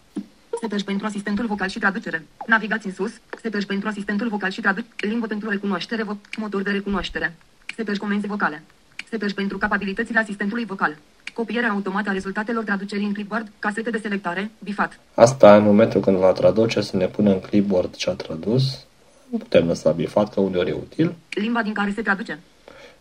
Setări 0.62 0.84
pentru 0.84 1.06
asistentul 1.06 1.46
vocal 1.46 1.68
și 1.70 1.80
traducere. 1.80 2.26
Navigați 2.48 2.86
în 2.86 2.94
sus. 2.94 3.12
Setări 3.42 3.66
pentru 3.66 3.88
asistentul 3.88 4.30
vocal 4.30 4.50
și 4.50 4.62
traducere. 4.62 5.08
Limbă 5.08 5.28
pentru 5.28 5.50
recunoaștere. 5.50 6.04
Vo- 6.04 6.38
motor 6.38 6.62
de 6.62 6.72
recunoaștere. 6.72 7.36
Setări 7.76 8.00
comenzi 8.00 8.28
vocale. 8.28 8.64
Setări 9.10 9.34
pentru 9.34 9.58
capabilitățile 9.58 10.20
asistentului 10.20 10.66
vocal. 10.66 10.98
Copierea 11.34 11.70
automată 11.70 12.10
a 12.10 12.14
rezultatelor 12.14 12.64
traducerii 12.64 13.06
în 13.06 13.14
clipboard. 13.14 13.52
Casete 13.60 13.90
de 13.90 13.98
selectare. 13.98 14.52
Bifat. 14.64 15.00
Asta 15.14 15.56
în 15.56 15.64
momentul 15.64 16.02
când 16.02 16.18
va 16.18 16.32
traduce 16.32 16.82
să 16.82 16.98
ne 16.98 17.06
pună 17.08 17.32
în 17.32 17.40
clipboard 17.40 17.96
ce 17.96 18.10
a 18.10 18.14
tradus. 18.14 18.86
Putem 19.30 19.68
lăsa 19.68 19.92
bifat 19.92 20.34
că 20.34 20.40
uneori 20.40 20.70
e 20.70 20.74
util. 20.74 21.16
Limba 21.30 21.62
din 21.62 21.74
care 21.74 21.92
se 21.92 22.02
traduce. 22.02 22.40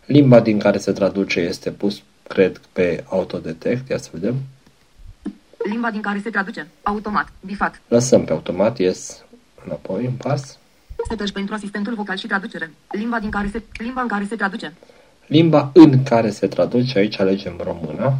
Limba 0.05 0.39
din 0.39 0.59
care 0.59 0.77
se 0.77 0.91
traduce 0.91 1.39
este 1.39 1.71
pus, 1.71 2.01
cred, 2.27 2.61
pe 2.73 3.03
autodetect. 3.09 3.89
Ia 3.89 3.97
să 3.97 4.09
vedem. 4.11 4.35
Limba 5.69 5.91
din 5.91 6.01
care 6.01 6.19
se 6.23 6.29
traduce. 6.29 6.67
Automat. 6.83 7.31
Bifat. 7.45 7.81
Lăsăm 7.87 8.23
pe 8.25 8.31
automat, 8.31 8.79
ies 8.79 9.23
înapoi, 9.65 10.05
în 10.05 10.11
pas. 10.11 10.57
Setări 11.09 11.31
pentru 11.31 11.53
asistentul 11.53 11.93
vocal 11.93 12.17
și 12.17 12.27
traducere. 12.27 12.71
Limba 12.89 13.19
din 13.19 13.29
care 13.29 13.49
se, 13.51 13.61
limba 13.77 14.01
în 14.01 14.07
care 14.07 14.25
se 14.29 14.35
traduce. 14.35 14.73
Limba 15.27 15.71
în 15.73 16.03
care 16.03 16.29
se 16.29 16.47
traduce, 16.47 16.97
aici 16.97 17.19
alegem 17.19 17.59
româna. 17.63 18.17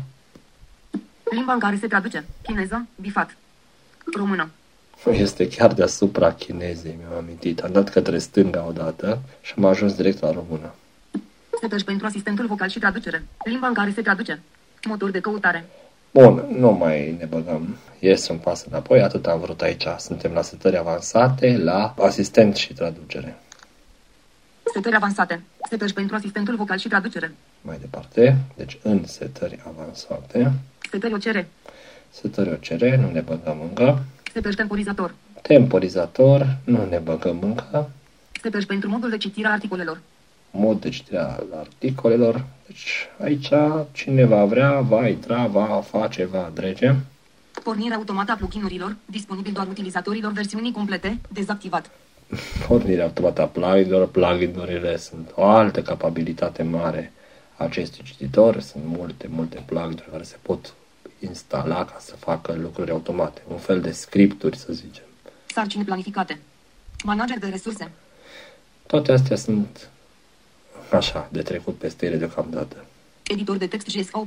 Limba 1.31 1.53
în 1.53 1.59
care 1.59 1.77
se 1.79 1.87
traduce. 1.87 2.25
Chineză. 2.41 2.87
Bifat. 3.01 3.37
Română. 4.17 4.49
Este 5.11 5.47
chiar 5.47 5.73
deasupra 5.73 6.33
chinezei, 6.33 6.95
mi-am 6.99 7.23
amintit. 7.23 7.59
Am 7.59 7.71
dat 7.71 7.89
către 7.89 8.17
stânga 8.17 8.65
odată 8.67 9.19
și 9.41 9.53
am 9.57 9.65
ajuns 9.65 9.95
direct 9.95 10.21
la 10.21 10.31
română. 10.31 10.73
Setări 11.61 11.83
pentru 11.83 12.05
asistentul 12.05 12.47
vocal 12.47 12.69
și 12.69 12.79
traducere. 12.79 13.23
Limba 13.43 13.67
în 13.67 13.73
care 13.73 13.91
se 13.91 14.01
traduce. 14.01 14.41
Motor 14.87 15.11
de 15.11 15.19
căutare. 15.19 15.65
Bun, 16.11 16.45
nu 16.57 16.71
mai 16.71 17.15
ne 17.19 17.25
băgăm. 17.25 17.75
Ies 17.99 18.27
un 18.27 18.37
pas 18.37 18.65
înapoi, 18.69 19.01
atât 19.01 19.25
am 19.25 19.39
vrut 19.39 19.61
aici. 19.61 19.85
Suntem 19.97 20.31
la 20.31 20.41
setări 20.41 20.77
avansate, 20.77 21.57
la 21.57 21.93
asistent 21.97 22.55
și 22.55 22.73
traducere. 22.73 23.37
Setări 24.75 24.95
avansate. 24.95 25.41
Setări 25.69 25.93
pentru 25.93 26.15
asistentul 26.15 26.55
vocal 26.55 26.77
și 26.77 26.87
traducere. 26.87 27.35
Mai 27.61 27.77
departe, 27.79 28.37
deci 28.55 28.77
în 28.81 29.05
setări 29.05 29.59
avansate, 29.67 30.51
Setări 30.91 31.13
OCR. 31.13 31.37
setări 32.09 32.49
OCR, 32.49 32.83
nu 32.85 33.11
ne 33.11 33.21
băgăm 33.21 33.61
încă. 33.61 34.03
Setări 34.33 34.55
temporizator. 34.55 35.13
Temporizator, 35.41 36.57
nu 36.63 36.85
ne 36.89 36.97
băgăm 36.97 37.37
încă. 37.41 37.89
Setări 38.41 38.65
pentru 38.65 38.89
modul 38.89 39.09
de 39.09 39.17
citire 39.17 39.47
a 39.47 39.51
articolelor. 39.51 39.99
mod 40.51 40.81
de 40.81 40.89
citire 40.89 41.17
al 41.17 41.45
articolelor. 41.59 42.45
Deci 42.67 43.07
aici 43.23 43.49
cine 43.91 44.25
va 44.25 44.45
vrea, 44.45 44.79
va 44.79 45.07
intra, 45.07 45.45
va 45.47 45.81
face, 45.89 46.25
va 46.25 46.51
drege. 46.53 46.95
Pornire 47.63 47.93
automată 47.93 48.31
a 48.31 48.35
pluginurilor, 48.35 48.95
disponibil 49.05 49.51
doar 49.53 49.67
utilizatorilor 49.67 50.31
versiunii 50.31 50.71
complete, 50.71 51.17
dezactivat. 51.29 51.89
Pornirea 52.67 53.03
automată 53.03 53.41
a 53.41 53.45
plugin-urilor, 53.45 54.07
plugin-urile 54.07 54.97
sunt 54.97 55.31
o 55.35 55.43
altă 55.43 55.81
capabilitate 55.81 56.63
mare 56.63 57.11
a 57.55 57.63
acestui 57.63 58.03
cititor. 58.03 58.59
Sunt 58.59 58.83
multe, 58.85 59.27
multe 59.29 59.63
plugin-uri 59.65 60.11
care 60.11 60.23
se 60.23 60.37
pot 60.41 60.73
instala 61.19 61.85
ca 61.85 61.97
să 61.99 62.15
facă 62.15 62.53
lucruri 62.53 62.91
automate. 62.91 63.41
Un 63.47 63.57
fel 63.57 63.81
de 63.81 63.91
scripturi, 63.91 64.57
să 64.57 64.73
zicem. 64.73 65.03
Sarcini 65.45 65.83
planificate. 65.83 66.39
Manager 67.03 67.39
de 67.39 67.47
resurse. 67.47 67.91
Toate 68.87 69.11
astea 69.11 69.35
sunt 69.35 69.89
așa, 70.91 71.29
de 71.31 71.41
trecut 71.41 71.75
peste 71.75 72.05
ele 72.05 72.15
deocamdată. 72.15 72.85
Editor 73.23 73.57
de 73.57 73.67
text 73.67 73.97
GSO+. 73.97 74.25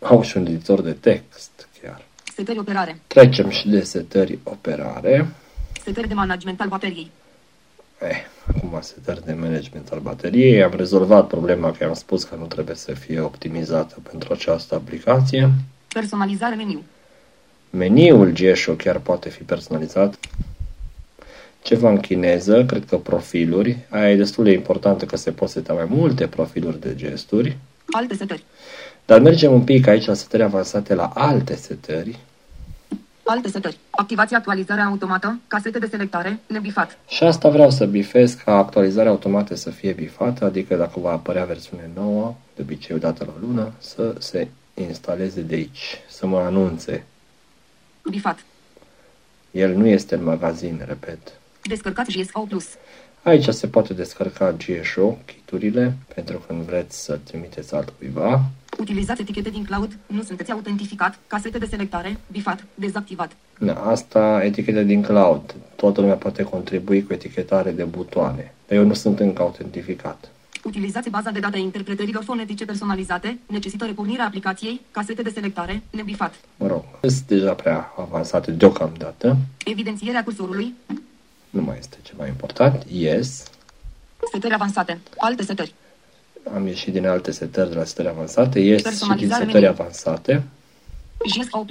Au 0.00 0.22
și 0.22 0.36
un 0.36 0.46
editor 0.46 0.80
de 0.80 0.92
text 0.92 1.68
chiar. 1.82 2.04
Setări 2.34 2.58
operare. 2.58 3.00
Trecem 3.06 3.48
și 3.50 3.68
de 3.68 3.82
setări 3.82 4.38
operare. 4.42 5.28
Setări 5.84 6.08
de 6.08 6.14
management 6.14 6.60
al 6.60 6.68
bateriei. 6.68 7.10
Eh, 8.00 8.16
acum 8.46 8.78
setări 8.80 9.24
de 9.24 9.32
management 9.32 9.88
al 9.90 9.98
bateriei. 9.98 10.62
Am 10.62 10.72
rezolvat 10.76 11.26
problema 11.26 11.72
că 11.72 11.84
am 11.84 11.94
spus 11.94 12.24
că 12.24 12.34
nu 12.34 12.46
trebuie 12.46 12.76
să 12.76 12.92
fie 12.92 13.20
optimizată 13.20 13.96
pentru 14.10 14.32
această 14.32 14.74
aplicație. 14.74 15.50
Personalizare 15.88 16.54
meniu. 16.54 16.82
Meniul 17.70 18.32
Gesho 18.32 18.72
chiar 18.72 18.98
poate 18.98 19.28
fi 19.28 19.42
personalizat. 19.42 20.18
Ceva 21.62 21.90
în 21.90 22.00
chineză, 22.00 22.64
cred 22.64 22.84
că 22.84 22.96
profiluri. 22.96 23.76
Aia 23.88 24.10
e 24.10 24.16
destul 24.16 24.44
de 24.44 24.52
importantă 24.52 25.04
că 25.04 25.16
se 25.16 25.30
pot 25.32 25.48
seta 25.48 25.72
mai 25.72 25.86
multe 25.88 26.26
profiluri 26.26 26.80
de 26.80 26.94
gesturi. 26.94 27.56
Alte 27.90 28.14
setări. 28.14 28.44
Dar 29.04 29.20
mergem 29.20 29.52
un 29.52 29.64
pic 29.64 29.86
aici 29.86 30.06
la 30.06 30.14
setări 30.14 30.42
avansate 30.42 30.94
la 30.94 31.10
alte 31.14 31.56
setări. 31.56 32.18
Alte 33.28 33.48
setări. 33.48 33.78
Activație 33.90 34.36
actualizare 34.36 34.80
automată. 34.80 35.38
Casete 35.46 35.78
de 35.78 35.86
selectare. 35.86 36.38
Nebifat. 36.46 36.98
Și 37.08 37.22
asta 37.22 37.48
vreau 37.48 37.70
să 37.70 37.86
bifez 37.86 38.34
ca 38.34 38.56
actualizarea 38.56 39.10
automată 39.10 39.54
să 39.54 39.70
fie 39.70 39.92
bifată, 39.92 40.44
adică 40.44 40.76
dacă 40.76 41.00
va 41.00 41.10
apărea 41.10 41.44
versiune 41.44 41.90
nouă, 41.94 42.34
de 42.54 42.62
obicei 42.62 42.96
o 42.96 42.98
dată 42.98 43.24
la 43.24 43.32
lună, 43.40 43.72
să 43.78 44.14
se 44.18 44.48
instaleze 44.74 45.40
de 45.40 45.54
aici, 45.54 46.00
să 46.08 46.26
mă 46.26 46.38
anunțe. 46.38 47.04
Bifat. 48.10 48.44
El 49.50 49.74
nu 49.74 49.86
este 49.86 50.14
în 50.14 50.24
magazin, 50.24 50.82
repet. 50.86 51.18
Descărcați 51.62 52.18
GSO+. 52.18 52.46
Aici 53.26 53.48
se 53.48 53.66
poate 53.66 53.94
descărca 53.94 54.52
GSO, 54.52 55.18
kiturile, 55.24 55.96
pentru 56.14 56.44
când 56.46 56.62
vreți 56.62 57.04
să 57.04 57.18
trimiteți 57.24 57.74
altcuiva. 57.74 58.42
Utilizați 58.78 59.20
etichete 59.20 59.50
din 59.50 59.64
cloud. 59.64 59.98
Nu 60.06 60.22
sunteți 60.22 60.50
autentificat. 60.52 61.18
Casete 61.26 61.58
de 61.58 61.66
selectare. 61.66 62.16
Bifat. 62.32 62.64
Dezactivat. 62.74 63.36
Da, 63.58 63.74
asta 63.74 64.40
etichete 64.44 64.84
din 64.84 65.02
cloud. 65.02 65.54
Toată 65.76 66.00
lumea 66.00 66.16
poate 66.16 66.42
contribui 66.42 67.02
cu 67.04 67.12
etichetare 67.12 67.70
de 67.70 67.84
butoane. 67.84 68.54
Dar 68.68 68.78
eu 68.78 68.84
nu 68.84 68.94
sunt 68.94 69.20
încă 69.20 69.42
autentificat. 69.42 70.30
Utilizați 70.64 71.10
baza 71.10 71.30
de 71.30 71.38
date 71.38 71.56
a 71.56 71.60
interpretărilor 71.60 72.24
fonetice 72.24 72.64
personalizate. 72.64 73.38
Necesită 73.46 73.84
repornirea 73.84 74.26
aplicației. 74.26 74.80
Casete 74.90 75.22
de 75.22 75.30
selectare. 75.30 75.82
Nebifat. 75.90 76.34
Mă 76.56 76.66
rog, 76.66 76.82
sunt 77.00 77.26
deja 77.26 77.52
prea 77.52 77.92
avansate 77.98 78.50
deocamdată. 78.50 79.36
Evidențierea 79.64 80.24
cursorului. 80.24 80.74
Nu 81.56 81.62
mai 81.62 81.76
este 81.78 81.96
ceva 82.02 82.26
important. 82.26 82.82
Yes. 82.88 83.44
Setări 84.32 84.54
avansate. 84.54 84.98
Alte 85.16 85.42
setări. 85.42 85.74
Am 86.54 86.66
ieșit 86.66 86.92
din 86.92 87.06
alte 87.06 87.30
setări 87.30 87.68
de 87.68 87.74
la 87.74 87.84
setări 87.84 88.08
avansate. 88.08 88.60
Yes 88.60 88.76
și 88.76 88.82
din 88.82 88.90
Personalizare 88.90 89.44
setări 89.44 89.64
meniu. 89.64 89.76
avansate. 89.80 90.42
GSO+. 91.18 91.64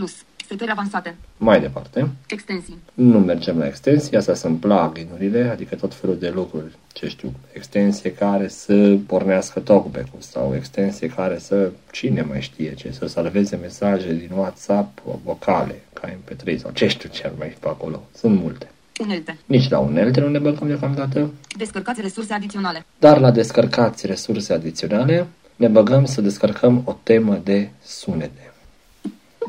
Setări 0.47 0.71
avansate. 0.71 1.15
Mai 1.37 1.59
departe. 1.61 2.09
Extensii. 2.27 2.77
Nu 2.93 3.19
mergem 3.19 3.57
la 3.57 3.67
extensii, 3.67 4.17
astea 4.17 4.33
sunt 4.33 4.59
plugin-urile, 4.59 5.49
adică 5.51 5.75
tot 5.75 5.93
felul 5.93 6.17
de 6.17 6.29
lucruri, 6.29 6.75
ce 6.93 7.07
știu, 7.07 7.33
extensie 7.53 8.13
care 8.13 8.47
să 8.47 8.97
pornească 9.07 9.59
talkback-ul 9.59 10.19
sau 10.19 10.55
extensie 10.55 11.07
care 11.07 11.39
să, 11.39 11.71
cine 11.91 12.21
mai 12.21 12.41
știe 12.41 12.73
ce, 12.73 12.91
să 12.91 13.07
salveze 13.07 13.55
mesaje 13.55 14.13
din 14.13 14.29
WhatsApp 14.35 15.01
vocale, 15.23 15.81
ca 15.93 16.09
MP3 16.09 16.59
sau 16.59 16.71
ce 16.71 16.87
știu 16.87 17.09
ce 17.09 17.25
ar 17.25 17.31
mai 17.37 17.49
fi 17.49 17.55
pe 17.55 17.67
acolo. 17.67 18.03
Sunt 18.15 18.39
multe. 18.41 18.69
Unelte. 18.99 19.37
Nici 19.45 19.69
la 19.69 19.79
unelte 19.79 20.19
nu 20.19 20.27
ne 20.29 20.39
băgăm 20.39 20.67
deocamdată. 20.67 21.31
Descărcați 21.57 22.01
resurse 22.01 22.33
adiționale. 22.33 22.85
Dar 22.99 23.19
la 23.19 23.31
descărcați 23.31 24.05
resurse 24.07 24.53
adiționale 24.53 25.27
ne 25.55 25.67
băgăm 25.67 26.05
să 26.05 26.21
descărcăm 26.21 26.81
o 26.85 26.97
temă 27.03 27.41
de 27.43 27.69
sunete. 27.83 28.53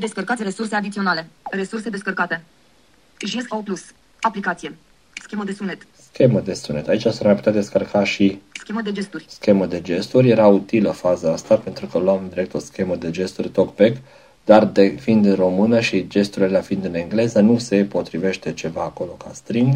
Descărcați 0.01 0.43
resurse 0.43 0.75
adiționale. 0.75 1.27
Resurse 1.51 1.91
descărcate. 1.91 2.43
JSO 3.27 3.57
Plus. 3.57 3.83
Aplicație. 4.21 4.77
Schemă 5.23 5.45
de 5.45 5.53
sunet. 5.53 5.87
Schemă 6.13 6.41
de 6.41 6.55
sunet. 6.55 6.89
Aici 6.89 7.03
s-ar 7.03 7.25
mai 7.25 7.35
putea 7.35 7.53
descărca 7.53 8.05
și 8.05 8.41
Schemă 8.53 8.81
de 8.83 8.93
gesturi. 8.93 9.25
schemă 9.29 9.67
de 9.67 9.81
gesturi. 9.81 10.29
Era 10.29 10.47
utilă 10.47 10.91
faza 10.91 11.33
asta 11.33 11.57
pentru 11.57 11.87
că 11.87 11.99
luam 11.99 12.27
direct 12.29 12.55
o 12.55 12.59
schemă 12.59 12.97
de 12.97 13.11
gesturi 13.11 13.49
TalkBack, 13.49 13.97
dar 14.47 14.65
de, 14.65 14.89
fiind 14.89 15.25
în 15.25 15.35
română 15.35 15.81
și 15.81 16.09
gesturile 16.09 16.63
fiind 16.63 16.85
în 16.85 16.95
engleză, 16.95 17.41
nu 17.41 17.59
se 17.59 17.85
potrivește 17.85 18.53
ceva 18.53 18.83
acolo 18.83 19.11
ca 19.11 19.31
string. 19.35 19.75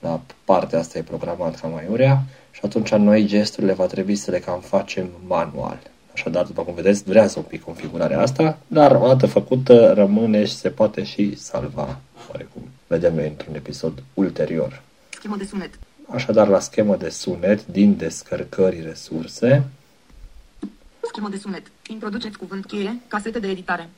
La 0.00 0.20
partea 0.44 0.78
asta 0.78 0.98
e 0.98 1.02
programat 1.02 1.60
ca 1.60 1.68
mai 1.68 1.84
urea 1.90 2.22
și 2.50 2.60
atunci 2.64 2.94
noi 2.94 3.24
gesturile 3.24 3.72
va 3.72 3.86
trebui 3.86 4.16
să 4.16 4.30
le 4.30 4.38
cam 4.38 4.60
facem 4.60 5.08
manual. 5.26 5.78
Așadar, 6.12 6.44
după 6.44 6.62
cum 6.62 6.74
vedeți, 6.74 7.04
durează 7.04 7.38
un 7.38 7.44
pic 7.44 7.62
configurarea 7.62 8.20
asta, 8.20 8.58
dar 8.66 8.94
o 8.94 9.06
dată 9.06 9.26
făcută 9.26 9.92
rămâne 9.92 10.44
și 10.44 10.54
se 10.54 10.68
poate 10.68 11.04
și 11.04 11.36
salva, 11.36 11.98
oarecum. 12.30 12.62
Vedem 12.86 13.14
noi 13.14 13.26
într-un 13.26 13.54
episod 13.54 14.02
ulterior. 14.14 14.82
Schemă 15.08 15.36
de 15.36 15.44
sunet. 15.44 15.70
Așadar, 16.08 16.48
la 16.48 16.60
schemă 16.60 16.96
de 16.96 17.08
sunet 17.08 17.66
din 17.66 17.96
descărcări 17.96 18.82
resurse, 18.86 19.64
Schemă 21.02 21.28
de 21.28 21.36
sunet. 21.36 21.62
Introduceți 21.88 22.38
cuvânt 22.38 22.66
cheie. 22.66 23.00
Casete 23.08 23.38
de 23.38 23.48
editare. 23.48 23.88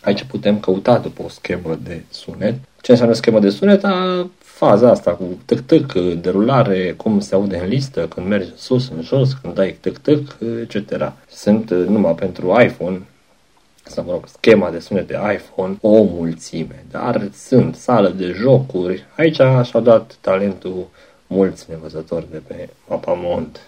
aici 0.00 0.24
putem 0.24 0.60
căuta 0.60 0.98
după 0.98 1.22
o 1.22 1.28
schemă 1.28 1.78
de 1.82 2.02
sunet. 2.10 2.54
Ce 2.80 2.90
înseamnă 2.90 3.14
schemă 3.14 3.40
de 3.40 3.50
sunet? 3.50 3.84
A, 3.84 4.30
faza 4.38 4.90
asta 4.90 5.10
cu 5.10 5.38
tâc-tâc, 5.44 5.92
derulare, 6.20 6.92
cum 6.92 7.20
se 7.20 7.34
aude 7.34 7.58
în 7.58 7.68
listă, 7.68 8.08
când 8.08 8.26
mergi 8.26 8.50
sus, 8.56 8.88
în 8.88 9.02
jos, 9.02 9.32
când 9.32 9.54
dai 9.54 9.78
tâc-tâc, 9.80 10.36
etc. 10.62 11.12
Sunt 11.30 11.70
uh, 11.70 11.86
numai 11.86 12.14
pentru 12.14 12.60
iPhone, 12.60 13.00
sau 13.82 14.04
mă 14.04 14.10
rog, 14.10 14.26
schema 14.26 14.70
de 14.70 14.78
sunet 14.78 15.06
de 15.06 15.18
iPhone, 15.32 15.76
o 15.80 16.02
mulțime, 16.02 16.84
dar 16.90 17.28
sunt 17.32 17.74
sală 17.74 18.08
de 18.08 18.32
jocuri. 18.36 19.04
Aici 19.16 19.40
și-au 19.64 19.80
dat 19.82 20.16
talentul 20.20 20.86
mulți 21.26 21.66
nevăzători 21.68 22.30
de 22.30 22.42
pe 22.46 22.68
Mapamond, 22.88 23.60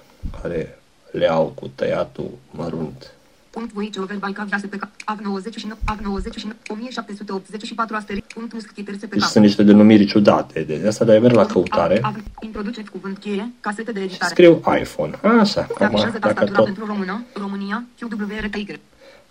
care 0.42 0.79
le 1.10 1.30
au 1.30 1.52
cu 1.54 1.70
tăiatul 1.74 2.30
mărunt. 2.50 3.12
Punct 3.50 3.72
voice 3.72 4.00
over 4.00 4.16
by 4.16 4.32
cav 4.32 4.48
pe 4.70 4.78
av 5.04 5.18
99 5.22 5.74
av 5.84 5.98
99 6.02 6.52
1784 6.68 7.96
asterisk 7.96 8.26
punct 8.26 8.52
musctiter 8.52 8.94
Deci 8.94 9.10
SPK. 9.20 9.30
sunt 9.30 9.44
niște 9.44 9.62
denumiri 9.62 10.04
ciudate. 10.06 10.62
De 10.62 10.84
asta 10.86 11.04
de 11.04 11.18
merg 11.18 11.34
la 11.34 11.46
căutare. 11.46 11.94
Av- 12.02 12.04
av- 12.04 12.22
Introduceți 12.40 12.90
cuvânt 12.90 13.18
cheie. 13.18 13.50
Casete 13.60 13.92
de 13.92 13.98
Și 14.00 14.04
editare. 14.06 14.30
scriu 14.34 14.62
iPhone. 14.80 15.18
Așa, 15.22 15.44
Se 15.44 15.60
acum, 15.60 15.86
afișează 15.86 16.18
dacă 16.18 16.32
tastatura 16.34 16.56
tot, 16.56 16.64
pentru 16.64 16.84
română. 16.86 17.24
România. 17.34 17.84
QWRTY. 17.98 18.78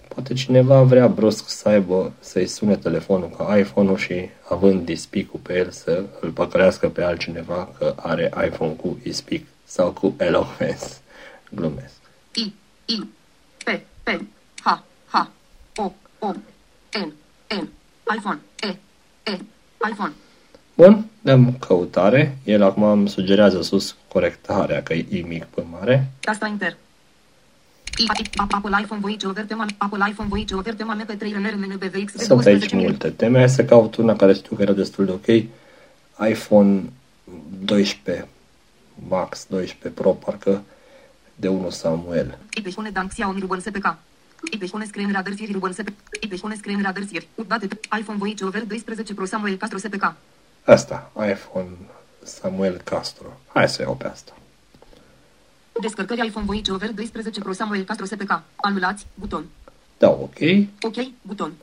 poate 0.07 0.33
cineva 0.33 0.81
vrea 0.81 1.07
brusc 1.07 1.49
să 1.49 1.69
aibă, 1.69 2.11
să-i 2.19 2.47
sune 2.47 2.75
telefonul 2.75 3.29
ca 3.37 3.57
iPhone-ul 3.57 3.97
și 3.97 4.29
având 4.49 4.85
dispicul 4.85 5.39
pe 5.43 5.57
el 5.57 5.69
să 5.69 6.03
îl 6.19 6.29
păcălească 6.29 6.87
pe 6.89 7.03
altcineva 7.03 7.69
că 7.77 7.93
are 7.95 8.31
iPhone 8.45 8.71
cu 8.71 8.97
ispic 9.03 9.45
sau 9.65 9.91
cu 9.91 10.13
Eloquence. 10.17 10.85
Glumesc. 11.49 11.93
I, 12.33 12.53
I, 12.85 13.03
P, 13.63 13.69
P, 14.03 14.09
H, 14.63 14.69
H, 15.05 15.27
O, 15.75 15.91
O, 16.19 16.27
N, 16.99 17.13
N, 17.61 17.69
iPhone, 18.17 18.39
E, 18.61 18.67
E, 19.31 19.37
iPhone. 19.91 20.13
Bun, 20.75 21.05
dăm 21.21 21.53
căutare. 21.57 22.37
El 22.43 22.63
acum 22.63 22.83
îmi 22.83 23.09
sugerează 23.09 23.61
sus 23.61 23.95
corectarea, 24.07 24.83
că 24.83 24.93
e 24.93 25.05
I 25.09 25.21
mic 25.21 25.43
pe 25.43 25.63
mare. 25.71 26.11
Tasta 26.19 26.47
Enter. 26.47 26.77
I, 27.97 28.03
I, 28.21 28.29
Apple 28.37 28.77
iPhone 28.81 28.99
voice 29.01 29.27
over 29.27 29.45
tema, 29.45 29.65
Apple 29.77 30.05
iPhone 30.09 30.29
voice 30.29 30.55
over 30.55 30.73
tema 30.73 30.97
MP3 31.03 31.19
RNR 31.19 31.55
MNBVX 31.55 32.13
de 32.13 32.23
Sunt 32.23 32.45
aici 32.45 32.59
12 32.59 32.75
minute. 32.75 32.89
multe 32.89 33.09
teme. 33.09 33.37
Hai 33.37 33.49
să 33.49 33.65
caut 33.65 33.95
una 33.95 34.15
care 34.15 34.33
știu 34.33 34.55
că 34.55 34.61
era 34.61 34.73
destul 34.73 35.05
de 35.05 35.11
ok. 35.11 35.27
iPhone 36.29 36.83
12 37.59 38.27
Max 39.07 39.45
12 39.49 40.01
Pro, 40.01 40.09
parcă 40.11 40.63
de 41.39 41.47
1 41.47 41.69
Samuel. 41.69 42.37
IP 42.55 42.73
pune 42.73 42.89
Danxia 42.89 43.27
Omni 43.27 43.39
Ruben 43.41 43.59
SPK. 43.59 43.97
IP 44.51 44.69
pune 44.69 44.85
Screen 44.85 45.11
Radar 45.11 45.33
Siri 45.35 45.51
Ruben 45.51 45.73
SPK. 45.73 45.93
IP 46.21 46.39
pune 46.39 46.55
Screen 46.55 46.81
Radar 46.83 47.03
Siri. 47.07 47.27
Udate 47.35 47.67
iPhone 47.99 48.17
voice 48.17 48.45
over 48.45 48.63
12 48.65 49.13
Pro 49.13 49.25
Samuel 49.25 49.57
Castro 49.57 49.77
SPK. 49.77 50.13
Asta, 50.63 51.11
iPhone 51.31 51.69
Samuel 52.23 52.81
Castro. 52.83 53.39
Hai 53.47 53.69
să 53.69 53.81
iau 53.81 53.95
pe 53.95 54.07
asta. 54.07 54.33
Descărcări 55.81 56.27
iPhone 56.27 56.45
voice 56.45 56.71
over 56.71 56.91
12 56.91 57.39
Pro 57.39 57.53
Samuel 57.53 57.83
Castro 57.83 58.05
SPK. 58.05 58.41
Anulați, 58.55 59.05
buton. 59.13 59.45
Dau 59.97 60.19
ok. 60.21 60.67
Ok, 60.81 60.95
buton. 61.21 61.53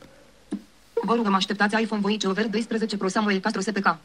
Vă 1.02 1.14
rugăm 1.14 1.34
așteptați 1.34 1.82
iPhone 1.82 2.00
voice 2.00 2.28
over 2.28 2.46
12 2.46 2.96
Pro 2.96 3.08
Samuel 3.08 3.38
Castro 3.38 3.60
SPK. 3.60 3.96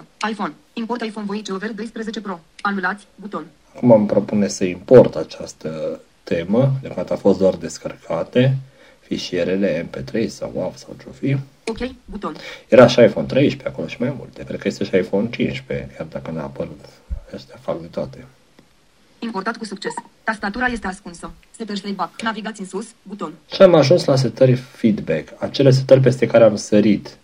96%. 0.00 0.02
iPhone. 0.30 0.52
Import 0.72 1.02
iPhone 1.02 1.26
voice 1.26 1.52
over 1.52 1.72
12 1.72 2.20
Pro. 2.20 2.40
Anulați, 2.60 3.06
buton. 3.14 3.46
Acum 3.76 3.90
îmi 3.90 4.06
propune 4.06 4.48
să 4.48 4.64
import 4.64 5.14
această 5.14 6.00
temă. 6.22 6.72
De 6.82 6.88
fapt 6.88 7.10
a 7.10 7.16
fost 7.16 7.38
doar 7.38 7.54
descărcate 7.54 8.56
fișierele 9.00 9.88
MP3 9.88 10.26
sau 10.26 10.52
WAV 10.54 10.76
sau 10.76 10.96
ce-o 11.02 11.10
fi. 11.10 11.36
Ok, 11.66 11.90
buton. 12.04 12.36
Era 12.68 12.86
și 12.86 13.00
iPhone 13.00 13.26
13 13.26 13.68
acolo 13.68 13.86
și 13.86 13.96
mai 13.98 14.14
multe. 14.16 14.44
Cred 14.44 14.60
că 14.60 14.68
este 14.68 14.84
și 14.84 14.96
iPhone 14.96 15.28
15, 15.30 15.94
chiar 15.96 16.06
dacă 16.06 16.30
n-a 16.30 16.42
apărut. 16.42 16.84
Astea 17.34 17.56
fac 17.60 17.80
de 17.80 17.86
toate. 17.86 18.26
Importat 19.22 19.56
cu 19.56 19.64
succes. 19.64 19.92
Tastatura 20.24 20.66
este 20.66 20.86
ascunsă. 20.86 21.30
Setări 21.56 21.92
back. 21.92 22.22
Navigați 22.22 22.60
în 22.60 22.66
sus, 22.66 22.86
buton. 23.02 23.32
Și 23.54 23.62
am 23.62 23.74
ajuns 23.74 24.04
la 24.04 24.16
setări 24.16 24.54
feedback, 24.54 25.42
acele 25.42 25.70
setări 25.70 26.00
peste 26.00 26.26
care 26.26 26.44
am 26.44 26.56
sărit 26.56 27.16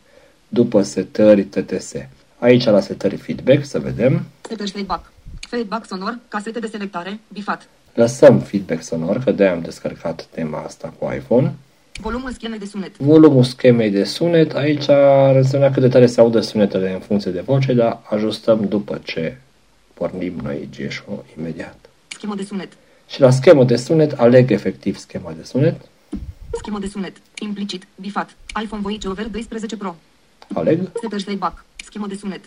după 0.49 0.82
setări 0.82 1.42
TTS. 1.44 1.92
Aici 2.38 2.64
la 2.64 2.80
setări 2.80 3.16
feedback, 3.16 3.64
să 3.64 3.78
vedem, 3.78 4.24
Setări 4.40 4.82
back. 4.86 5.12
Feedback 5.49 5.86
sonor, 5.86 6.18
casete 6.28 6.59
de 6.59 6.66
selectare, 6.66 7.20
bifat. 7.32 7.68
lăsăm 7.94 8.38
feedback 8.38 8.82
sonor, 8.82 9.18
că 9.24 9.30
de 9.30 9.47
am 9.47 9.61
descărcat 9.61 10.24
tema 10.24 10.62
asta 10.62 10.94
cu 10.99 11.12
iPhone. 11.14 11.55
Volumul 12.01 12.30
schemei 12.32 12.59
de 12.59 12.64
sunet. 12.66 12.97
Volumul 12.97 13.44
schemei 13.44 13.90
de 13.90 14.05
sunet, 14.05 14.55
aici 14.55 14.88
ar 14.88 15.36
însemna 15.36 15.70
cât 15.70 15.82
de 15.82 15.88
tare 15.88 16.07
se 16.07 16.20
audă 16.20 16.40
sunetele 16.40 16.92
în 16.92 17.01
funcție 17.01 17.30
de 17.30 17.40
voce, 17.40 17.72
dar 17.72 18.01
ajustăm 18.11 18.68
după 18.68 19.01
ce 19.05 19.36
pornim 19.94 20.40
noi 20.42 20.68
GSO 20.76 21.24
imediat. 21.38 21.86
Schemă 22.16 22.34
de 22.34 22.44
sunet. 22.44 22.72
Și 23.08 23.20
la 23.20 23.30
schemă 23.30 23.64
de 23.64 23.76
sunet 23.76 24.12
aleg 24.12 24.50
efectiv 24.50 24.96
schema 24.98 25.32
de 25.36 25.42
sunet, 25.42 25.80
Schemă 26.50 26.78
de 26.78 26.86
sunet. 26.86 27.16
Implicit, 27.38 27.86
bifat. 28.00 28.36
iPhone 28.62 28.82
voice 28.82 29.08
over 29.08 29.26
12 29.26 29.76
Pro. 29.76 29.96
aleg 30.54 30.90
Setări 31.00 31.36
back. 31.36 31.64
Schemă 31.84 32.06
de 32.06 32.14
sunet. 32.14 32.40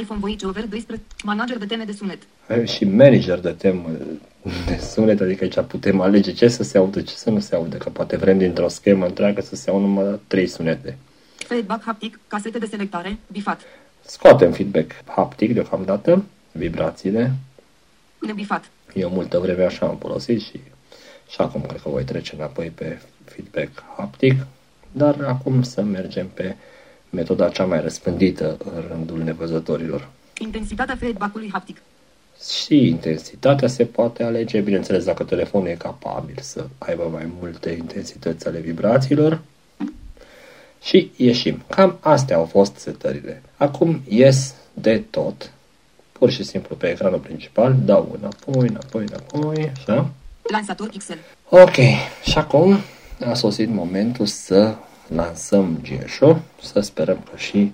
iPhone 0.00 0.20
voice 0.20 0.46
over 0.46 0.66
12. 0.66 1.06
Manager 1.24 1.58
de 1.58 1.66
teme 1.66 1.84
de 1.84 1.92
sunet. 1.92 2.18
Avem 2.48 2.64
și 2.64 2.84
manager 2.84 3.38
de 3.38 3.50
temă 3.50 3.88
de 4.66 4.76
sunet, 4.76 5.20
adică 5.20 5.44
aici 5.44 5.60
putem 5.66 6.00
alege 6.00 6.32
ce 6.32 6.48
să 6.48 6.62
se 6.62 6.78
audă, 6.78 7.00
ce 7.00 7.14
să 7.14 7.30
nu 7.30 7.40
se 7.40 7.54
audă, 7.54 7.76
că 7.76 7.88
poate 7.90 8.16
vrem 8.16 8.38
dintr-o 8.38 8.68
schemă 8.68 9.06
întreagă 9.06 9.40
să 9.40 9.56
se 9.56 9.70
audă 9.70 9.86
numai 9.86 10.20
trei 10.26 10.46
sunete. 10.46 10.96
Feedback 11.36 11.84
haptic, 11.84 12.18
casete 12.26 12.58
de 12.58 12.66
selectare, 12.66 13.18
bifat. 13.32 13.60
Scoatem 14.06 14.52
feedback 14.52 14.92
haptic 15.06 15.54
deocamdată, 15.54 16.24
vibrațiile. 16.52 17.32
Nebifat. 18.26 18.70
Eu 18.94 19.08
multă 19.08 19.38
vreme 19.38 19.64
așa 19.64 19.86
am 19.86 19.96
folosit 19.96 20.40
și, 20.40 20.60
și 21.28 21.36
acum 21.36 21.60
cred 21.60 21.80
că 21.80 21.88
voi 21.88 22.04
trece 22.04 22.34
înapoi 22.34 22.68
pe 22.68 23.00
feedback 23.24 23.84
haptic, 23.96 24.46
dar 24.92 25.16
acum 25.26 25.62
să 25.62 25.82
mergem 25.82 26.28
pe 26.28 26.56
metoda 27.10 27.48
cea 27.48 27.64
mai 27.64 27.80
răspândită 27.80 28.56
în 28.64 28.84
rândul 28.88 29.22
nevăzătorilor. 29.22 30.08
Intensitatea 30.38 30.96
feedback-ului 30.96 31.48
haptic. 31.52 31.76
Și 32.64 32.88
intensitatea 32.88 33.68
se 33.68 33.84
poate 33.84 34.22
alege, 34.22 34.60
bineînțeles, 34.60 35.04
dacă 35.04 35.24
telefonul 35.24 35.68
e 35.68 35.74
capabil 35.74 36.36
să 36.40 36.66
aibă 36.78 37.08
mai 37.12 37.32
multe 37.40 37.70
intensități 37.70 38.46
ale 38.46 38.60
vibrațiilor. 38.60 39.40
Și 40.82 41.10
ieșim. 41.16 41.62
Cam 41.68 41.98
astea 42.00 42.36
au 42.36 42.44
fost 42.44 42.76
setările. 42.76 43.42
Acum 43.56 44.02
ies 44.08 44.54
de 44.74 45.02
tot, 45.10 45.52
pur 46.18 46.30
și 46.30 46.42
simplu 46.42 46.76
pe 46.76 46.90
ecranul 46.90 47.18
principal, 47.18 47.76
dau 47.84 48.16
înapoi, 48.20 48.68
înapoi, 48.68 49.04
înapoi, 49.08 49.72
așa. 49.76 50.10
Lansator 50.42 50.88
pixel. 50.88 51.18
Ok, 51.48 51.76
și 52.22 52.38
acum 52.38 52.76
a 53.30 53.34
sosit 53.34 53.68
momentul 53.68 54.26
să 54.26 54.74
lansăm 55.08 55.80
GSO, 55.82 56.38
să 56.62 56.80
sperăm 56.80 57.18
că 57.30 57.36
și 57.36 57.72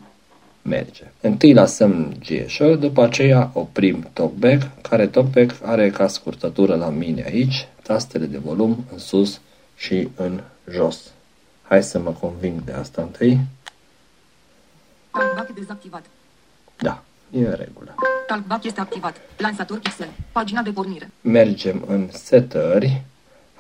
merge. 0.63 1.05
Întâi 1.21 1.53
lasăm 1.53 2.17
GSO, 2.27 2.77
după 2.77 3.03
aceea 3.03 3.51
oprim 3.53 4.09
TalkBack, 4.13 4.81
care 4.83 5.07
TalkBack 5.07 5.55
are 5.63 5.91
ca 5.91 6.09
scurtătură 6.09 6.75
la 6.77 6.89
mine 6.89 7.25
aici, 7.27 7.69
tastele 7.83 8.27
de 8.27 8.39
volum 8.39 8.85
în 8.93 8.99
sus 8.99 9.41
și 9.77 10.09
în 10.17 10.41
jos. 10.71 11.01
Hai 11.63 11.83
să 11.83 11.99
mă 11.99 12.11
conving 12.11 12.65
de 12.65 12.73
asta 12.73 13.03
întâi. 13.03 13.41
Talkback 15.11 15.55
dezactivat. 15.55 16.05
Da, 16.79 17.03
e 17.31 17.39
în 17.39 17.55
regulă. 17.55 17.95
Talkback 18.27 18.65
este 18.65 18.81
activat. 18.81 19.17
Lansator 19.37 19.79
pixel. 19.79 20.09
Pagina 20.33 20.63
de 20.63 20.71
pornire. 20.71 21.11
Mergem 21.21 21.85
în 21.87 22.09
setări. 22.13 23.03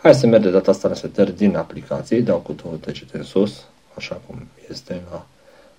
Hai 0.03 0.15
să 0.15 0.27
mergem 0.27 0.51
de 0.51 0.57
data 0.57 0.71
asta 0.71 0.89
în 0.89 0.95
setări 0.95 1.37
din 1.37 1.57
aplicații. 1.57 2.23
Dau 2.23 2.39
cu 2.39 2.53
două 2.53 2.77
degete 2.81 3.17
în 3.17 3.23
sus, 3.23 3.65
așa 3.97 4.21
cum 4.27 4.47
este 4.71 5.03
la 5.11 5.27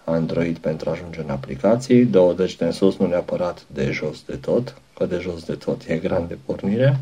Android 0.03 0.57
pentru 0.57 0.89
a 0.89 0.91
ajunge 0.91 1.19
în 1.19 1.29
aplicații. 1.29 2.05
Două 2.05 2.33
degete 2.33 2.65
în 2.65 2.71
sus, 2.71 2.97
nu 2.97 3.07
neapărat 3.07 3.63
de 3.67 3.91
jos 3.91 4.23
de 4.25 4.35
tot, 4.35 4.75
că 4.97 5.05
de 5.05 5.19
jos 5.21 5.43
de 5.43 5.55
tot 5.55 5.81
e 5.87 5.97
gran 5.97 6.27
de 6.27 6.37
pornire. 6.45 6.99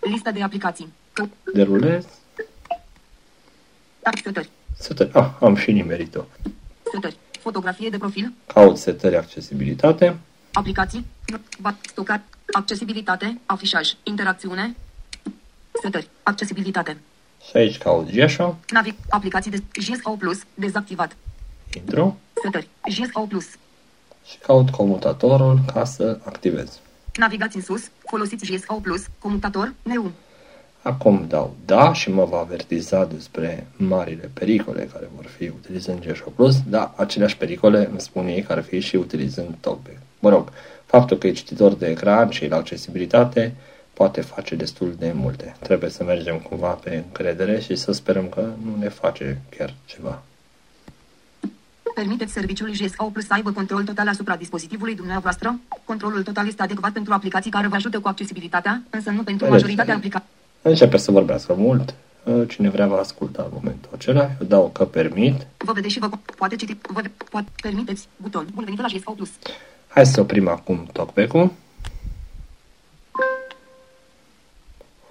Lista 0.00 0.30
de 0.30 0.42
aplicații. 0.42 0.92
Că... 1.12 1.24
Derulez. 1.54 2.06
Tac 4.00 4.18
setări. 4.22 4.48
Setări. 4.78 5.10
Ah, 5.12 5.28
am 5.40 5.54
și 5.54 5.72
nimerit-o. 5.72 6.24
Setări. 6.92 7.16
Fotografie 7.42 7.88
de 7.88 7.98
profil. 7.98 8.32
Caut 8.46 8.76
setări 8.76 9.16
accesibilitate. 9.16 10.18
Aplicații. 10.52 11.06
Bat, 11.60 11.74
stocat. 11.86 12.22
Accesibilitate. 12.52 13.40
Afișaj. 13.46 13.88
Interacțiune. 14.02 14.76
Setări. 15.82 16.08
Accesibilitate. 16.22 16.96
Și 17.48 17.56
aici 17.56 17.78
caut 17.78 18.10
Gesho. 18.10 18.58
Navig. 18.70 18.94
Aplicații 19.10 19.50
de 19.50 19.62
GSO 19.72 20.10
Plus. 20.10 20.38
Dezactivat. 20.54 21.16
Intru. 21.74 22.18
Setări. 22.42 22.68
GSO 22.88 23.20
Plus. 23.20 23.46
Și 24.24 24.36
caut 24.46 24.70
comutatorul 24.70 25.58
ca 25.72 25.84
să 25.84 26.18
activez. 26.24 26.80
Navigați 27.16 27.56
în 27.56 27.62
sus. 27.62 27.90
Folosiți 28.06 28.46
GSO 28.52 28.74
Plus. 28.74 29.04
Comutator. 29.18 29.74
Neu. 29.82 30.12
Acum 30.82 31.24
dau 31.28 31.56
da 31.64 31.92
și 31.92 32.10
mă 32.10 32.24
va 32.24 32.38
avertiza 32.38 33.04
despre 33.04 33.66
marile 33.76 34.30
pericole 34.32 34.88
care 34.92 35.10
vor 35.14 35.24
fi 35.24 35.48
utilizând 35.48 36.00
Gesho 36.00 36.30
Plus, 36.30 36.62
dar 36.68 36.92
aceleași 36.96 37.36
pericole 37.36 37.88
îmi 37.90 38.00
spun 38.00 38.26
ei 38.26 38.42
că 38.42 38.52
ar 38.52 38.62
fi 38.62 38.80
și 38.80 38.96
utilizând 38.96 39.54
TalkBack. 39.60 39.98
Mă 40.18 40.28
rog, 40.28 40.52
faptul 40.86 41.16
că 41.16 41.26
e 41.26 41.32
cititor 41.32 41.72
de 41.74 41.86
ecran 41.86 42.30
și 42.30 42.46
la 42.46 42.56
accesibilitate 42.56 43.54
poate 43.92 44.20
face 44.20 44.54
destul 44.54 44.94
de 44.98 45.12
multe. 45.14 45.56
Trebuie 45.62 45.90
să 45.90 46.04
mergem 46.04 46.38
cumva 46.38 46.68
pe 46.68 46.94
încredere 46.94 47.60
și 47.60 47.76
să 47.76 47.92
sperăm 47.92 48.28
că 48.28 48.40
nu 48.40 48.76
ne 48.78 48.88
face 48.88 49.40
chiar 49.56 49.74
ceva. 49.84 50.22
Permiteți 51.94 52.32
serviciului 52.32 52.72
GSO 52.72 53.04
Plus 53.04 53.26
să 53.26 53.32
aibă 53.32 53.52
control 53.52 53.84
total 53.84 54.08
asupra 54.08 54.36
dispozitivului 54.36 54.94
dumneavoastră. 54.94 55.58
Controlul 55.84 56.22
total 56.22 56.46
este 56.46 56.62
adecvat 56.62 56.92
pentru 56.92 57.12
aplicații 57.12 57.50
care 57.50 57.66
vă 57.66 57.74
ajută 57.74 58.00
cu 58.00 58.08
accesibilitatea, 58.08 58.82
însă 58.90 59.10
nu 59.10 59.22
pentru 59.22 59.44
Vedeți, 59.44 59.62
majoritatea 59.62 59.94
aplicațiilor. 59.94 60.40
Începe 60.62 60.96
să 60.96 61.10
vorbească 61.10 61.54
mult. 61.54 61.94
Cine 62.48 62.70
vrea 62.70 62.86
va 62.86 62.98
asculta 62.98 63.42
în 63.42 63.50
momentul 63.52 63.90
acela. 63.94 64.22
Eu 64.22 64.46
dau 64.46 64.70
că 64.70 64.84
permit. 64.84 65.46
Vă 65.56 65.72
vedeți 65.72 65.92
și 65.92 65.98
vă 65.98 66.08
poate 66.36 66.56
citi, 66.56 66.76
vă 66.82 67.02
poate, 67.30 67.48
permiteți, 67.62 68.08
buton. 68.16 68.46
Bun 68.54 68.64
venit 68.64 68.80
la 68.80 68.86
GSO 68.86 69.10
Plus. 69.10 69.30
Hai 69.88 70.06
să 70.06 70.20
oprim 70.20 70.48
acum 70.48 70.88
talkback-ul. 70.92 71.52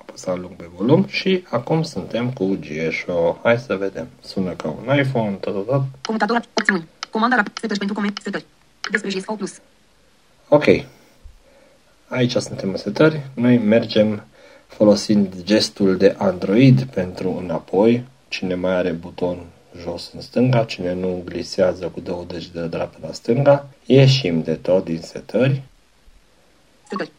Apăsat 0.01 0.39
lung 0.39 0.55
pe 0.55 0.69
volum 0.75 1.05
și 1.07 1.43
acum 1.49 1.83
suntem 1.83 2.31
cu 2.31 2.57
Gesho. 2.59 3.39
Hai 3.43 3.57
să 3.57 3.75
vedem. 3.75 4.07
Sună 4.21 4.51
ca 4.51 4.67
un 4.69 4.97
iPhone, 4.97 5.31
tot, 5.31 5.53
tot, 5.53 5.65
tot. 5.65 5.83
Comutator, 6.05 6.41
opțiuni. 6.53 6.87
Comanda 7.09 7.35
rapid, 7.35 7.57
setări 7.59 7.77
pentru 7.77 7.95
coment, 7.95 8.19
setări. 8.23 8.45
Despre 8.91 9.09
GSO 9.09 9.33
Plus. 9.33 9.53
Ok. 10.47 10.65
Aici 12.07 12.35
suntem 12.35 12.69
în 12.69 12.77
setări. 12.77 13.21
Noi 13.33 13.57
mergem 13.57 14.23
folosind 14.75 15.43
gestul 15.43 15.97
de 15.97 16.15
Android 16.17 16.83
pentru 16.83 17.37
înapoi. 17.43 18.03
Cine 18.27 18.55
mai 18.55 18.75
are 18.75 18.91
buton 18.91 19.37
jos 19.81 20.11
în 20.13 20.21
stânga, 20.21 20.63
cine 20.63 20.93
nu 20.93 21.21
glisează 21.25 21.85
cu 21.85 21.99
două 21.99 22.23
degete 22.27 22.59
de 22.59 22.67
dreapta 22.67 22.97
la 23.01 23.13
stânga. 23.13 23.67
Ieșim 23.85 24.41
de 24.41 24.53
tot 24.53 24.83
din 24.83 25.01
setări. 25.01 25.61
Setări. 26.89 27.11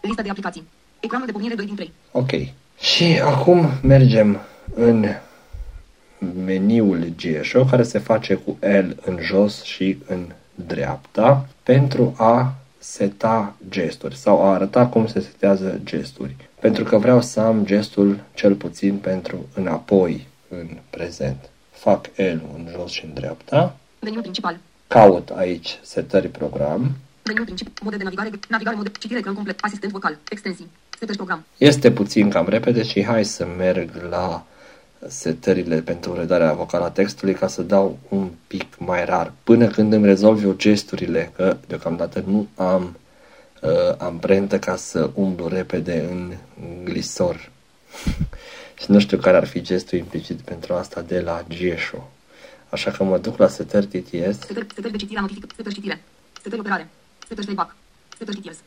Lista 0.00 0.22
de 0.22 0.28
aplicații. 0.28 0.68
Ecranul 1.00 1.26
de 1.26 1.32
pornire 1.32 1.54
2 1.54 1.66
din 1.66 1.74
3. 1.74 1.92
Ok. 2.12 2.30
Și 2.78 3.20
acum 3.24 3.70
mergem 3.82 4.40
în 4.74 5.06
meniul 6.44 7.12
GSO 7.16 7.64
care 7.64 7.82
se 7.82 7.98
face 7.98 8.34
cu 8.34 8.56
L 8.60 9.00
în 9.04 9.18
jos 9.20 9.62
și 9.62 9.98
în 10.06 10.26
dreapta 10.54 11.48
pentru 11.62 12.14
a 12.18 12.54
seta 12.90 13.56
gesturi 13.68 14.16
sau 14.16 14.42
a 14.42 14.52
arăta 14.52 14.86
cum 14.86 15.06
se 15.06 15.20
setează 15.20 15.80
gesturi. 15.84 16.36
Pentru 16.60 16.84
că 16.84 16.98
vreau 16.98 17.22
să 17.22 17.40
am 17.40 17.64
gestul 17.64 18.20
cel 18.34 18.54
puțin 18.54 18.96
pentru 18.96 19.48
înapoi 19.54 20.26
în 20.48 20.68
prezent. 20.90 21.50
Fac 21.70 22.06
L 22.06 22.40
în 22.54 22.68
jos 22.70 22.90
și 22.90 23.04
în 23.04 23.14
dreapta. 23.14 23.76
Meniul 24.00 24.22
principal. 24.22 24.58
Caut 24.86 25.28
aici 25.28 25.78
setări 25.82 26.28
program. 26.28 26.96
Meniul 27.24 27.44
principal. 27.44 27.72
Mode 27.82 27.96
de 27.96 28.02
navigare. 28.02 28.30
Navigare, 28.48 28.76
mode, 28.76 28.90
citire, 28.98 29.18
ecran 29.18 29.34
complet. 29.34 29.58
Asistent 29.60 29.92
vocal. 29.92 30.18
Extensii. 30.28 30.70
Setări 30.98 31.16
program. 31.16 31.44
Este 31.56 31.90
puțin 31.90 32.30
cam 32.30 32.48
repede 32.48 32.82
și 32.82 33.04
hai 33.04 33.24
să 33.24 33.46
merg 33.56 33.90
la 34.10 34.46
setările 35.08 35.80
pentru 35.80 36.14
redarea 36.14 36.52
vocală 36.52 36.84
a 36.84 36.90
textului 36.90 37.34
ca 37.34 37.46
să 37.46 37.62
dau 37.62 37.98
un 38.08 38.30
pic 38.46 38.78
mai 38.78 39.04
rar. 39.04 39.32
Până 39.44 39.66
când 39.66 39.92
îmi 39.92 40.06
rezolv 40.06 40.44
eu 40.44 40.52
gesturile, 40.52 41.32
că 41.36 41.56
deocamdată 41.66 42.24
nu 42.26 42.48
am 42.54 42.96
uh, 43.62 43.70
amprentă 43.98 44.58
ca 44.58 44.76
să 44.76 45.10
umblu 45.14 45.48
repede 45.48 46.08
în 46.10 46.32
glisor. 46.84 47.50
și 48.80 48.90
nu 48.90 48.98
știu 48.98 49.18
care 49.18 49.36
ar 49.36 49.46
fi 49.46 49.60
gestul 49.60 49.98
implicit 49.98 50.40
pentru 50.40 50.74
asta 50.74 51.00
de 51.00 51.20
la 51.20 51.44
Gesho. 51.48 52.10
Așa 52.68 52.90
că 52.90 53.04
mă 53.04 53.18
duc 53.18 53.36
la 53.38 53.48
setări 53.48 53.86
TTS. 53.86 54.38
Setări, 54.38 54.66
setări 54.74 54.90
de 54.90 54.96
citire, 54.96 55.20
notific, 55.20 55.52
setări 55.56 55.74
citire. 55.74 56.02
Setări 56.42 56.60
operare. 56.60 56.88
Setări 57.28 57.46
playback. 57.46 57.76
Setări 58.18 58.36
TTS. 58.36 58.58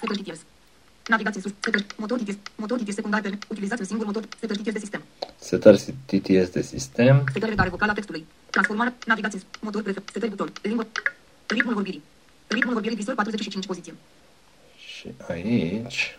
Setări 0.00 0.22
TTS. 0.22 0.40
Navigație 1.08 1.40
sus. 1.40 1.52
Setări. 1.60 1.86
Motor 1.96 2.18
TTS. 2.18 2.36
Motor 2.56 2.78
TTS 2.78 2.94
secundar. 2.94 3.20
per- 3.20 3.38
Utilizați 3.48 3.80
un 3.80 3.86
singur 3.86 4.06
motor. 4.06 4.22
Setări 4.40 4.58
TTS 4.58 4.72
de 4.72 4.78
sistem. 4.78 5.02
Setări 5.38 5.94
TTS 6.06 6.48
de 6.50 6.62
sistem. 6.62 7.24
Setări 7.32 7.50
redare 7.50 7.68
vocală 7.68 7.90
a 7.90 7.94
textului. 7.94 8.26
Transformare. 8.50 8.94
Navigație. 9.06 9.38
sus. 9.38 9.48
Motor 9.60 9.82
prefer. 9.82 10.02
Setări 10.12 10.30
buton. 10.30 10.52
Limbă. 10.62 10.86
Ritmul 11.46 11.74
vorbirii. 11.74 12.02
Ritmul 12.48 12.72
vorbirii 12.72 12.96
visor 12.96 13.14
45 13.14 13.66
poziție. 13.66 13.94
Și 14.76 15.08
aici 15.28 16.18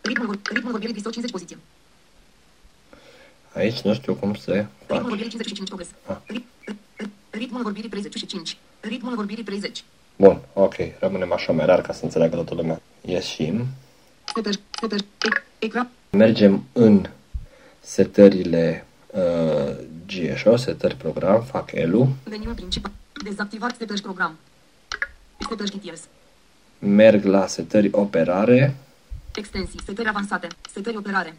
Ritmul, 0.00 0.26
vor- 0.26 0.38
ritmul 0.52 0.70
vorbirii 0.70 0.94
visor 0.94 1.12
50 1.12 1.32
poziție. 1.32 1.58
Aici 3.54 3.80
nu 3.80 3.94
știu 3.94 4.14
cum 4.14 4.34
se 4.34 4.52
Ritmul 4.52 4.68
face. 4.86 5.00
vorbirii 5.00 5.28
55 5.30 5.68
progres. 5.68 5.88
Ah. 6.06 6.16
Rit- 6.26 6.72
rit- 6.96 7.10
Ritmul 7.30 7.62
vorbirii 7.62 7.88
35. 7.90 8.56
Ritmul 8.80 9.14
vorbirii 9.14 9.44
30. 9.44 9.84
Bun, 10.18 10.40
ok, 10.52 10.74
rămânem 11.00 11.32
așa 11.32 11.52
mai 11.52 11.66
rar 11.66 11.80
ca 11.80 11.92
să 11.92 12.04
înțeleagă 12.04 12.34
toată 12.34 12.54
lumea. 12.54 12.80
Ieșim. 13.00 13.66
Setări. 14.34 14.60
Setări. 14.80 15.02
ec- 15.02 15.44
Ecran. 15.58 15.90
Mergem 16.10 16.64
în 16.72 17.04
setările 17.80 18.86
uh, 19.06 19.76
GSO, 20.06 20.56
setări 20.56 20.94
program, 20.96 21.42
fac 21.42 21.72
ELU. 21.72 22.08
Meniul 22.30 22.54
principal. 22.54 22.92
Dezactivat 23.24 23.76
setări 23.78 24.02
program. 24.02 24.38
Setări 25.48 25.70
TTS. 25.70 26.00
Merg 26.78 27.24
la 27.24 27.46
setări 27.46 27.88
operare. 27.92 28.76
Extensii. 29.34 29.80
Setări 29.86 30.08
avansate. 30.08 30.46
Setări 30.72 30.96
operare. 30.96 31.36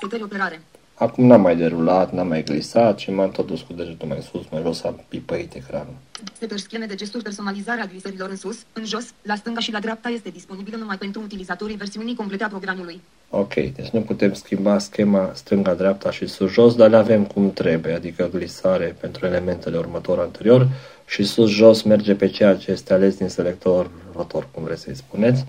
Setări 0.00 0.22
operare. 0.22 0.60
Acum 0.98 1.26
n-am 1.26 1.40
mai 1.40 1.56
derulat, 1.56 2.12
n-am 2.12 2.26
mai 2.26 2.42
glisat 2.42 2.98
și 2.98 3.10
m-am 3.10 3.30
tot 3.30 3.46
dus 3.46 3.60
cu 3.60 3.72
degetul 3.72 4.08
mai 4.08 4.28
sus, 4.30 4.42
mai 4.50 4.62
jos, 4.62 4.82
am 4.82 5.04
pipăit 5.08 5.54
ecranul. 5.54 5.94
Setări 6.38 6.60
scheme 6.60 6.84
de 6.84 6.94
gesturi 6.94 7.22
personalizare 7.22 7.80
a 7.80 7.86
glisărilor 7.86 8.30
în 8.30 8.36
sus, 8.36 8.58
în 8.72 8.84
jos, 8.84 9.12
la 9.22 9.34
stânga 9.34 9.60
și 9.60 9.72
la 9.72 9.78
dreapta 9.78 10.08
este 10.08 10.30
disponibilă 10.30 10.76
numai 10.76 10.96
pentru 10.96 11.20
utilizatorii 11.20 11.76
versiunii 11.76 12.14
complete 12.14 12.44
a 12.44 12.48
programului. 12.48 13.00
Ok, 13.30 13.54
deci 13.54 13.88
nu 13.88 14.00
putem 14.00 14.32
schimba 14.32 14.78
schema 14.78 15.30
stânga-dreapta 15.34 16.10
și 16.10 16.26
sus-jos, 16.26 16.74
dar 16.74 16.90
le 16.90 16.96
avem 16.96 17.24
cum 17.24 17.52
trebuie, 17.52 17.94
adică 17.94 18.28
glisare 18.32 18.96
pentru 19.00 19.26
elementele 19.26 19.76
următor 19.76 20.18
anterior 20.18 20.68
și 21.06 21.24
sus-jos 21.24 21.82
merge 21.82 22.14
pe 22.14 22.28
ceea 22.28 22.56
ce 22.56 22.70
este 22.70 22.92
ales 22.92 23.16
din 23.16 23.28
selector 23.28 23.90
rotor, 24.14 24.48
cum 24.50 24.62
vreți 24.62 24.82
să-i 24.82 24.96
spuneți. 24.96 25.44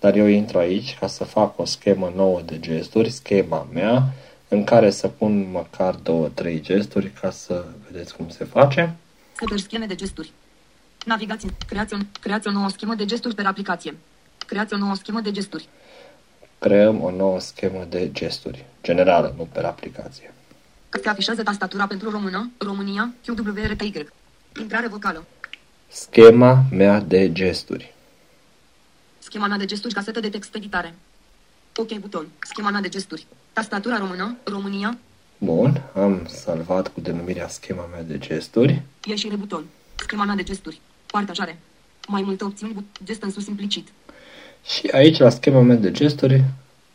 Dar 0.00 0.16
eu 0.16 0.26
intru 0.26 0.58
aici 0.58 0.96
ca 1.00 1.06
să 1.06 1.24
fac 1.24 1.58
o 1.58 1.64
schemă 1.64 2.12
nouă 2.16 2.40
de 2.46 2.60
gesturi, 2.60 3.10
schema 3.10 3.66
mea, 3.72 4.12
în 4.48 4.64
care 4.64 4.90
să 4.90 5.08
pun 5.08 5.50
măcar 5.50 5.94
două, 5.94 6.28
trei 6.28 6.60
gesturi 6.60 7.10
ca 7.20 7.30
să 7.30 7.64
vedeți 7.90 8.16
cum 8.16 8.28
se 8.28 8.44
face. 8.44 8.96
Setări 9.32 9.60
scheme 9.60 9.86
de 9.86 9.94
gesturi. 9.94 10.32
Navigați 11.04 11.44
în 11.44 11.50
creați 11.68 11.94
o, 11.94 11.96
creați 12.20 12.48
o 12.48 12.50
nouă 12.50 12.68
schemă 12.68 12.94
de 12.94 13.04
gesturi 13.04 13.34
per 13.34 13.46
aplicație. 13.46 13.96
Creați 14.46 14.74
o 14.74 14.76
nouă 14.76 14.94
schemă 14.94 15.20
de 15.20 15.30
gesturi. 15.30 15.68
Creăm 16.58 17.02
o 17.02 17.10
nouă 17.10 17.40
schemă 17.40 17.86
de 17.88 18.12
gesturi, 18.12 18.64
generală, 18.82 19.34
nu 19.36 19.48
pe 19.52 19.60
aplicație. 19.60 20.32
Se 21.02 21.08
afișează 21.08 21.42
tastatura 21.42 21.86
pentru 21.86 22.10
română, 22.10 22.50
România, 22.58 23.12
QWRTY. 23.26 24.06
Intrare 24.60 24.88
vocală. 24.88 25.24
Schema 25.88 26.64
mea 26.70 27.00
de 27.00 27.32
gesturi. 27.32 27.94
Schema 29.18 29.46
mea 29.46 29.56
de 29.56 29.64
gesturi, 29.64 29.94
casetă 29.94 30.20
de 30.20 30.28
text 30.28 30.54
editare. 30.54 30.94
OK 31.76 31.98
buton. 31.98 32.26
Schema 32.38 32.70
mea 32.70 32.80
de 32.80 32.88
gesturi. 32.88 33.26
Tastatura 33.58 33.98
română, 33.98 34.36
România, 34.44 34.98
Bun, 35.38 35.82
am 35.94 36.26
salvat 36.28 36.88
cu 36.88 37.00
denumirea 37.00 37.48
schema 37.48 37.88
mea 37.90 38.02
de 38.02 38.18
gesturi. 38.18 38.82
Ieșire 39.04 39.36
buton. 39.36 39.64
Schema 39.94 40.24
mea 40.24 40.34
de 40.34 40.42
gesturi. 40.42 40.80
Partajare. 41.06 41.58
Mai 42.08 42.22
multe 42.22 42.44
opțiuni. 42.44 42.72
bu- 42.72 42.84
Gest 43.04 43.22
în 43.22 43.30
sus 43.30 43.46
implicit. 43.46 43.88
Și 44.64 44.88
aici, 44.92 45.18
la 45.18 45.28
schema 45.28 45.60
mea 45.60 45.76
de 45.76 45.90
gesturi, 45.90 46.44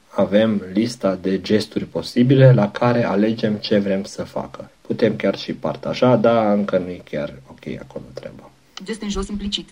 avem 0.10 0.62
lista 0.74 1.16
de 1.16 1.42
gesturi 1.42 1.86
posibile 1.86 2.54
la 2.54 2.72
care 2.72 3.04
alegem 3.06 3.56
ce 3.56 3.78
vrem 3.80 4.04
să 4.04 4.24
facă. 4.24 4.70
Putem 4.82 5.16
chiar 5.16 5.38
și 5.38 5.54
partaja, 5.54 6.16
dar 6.16 6.54
încă 6.58 6.78
nu 6.78 6.90
e 6.90 7.02
chiar 7.12 7.34
ok 7.50 7.80
acolo 7.80 8.06
treaba. 8.14 8.52
Gest 8.84 9.02
în 9.02 9.10
jos 9.10 9.28
implicit. 9.28 9.70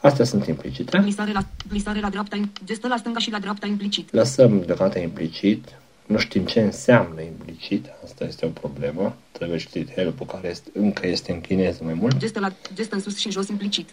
Astea 0.00 0.24
sunt 0.24 0.46
implicite. 0.46 0.98
Plisare 1.00 1.32
la, 1.32 1.44
plisare 1.68 2.00
la 2.00 2.10
dreapta. 2.10 2.36
im- 2.36 2.52
Gestă 2.64 2.88
la 2.88 2.96
stânga 2.96 3.18
și 3.18 3.30
la 3.30 3.38
dreapta 3.38 3.66
implicit. 3.66 4.12
Lăsăm 4.12 4.62
deocamdată 4.66 4.98
implicit. 4.98 5.68
Nu 6.06 6.18
știm 6.18 6.44
ce 6.44 6.60
înseamnă 6.60 7.20
implicit. 7.20 7.86
Asta 8.04 8.24
este 8.24 8.46
o 8.46 8.48
problemă. 8.48 9.16
Trebuie 9.32 9.58
știut 9.58 9.92
help 9.92 10.26
care 10.30 10.48
este, 10.48 10.70
încă 10.74 11.06
este 11.06 11.32
în 11.32 11.40
chineză 11.40 11.84
mai 11.84 11.94
mult. 11.94 12.16
Gestă, 12.16 12.40
la, 12.40 12.52
gest 12.74 12.92
în 12.92 13.00
sus 13.00 13.16
și 13.16 13.26
în 13.26 13.32
jos 13.32 13.48
implicit. 13.48 13.88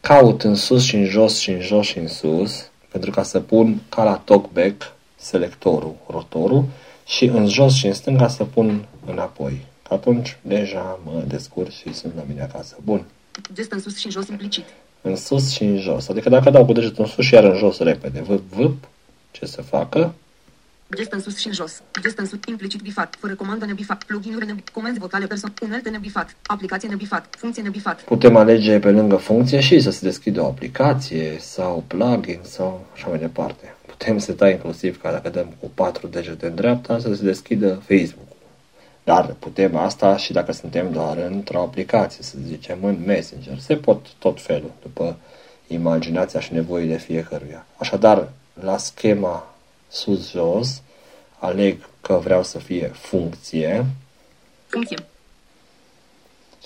Caut 0.00 0.42
în 0.42 0.54
sus 0.54 0.82
și 0.82 0.96
în 0.96 1.04
jos 1.04 1.38
și 1.38 1.50
în 1.50 1.60
jos 1.60 1.86
și 1.86 1.98
în 1.98 2.08
sus 2.08 2.70
pentru 2.90 3.10
ca 3.10 3.22
să 3.22 3.40
pun 3.40 3.80
ca 3.88 4.04
la 4.04 4.16
talkback 4.16 4.92
selectorul, 5.16 5.94
rotorul 6.06 6.64
și 7.06 7.24
în 7.24 7.48
jos 7.48 7.74
și 7.74 7.86
în 7.86 7.92
stânga 7.92 8.28
să 8.28 8.44
pun 8.44 8.86
înapoi. 9.06 9.64
Că 9.88 9.94
atunci 9.94 10.38
deja 10.42 10.98
mă 11.04 11.24
descurc 11.26 11.70
și 11.70 11.94
sunt 11.94 12.12
la 12.16 12.24
mine 12.28 12.42
acasă. 12.42 12.76
Bun. 12.84 13.04
Gest 13.52 13.72
în 13.72 13.80
sus 13.80 13.96
și 13.96 14.06
în 14.06 14.12
jos 14.12 14.28
implicit. 14.28 14.64
În 15.00 15.16
sus 15.16 15.50
și 15.50 15.62
în 15.62 15.78
jos. 15.78 16.08
Adică 16.08 16.28
dacă 16.28 16.50
dau 16.50 16.64
cu 16.64 16.72
degetul 16.72 17.04
în 17.04 17.10
sus 17.10 17.24
și 17.24 17.34
iar 17.34 17.44
în 17.44 17.56
jos 17.56 17.78
repede, 17.78 18.20
vâp, 18.20 18.52
vâp, 18.52 18.88
ce 19.30 19.46
să 19.46 19.62
facă? 19.62 20.14
Gest 20.94 21.12
în 21.12 21.20
sus 21.20 21.38
și 21.38 21.46
în 21.46 21.52
jos. 21.52 21.82
Gest 22.00 22.18
în 22.18 22.26
sus 22.26 22.38
implicit 22.48 22.80
bifat. 22.80 23.16
Fără 23.18 23.34
comandă 23.34 23.64
nebifat. 23.64 24.04
Plugin-uri 24.04 24.46
nebifat. 24.46 24.68
Comenzi 24.68 24.98
vocale 24.98 25.26
person. 25.26 25.52
Unelte 25.62 25.90
nebifat. 25.90 26.36
Aplicație 26.46 26.88
nebifat. 26.88 27.34
Funcție 27.38 27.62
nebifat. 27.62 28.00
Putem 28.00 28.36
alege 28.36 28.78
pe 28.78 28.90
lângă 28.90 29.16
funcție 29.16 29.60
și 29.60 29.80
să 29.80 29.90
se 29.90 29.98
deschidă 30.02 30.40
o 30.40 30.46
aplicație 30.46 31.36
sau 31.40 31.84
plugin 31.86 32.40
sau 32.42 32.86
așa 32.92 33.08
mai 33.08 33.18
departe. 33.18 33.74
Putem 33.86 34.18
seta 34.18 34.50
inclusiv 34.50 35.00
ca 35.00 35.10
dacă 35.10 35.28
dăm 35.28 35.54
cu 35.60 35.70
patru 35.74 36.06
degete 36.06 36.46
în 36.46 36.54
dreapta 36.54 36.98
să 36.98 37.14
se 37.14 37.22
deschidă 37.22 37.82
Facebook. 37.86 38.28
Dar 39.04 39.36
putem 39.38 39.76
asta 39.76 40.16
și 40.16 40.32
dacă 40.32 40.52
suntem 40.52 40.92
doar 40.92 41.16
într-o 41.16 41.60
aplicație, 41.60 42.22
să 42.22 42.36
zicem 42.46 42.78
în 42.82 43.02
Messenger. 43.06 43.58
Se 43.58 43.76
pot 43.76 44.06
tot 44.18 44.42
felul 44.42 44.72
după 44.82 45.16
imaginația 45.66 46.40
și 46.40 46.52
nevoile 46.52 46.96
fiecăruia. 46.96 47.66
Așadar, 47.76 48.28
la 48.62 48.76
schema 48.76 49.49
sus-jos, 49.90 50.82
aleg 51.38 51.88
că 52.00 52.20
vreau 52.24 52.42
să 52.42 52.58
fie 52.58 52.90
funcție, 52.94 53.86
Funcție. 54.66 54.96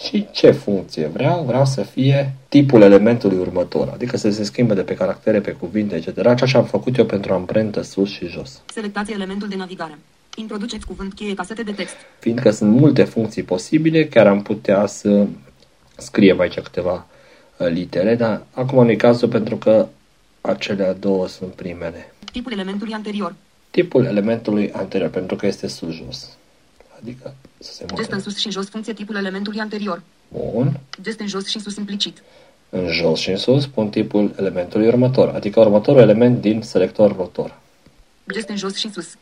și 0.07 0.27
ce 0.33 0.51
funcție 0.51 1.07
vreau? 1.07 1.43
Vreau 1.45 1.65
să 1.65 1.83
fie 1.83 2.35
tipul 2.49 2.83
elementului 2.83 3.39
următor, 3.39 3.89
adică 3.93 4.17
să 4.17 4.31
se 4.31 4.45
schimbe 4.45 4.75
de 4.75 4.83
pe 4.83 4.95
caractere, 4.95 5.41
pe 5.41 5.51
cuvinte, 5.53 5.95
etc. 5.95 6.23
Ceea 6.23 6.35
ce 6.35 6.57
am 6.57 6.65
făcut 6.65 6.97
eu 6.97 7.05
pentru 7.07 7.33
amprentă 7.33 7.83
sus 7.83 8.11
și 8.11 8.27
jos. 8.27 8.63
Selectați 8.73 9.13
elementul 9.13 9.49
de 9.49 9.57
navigare. 9.57 9.99
Introduceți 10.37 10.87
cuvânt 10.87 11.15
cheie 11.15 11.35
casete 11.35 11.63
de 11.63 11.73
text. 11.73 11.95
Fiindcă 12.19 12.51
sunt 12.51 12.71
multe 12.71 13.05
funcții 13.05 13.43
posibile, 13.43 14.09
chiar 14.09 14.27
am 14.27 14.43
putea 14.43 14.87
să 14.87 15.27
scriem 15.97 16.41
aici 16.41 16.59
câteva 16.61 17.07
uh, 17.57 17.69
litere, 17.69 18.15
dar 18.15 18.43
acum 18.51 18.85
nu 18.85 18.91
e 18.91 18.97
cazul 18.97 19.29
pentru 19.29 19.57
că 19.57 19.89
acelea 20.41 20.93
două 20.93 21.29
sunt 21.29 21.53
primele. 21.53 22.14
Tipul 22.35 22.53
elementului 22.53 22.93
anterior. 22.93 23.35
Tipul 23.71 24.05
elementului 24.05 24.73
anterior, 24.73 25.11
pentru 25.11 25.37
că 25.37 25.47
este 25.47 25.67
sus-jos. 25.67 26.37
Adică 27.01 27.35
să 27.59 27.73
se 27.73 27.85
Gest 27.95 28.11
în 28.11 28.17
mute. 28.17 28.31
sus 28.31 28.39
și 28.39 28.47
în 28.47 28.53
jos. 28.53 28.69
Funcție 28.69 28.93
tipul 28.93 29.17
elementului 29.17 29.61
anterior. 29.61 30.03
Bun. 30.29 30.81
Gest 31.03 31.21
în 31.21 31.27
jos 31.27 31.47
și 31.47 31.57
în 31.57 31.63
sus 31.63 31.77
implicit. 31.77 32.23
În 32.71 32.87
jos 32.89 33.19
și 33.19 33.31
în 33.31 33.37
sus 33.37 33.67
pun 33.67 33.89
tipul 33.89 34.35
elementului 34.39 34.87
următor, 34.87 35.29
adică 35.29 35.61
următorul 35.61 36.01
element 36.01 36.41
din 36.41 36.63
selector 36.63 37.17
rotor. 37.17 37.59
Gest 38.33 38.49
în 38.49 38.57
jos 38.57 38.75
și 38.75 38.87
în 38.87 38.93
sus. 38.93 39.15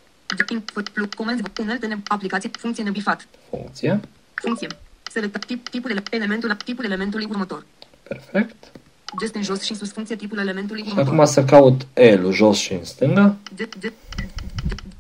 Input, 0.51 0.89
plug, 0.89 1.15
comenzi, 1.15 1.43
unelte, 1.61 1.87
ne, 1.87 1.97
aplicație, 2.07 2.51
funcție 2.59 2.85
nebifat. 2.85 3.27
Funcție. 3.51 4.01
Funcție. 4.35 4.69
Selecta 5.11 5.39
tip, 5.39 5.69
tipul, 5.69 5.91
ele, 5.91 6.03
elementul, 6.11 6.55
tipul 6.65 6.85
elementului 6.85 7.27
următor. 7.31 7.67
Perfect. 8.03 8.73
Gest 9.19 9.35
în 9.35 9.43
jos 9.43 9.63
și 9.63 9.73
în 9.73 9.79
sus, 9.79 9.93
funcție 9.93 10.17
tipul 10.17 10.39
elementului 10.39 10.83
Și 10.83 10.89
următor. 10.89 11.13
acum 11.13 11.25
să 11.25 11.45
caut 11.45 11.87
L-ul 11.95 12.33
jos 12.33 12.59
și 12.59 12.73
în 12.73 12.85
stânga. 12.85 13.37
Gest, 13.55 13.79
gest, 13.79 13.93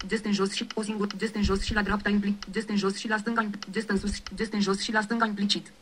gest 0.06 0.24
în 0.24 0.32
jos 0.32 0.52
și 0.52 0.66
o 0.74 0.82
singur, 0.82 1.06
gest 1.16 1.34
în 1.34 1.42
jos 1.42 1.62
și 1.62 1.74
la 1.74 1.82
dreapta 1.82 2.08
implicit, 2.08 2.44
gest 2.50 2.68
în 2.68 2.76
jos 2.76 2.96
și 2.96 3.08
la 3.08 3.16
stânga, 3.16 3.46
gest 3.70 3.88
în 3.88 3.98
sus, 3.98 4.10
gest 4.34 4.52
în 4.52 4.60
jos 4.60 4.80
și 4.80 4.92
la 4.92 5.00
stânga 5.00 5.26
implicit. 5.26 5.72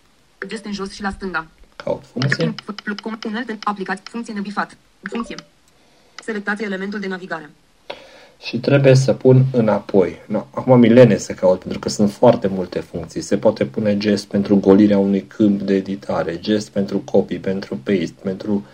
Gest 0.46 0.64
în 0.64 0.72
jos 0.72 0.92
și 0.92 1.02
la 1.02 1.10
stânga. 1.10 1.46
Caut 1.76 2.04
funcție. 2.12 2.44
Input, 2.44 2.80
plug, 2.80 3.00
com, 3.00 3.18
unelte, 3.26 3.58
aplicație, 3.64 4.02
funcție 4.10 4.34
nebifat. 4.34 4.76
Funcție. 5.02 5.36
Selectați 6.24 6.62
elementul 6.62 7.00
de 7.00 7.06
navigare. 7.06 7.50
Și 8.40 8.58
trebuie 8.58 8.94
să 8.94 9.12
pun 9.12 9.44
înapoi. 9.52 10.22
No, 10.26 10.46
acum 10.50 10.78
milene 10.78 11.16
să 11.16 11.32
caut, 11.32 11.58
pentru 11.58 11.78
că 11.78 11.88
sunt 11.88 12.12
foarte 12.12 12.46
multe 12.46 12.80
funcții. 12.80 13.20
Se 13.20 13.38
poate 13.38 13.64
pune 13.64 13.96
gest 13.96 14.26
pentru 14.26 14.56
golirea 14.56 14.98
unui 14.98 15.22
câmp 15.26 15.60
de 15.60 15.74
editare, 15.74 16.38
gest 16.38 16.70
pentru 16.70 16.98
copy, 16.98 17.38
pentru 17.38 17.76
paste, 17.76 18.14
pentru 18.22 18.66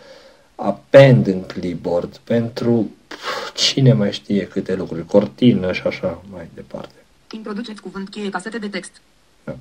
append 0.55 1.27
în 1.27 1.43
clipboard, 1.43 2.17
pentru 2.17 2.91
pf, 3.07 3.53
cine 3.55 3.93
mai 3.93 4.13
știe 4.13 4.47
câte 4.47 4.75
lucruri, 4.75 5.07
cortină 5.07 5.73
și 5.73 5.83
așa 5.87 6.23
mai 6.31 6.49
departe. 6.55 6.95
Introduceți 7.31 7.81
cuvânt 7.81 8.09
cheie 8.09 8.29
casete 8.29 8.59
de 8.59 8.69
text. 8.69 9.01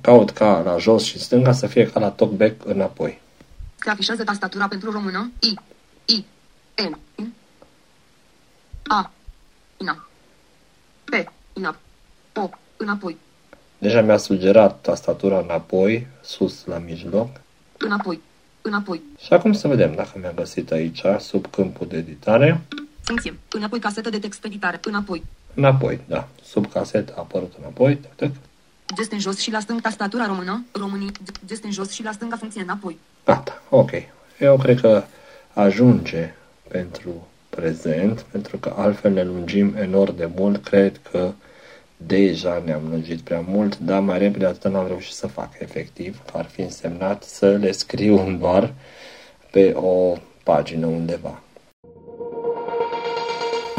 Caut 0.00 0.30
ca 0.30 0.62
la 0.64 0.76
jos 0.78 1.04
și 1.04 1.18
stânga 1.18 1.52
să 1.52 1.66
fie 1.66 1.90
ca 1.90 2.00
la 2.00 2.10
talkback 2.10 2.66
înapoi. 2.66 3.20
Se 3.76 3.90
afișează 3.90 4.24
tastatura 4.24 4.68
pentru 4.68 4.90
română. 4.90 5.30
I. 5.40 5.54
I. 6.14 6.24
N. 6.88 6.98
I. 7.16 7.26
A. 8.86 9.10
Ina. 9.76 10.08
P. 11.04 11.12
Ina. 11.52 11.76
O. 12.34 12.50
Înapoi. 12.76 13.16
Deja 13.78 14.00
mi-a 14.00 14.16
sugerat 14.16 14.80
tastatura 14.80 15.38
înapoi, 15.38 16.06
sus 16.20 16.64
la 16.64 16.78
mijloc. 16.78 17.40
Înapoi. 17.78 18.20
Înapoi. 18.62 19.02
Și 19.18 19.32
acum 19.32 19.52
să 19.52 19.68
vedem 19.68 19.94
dacă 19.94 20.18
mi-a 20.20 20.32
găsit 20.32 20.70
aici, 20.70 21.02
sub 21.18 21.46
câmpul 21.50 21.86
de 21.86 21.96
editare. 21.96 22.60
Funcție. 23.02 23.38
Înapoi 23.50 23.78
casetă 23.78 24.10
de 24.10 24.18
text 24.18 24.44
editare. 24.44 24.80
Înapoi. 24.84 25.22
Înapoi, 25.54 26.00
da. 26.06 26.28
Sub 26.42 26.72
casetă 26.72 27.12
a 27.16 27.20
apărut 27.20 27.52
înapoi. 27.58 27.96
Tac, 27.96 28.14
tac. 28.14 28.30
Gest 28.94 29.12
în 29.12 29.18
jos 29.18 29.38
și 29.38 29.50
la 29.50 29.60
stânga 29.60 29.80
tastatura 29.82 30.26
română. 30.26 30.64
Românii. 30.72 31.12
Gest 31.46 31.64
în 31.64 31.70
jos 31.70 31.90
și 31.90 32.02
la 32.02 32.12
stânga 32.12 32.36
funcție 32.36 32.62
înapoi. 32.62 32.98
Gata, 33.24 33.62
ok. 33.68 33.90
Eu 34.38 34.56
cred 34.56 34.80
că 34.80 35.04
ajunge 35.52 36.34
pentru 36.68 37.26
prezent, 37.56 38.20
pentru 38.20 38.56
că 38.56 38.72
altfel 38.76 39.12
ne 39.12 39.22
lungim 39.24 39.74
enorm 39.80 40.16
de 40.16 40.28
mult. 40.36 40.64
Cred 40.64 41.00
că 41.10 41.30
deja 41.96 42.62
ne-am 42.64 42.82
lungit 42.90 43.20
prea 43.20 43.44
mult, 43.48 43.78
dar 43.78 44.00
mai 44.00 44.18
repede 44.18 44.46
atât 44.46 44.72
n-am 44.72 44.86
reușit 44.86 45.14
să 45.14 45.26
fac 45.26 45.50
efectiv, 45.58 46.22
că 46.30 46.38
ar 46.38 46.44
fi 46.44 46.60
însemnat 46.60 47.22
să 47.22 47.50
le 47.50 47.72
scriu 47.72 48.36
doar 48.40 48.72
pe 49.50 49.72
o 49.76 50.16
pagină 50.42 50.86
undeva. 50.86 51.40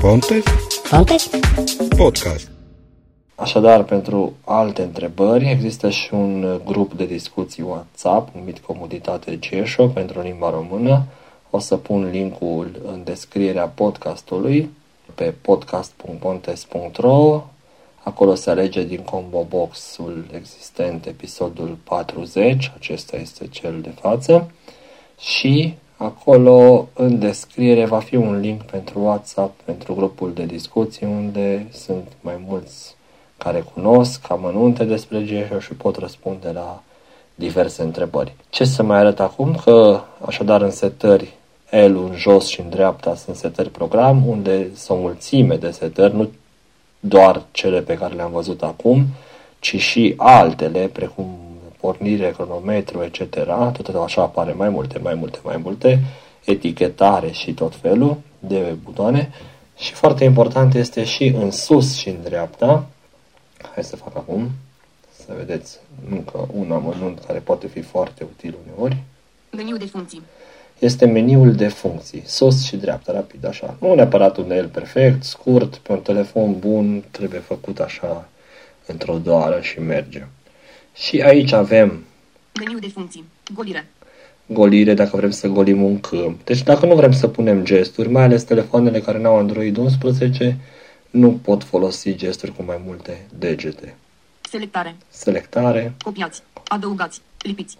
Ponte 0.01 0.41
Fontes? 0.83 1.29
Podcast. 1.97 2.49
Așadar, 3.35 3.83
pentru 3.83 4.33
alte 4.43 4.81
întrebări, 4.81 5.49
există 5.49 5.89
și 5.89 6.13
un 6.13 6.61
grup 6.65 6.93
de 6.93 7.05
discuții 7.05 7.63
WhatsApp 7.63 8.35
numit 8.35 8.59
Comunitate 8.59 9.39
Gesho 9.39 9.87
pentru 9.87 10.21
limba 10.21 10.49
română. 10.49 11.03
O 11.49 11.59
să 11.59 11.77
pun 11.77 12.09
linkul 12.09 12.81
în 12.85 13.03
descrierea 13.03 13.67
podcastului 13.67 14.69
pe 15.15 15.33
podcast.pontes.ro 15.41 17.43
Acolo 18.07 18.35
se 18.35 18.49
alege 18.49 18.83
din 18.83 18.99
combo 18.99 19.45
box-ul 19.49 20.25
existent 20.35 21.05
episodul 21.05 21.77
40, 21.83 22.71
acesta 22.75 23.17
este 23.17 23.47
cel 23.47 23.81
de 23.81 23.89
față. 23.89 24.51
Și 25.19 25.73
acolo 25.97 26.87
în 26.93 27.19
descriere 27.19 27.85
va 27.85 27.99
fi 27.99 28.15
un 28.15 28.39
link 28.39 28.61
pentru 28.61 28.99
WhatsApp, 28.99 29.61
pentru 29.61 29.93
grupul 29.93 30.33
de 30.33 30.45
discuții 30.45 31.05
unde 31.05 31.67
sunt 31.71 32.07
mai 32.21 32.43
mulți 32.47 32.95
care 33.37 33.65
cunosc 33.73 34.31
amănunte 34.31 34.83
despre 34.83 35.25
GeoHero 35.25 35.59
și 35.59 35.73
pot 35.73 35.95
răspunde 35.95 36.51
la 36.51 36.83
diverse 37.37 37.81
întrebări. 37.81 38.35
Ce 38.49 38.65
să 38.65 38.83
mai 38.83 38.97
arăt 38.97 39.19
acum? 39.19 39.55
Că 39.63 40.01
așadar 40.25 40.61
în 40.61 40.71
setări 40.71 41.33
L 41.69 41.95
în 42.09 42.13
jos 42.15 42.47
și 42.47 42.61
în 42.61 42.69
dreapta 42.69 43.15
sunt 43.15 43.35
setări 43.35 43.69
program 43.69 44.27
unde 44.27 44.67
sunt 44.75 44.97
o 44.97 45.01
mulțime 45.01 45.55
de 45.55 45.71
setări, 45.71 46.15
nu 46.15 46.29
doar 46.99 47.41
cele 47.51 47.81
pe 47.81 47.93
care 47.93 48.13
le-am 48.13 48.31
văzut 48.31 48.63
acum, 48.63 49.05
ci 49.59 49.75
și 49.75 50.13
altele, 50.17 50.89
precum 50.93 51.37
pornire, 51.79 52.31
cronometru, 52.31 53.03
etc. 53.03 53.35
Tot 53.81 53.95
așa 54.03 54.21
apare 54.21 54.53
mai 54.53 54.69
multe, 54.69 54.99
mai 54.99 55.13
multe, 55.13 55.39
mai 55.43 55.57
multe, 55.63 56.03
etichetare 56.45 57.31
și 57.31 57.53
tot 57.53 57.75
felul 57.75 58.17
de 58.39 58.75
butoane. 58.83 59.31
Și 59.77 59.93
foarte 59.93 60.23
important 60.23 60.73
este 60.73 61.03
și 61.03 61.27
în 61.27 61.51
sus 61.51 61.95
și 61.95 62.09
în 62.09 62.17
dreapta, 62.23 62.85
Hai 63.73 63.83
să 63.83 63.95
fac 63.95 64.15
acum, 64.15 64.49
să 65.27 65.33
vedeți 65.37 65.79
încă 66.09 66.47
un 66.53 66.71
amănunt 66.71 67.19
care 67.27 67.39
poate 67.39 67.67
fi 67.67 67.81
foarte 67.81 68.23
util 68.23 68.55
uneori. 68.65 68.97
Meniu 69.51 69.77
de 69.77 69.85
funcții. 69.85 70.21
Este 70.79 71.05
meniul 71.05 71.51
de 71.53 71.67
funcții, 71.67 72.23
sus 72.25 72.65
și 72.65 72.75
dreapta, 72.75 73.11
rapid 73.11 73.45
așa. 73.45 73.77
Nu 73.79 73.93
neapărat 73.93 74.37
un 74.37 74.51
el 74.51 74.67
perfect, 74.67 75.23
scurt, 75.23 75.75
pe 75.75 75.91
un 75.91 75.99
telefon 75.99 76.59
bun, 76.59 77.03
trebuie 77.11 77.39
făcut 77.39 77.79
așa 77.79 78.29
într-o 78.85 79.17
doară 79.17 79.61
și 79.61 79.79
merge. 79.79 80.25
Și 80.93 81.21
aici 81.21 81.51
avem 81.51 82.05
Meniu 82.59 82.79
de 82.79 82.87
funcții. 82.87 83.25
Golire. 83.53 83.87
golire 84.45 84.93
dacă 84.93 85.15
vrem 85.15 85.31
să 85.31 85.47
golim 85.47 85.83
un 85.83 85.99
câmp. 85.99 86.45
Deci 86.45 86.63
dacă 86.63 86.85
nu 86.85 86.95
vrem 86.95 87.11
să 87.11 87.27
punem 87.27 87.63
gesturi, 87.63 88.09
mai 88.09 88.23
ales 88.23 88.43
telefoanele 88.43 88.99
care 88.99 89.17
nu 89.17 89.27
au 89.27 89.37
Android 89.37 89.77
11, 89.77 90.57
nu 91.09 91.39
pot 91.43 91.63
folosi 91.63 92.15
gesturi 92.15 92.55
cu 92.55 92.63
mai 92.63 92.81
multe 92.85 93.25
degete. 93.37 93.95
Selectare. 94.49 94.95
Selectare, 95.09 95.93
Copiați. 96.03 96.41
Adăugați. 96.67 97.21
Lipiți. 97.41 97.77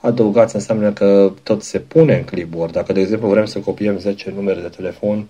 adăugați 0.00 0.54
înseamnă 0.54 0.92
că 0.92 1.32
tot 1.42 1.62
se 1.62 1.78
pune 1.78 2.16
în 2.16 2.24
clipboard. 2.24 2.72
Dacă, 2.72 2.92
de 2.92 3.00
exemplu, 3.00 3.28
vrem 3.28 3.44
să 3.44 3.58
copiem 3.58 3.98
10 3.98 4.30
numere 4.30 4.60
de 4.60 4.68
telefon, 4.68 5.26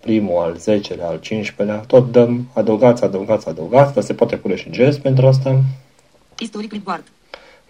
primul, 0.00 0.42
al 0.42 0.56
10-lea, 0.58 1.06
al 1.06 1.20
15-lea, 1.20 1.86
tot 1.86 2.12
dăm 2.12 2.48
adăugați, 2.52 3.04
adăugați, 3.04 3.48
adăugați, 3.48 3.94
dar 3.94 4.02
se 4.02 4.14
poate 4.14 4.36
pune 4.36 4.56
și 4.56 4.70
gest 4.70 4.98
pentru 4.98 5.26
asta. 5.26 5.62
Istoric 6.38 6.68
clipboard. 6.68 7.04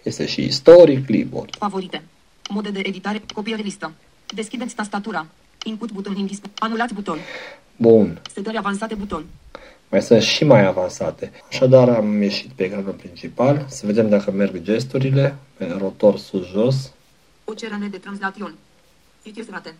Este 0.03 0.25
și 0.25 0.43
istoric 0.43 1.05
clipboard. 1.05 1.55
Favorite. 1.55 2.03
Mode 2.49 2.69
de 2.69 2.81
editare. 2.83 3.21
Copiere 3.33 3.61
listă. 3.61 3.91
Deschideți 4.33 4.75
tastatura. 4.75 5.25
Input 5.63 5.91
buton 5.91 6.15
indis. 6.15 6.39
Anulați 6.59 6.93
buton. 6.93 7.17
Bun. 7.75 8.21
Setări 8.33 8.57
avansate 8.57 8.95
buton. 8.95 9.25
Mai 9.89 10.01
sunt 10.01 10.21
și 10.21 10.43
mai 10.43 10.65
avansate. 10.65 11.31
Așadar 11.49 11.89
am 11.89 12.21
ieșit 12.21 12.51
pe 12.51 12.63
ecranul 12.63 12.91
principal 12.93 13.65
să 13.69 13.85
vedem 13.85 14.09
dacă 14.09 14.31
merg 14.31 14.61
gesturile, 14.61 15.35
pe 15.57 15.75
rotor 15.79 16.17
sus-jos. 16.17 16.91
O 17.45 17.53
cerere 17.53 17.85
de 17.91 17.97
translation. 17.97 18.55
Citiți 19.23 19.49
rate. 19.51 19.73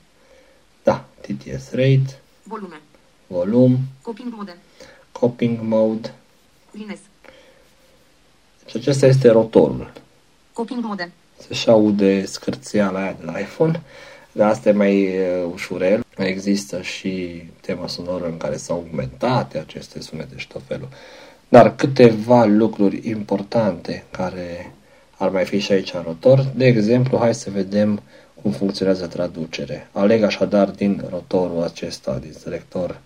Da, 0.84 1.06
TTS 1.22 1.72
rate, 1.72 2.20
Volume. 2.44 2.82
volum, 3.28 3.78
Coping 4.02 4.34
mode. 4.36 4.58
coping 5.12 5.60
mode. 5.62 6.14
Lines. 6.72 7.00
Și 8.66 8.78
acesta 8.78 9.06
este 9.06 9.30
rotorul. 9.30 9.92
Coping 10.54 10.84
mode. 10.84 11.12
Se 11.48 11.54
și 11.54 11.70
aude 11.70 12.26
scârțeala 12.26 13.00
aia 13.02 13.16
de 13.20 13.26
la 13.26 13.40
iPhone, 13.40 13.82
dar 14.38 14.50
asta 14.50 14.70
e 14.70 14.72
mai 14.72 15.08
uh, 15.08 15.50
ușurel. 15.54 16.06
Există 16.18 16.82
și 16.82 17.44
tema 17.62 17.88
sonoră 17.88 18.26
în 18.26 18.38
care 18.38 18.58
sunt 18.58 18.78
augmentate 18.78 19.58
aceste 19.58 20.02
sunete 20.02 20.34
și 20.36 20.48
tot 20.48 20.62
felul. 20.68 20.88
Dar 21.48 21.76
câteva 21.76 22.46
lucruri 22.46 23.10
importante 23.10 24.04
care 24.12 24.72
ar 25.18 25.30
mai 25.30 25.46
fi 25.46 25.60
și 25.60 25.72
aici 25.72 25.94
în 25.94 26.02
rotor. 26.06 26.46
De 26.56 26.66
exemplu, 26.66 27.18
hai 27.18 27.36
să 27.36 27.50
vedem 27.50 28.02
cum 28.42 28.52
funcționează 28.52 29.08
traducere. 29.08 29.90
Aleg 29.92 30.24
așadar 30.24 30.70
din 30.70 31.04
rotorul 31.10 31.64
acesta, 31.64 32.18
din 32.22 32.34
selector 32.40 33.00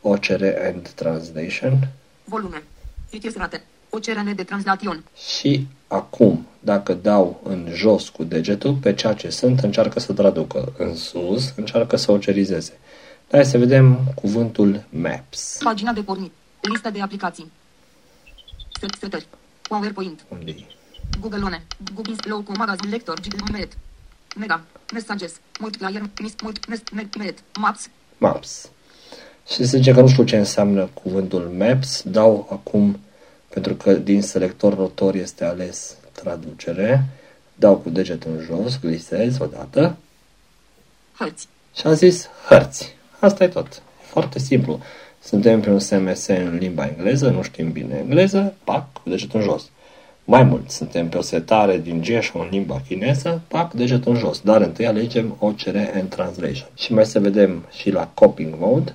OCR 0.00 0.44
and 0.64 0.88
Translation 0.94 1.88
Volume. 2.24 2.62
Citiți 3.10 3.38
rate. 3.38 3.62
O 3.90 3.98
cerere 3.98 4.32
de 4.32 4.42
translation. 4.42 5.04
și 5.36 5.66
acum, 5.92 6.46
dacă 6.60 6.94
dau 6.94 7.40
în 7.44 7.68
jos 7.72 8.08
cu 8.08 8.24
degetul, 8.24 8.74
pe 8.74 8.94
ceea 8.94 9.12
ce 9.12 9.30
sunt, 9.30 9.60
încearcă 9.60 10.00
să 10.00 10.12
traducă. 10.12 10.72
În 10.78 10.96
sus, 10.96 11.52
încearcă 11.56 11.96
să 11.96 12.12
ocerizeze. 12.12 12.78
Hai 13.30 13.44
să 13.44 13.58
vedem 13.58 13.98
cuvântul 14.14 14.84
Maps. 14.88 15.58
Pagina 15.62 15.92
de 15.92 16.00
pornit. 16.02 16.32
Lista 16.60 16.90
de 16.90 17.00
aplicații. 17.00 17.52
Set- 18.80 18.98
Setări. 19.00 19.26
PowerPoint. 19.68 20.24
Unde 20.28 20.50
e? 20.50 20.64
Google 21.20 21.42
One. 21.44 21.62
Google 21.94 22.14
Loco 22.24 22.52
Magazine 22.56 22.90
Lector. 22.90 23.20
Gmail. 23.46 23.68
Mega. 24.36 24.60
Messages. 24.92 25.32
Multiplayer. 25.60 26.02
Mis. 26.20 26.34
Mult. 26.42 26.68
Mes. 26.68 26.80
Met. 26.92 27.16
Met. 27.16 27.38
Maps. 27.58 27.88
Maps. 28.18 28.70
Și 29.48 29.54
se 29.54 29.64
zice 29.64 29.92
că 29.92 30.00
nu 30.00 30.08
știu 30.08 30.24
ce 30.24 30.36
înseamnă 30.36 30.88
cuvântul 31.02 31.52
Maps, 31.58 32.02
dau 32.02 32.48
acum, 32.50 33.00
pentru 33.52 33.74
că 33.74 33.92
din 33.92 34.22
selector 34.22 34.76
rotor 34.76 35.14
este 35.14 35.44
ales 35.44 35.96
traducere, 36.12 37.04
dau 37.54 37.76
cu 37.76 37.90
degetul 37.90 38.30
în 38.36 38.44
jos, 38.44 38.80
glisez 38.80 39.38
odată 39.38 39.96
Hărți. 41.18 41.48
și 41.74 41.86
am 41.86 41.94
zis 41.94 42.28
hărți. 42.48 42.96
Asta 43.18 43.44
e 43.44 43.48
tot. 43.48 43.82
E 44.02 44.06
foarte 44.06 44.38
simplu. 44.38 44.80
Suntem 45.22 45.60
pe 45.60 45.70
un 45.70 45.78
SMS 45.78 46.26
în 46.26 46.56
limba 46.56 46.86
engleză, 46.86 47.30
nu 47.30 47.42
știm 47.42 47.72
bine 47.72 47.96
engleză, 47.96 48.54
pac, 48.64 48.92
cu 48.92 49.08
degetul 49.08 49.40
în 49.40 49.46
jos. 49.46 49.70
Mai 50.24 50.42
mult, 50.42 50.70
suntem 50.70 51.08
pe 51.08 51.16
o 51.16 51.20
setare 51.20 51.78
din 51.78 52.02
Gesho 52.02 52.38
în 52.38 52.48
limba 52.50 52.80
chineză, 52.86 53.42
pac, 53.48 53.72
degetul 53.72 54.12
în 54.12 54.18
jos. 54.18 54.40
Dar 54.40 54.60
întâi 54.60 54.86
alegem 54.86 55.36
OCR 55.38 55.76
and 55.94 56.08
Translation. 56.08 56.68
Și 56.74 56.92
mai 56.92 57.06
să 57.06 57.20
vedem 57.20 57.66
și 57.70 57.90
la 57.90 58.08
Coping 58.14 58.54
Mode, 58.58 58.94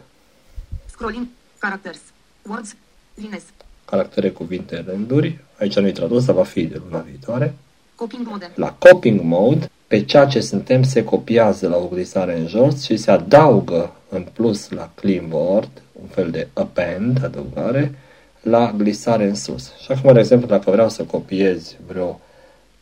Scrolling. 0.97 1.28
Characters. 1.60 1.99
Words. 2.41 2.76
Lines. 3.16 3.43
Caractere, 3.89 4.29
cuvinte, 4.29 4.83
rânduri. 4.88 5.39
Aici 5.59 5.79
nu-i 5.79 5.91
tradus, 5.91 6.25
dar 6.25 6.35
va 6.35 6.43
fi 6.43 6.63
de 6.63 6.81
luna 6.85 6.99
viitoare. 6.99 7.53
Coping 7.95 8.27
mode. 8.27 8.51
La 8.55 8.71
Coping 8.79 9.21
Mode, 9.21 9.69
pe 9.88 10.03
ceea 10.03 10.25
ce 10.25 10.39
suntem 10.39 10.83
se 10.83 11.03
copiază 11.03 11.67
la 11.67 11.77
o 11.77 11.88
glisare 11.88 12.38
în 12.39 12.47
jos 12.47 12.83
și 12.83 12.97
se 12.97 13.11
adaugă 13.11 13.91
în 14.09 14.25
plus 14.33 14.69
la 14.69 14.89
clipboard, 14.95 15.69
un 16.01 16.07
fel 16.07 16.31
de 16.31 16.47
append, 16.53 17.23
adăugare, 17.23 17.95
la 18.41 18.73
glisare 18.77 19.27
în 19.27 19.35
sus. 19.35 19.73
Și 19.81 19.91
acum, 19.91 20.13
de 20.13 20.19
exemplu, 20.19 20.47
dacă 20.47 20.71
vreau 20.71 20.89
să 20.89 21.03
copiez 21.03 21.75
vreo 21.88 22.19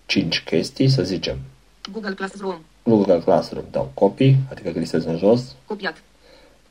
5 0.05 0.43
chestii, 0.43 0.89
să 0.89 1.03
zicem, 1.03 1.37
Google 1.91 2.13
Classroom. 2.13 2.55
Google 2.83 3.19
Classroom, 3.19 3.65
dau 3.71 3.91
copy, 3.93 4.35
adică 4.51 4.69
glisez 4.69 5.05
în 5.05 5.17
jos, 5.17 5.55
Copiat. 5.65 5.95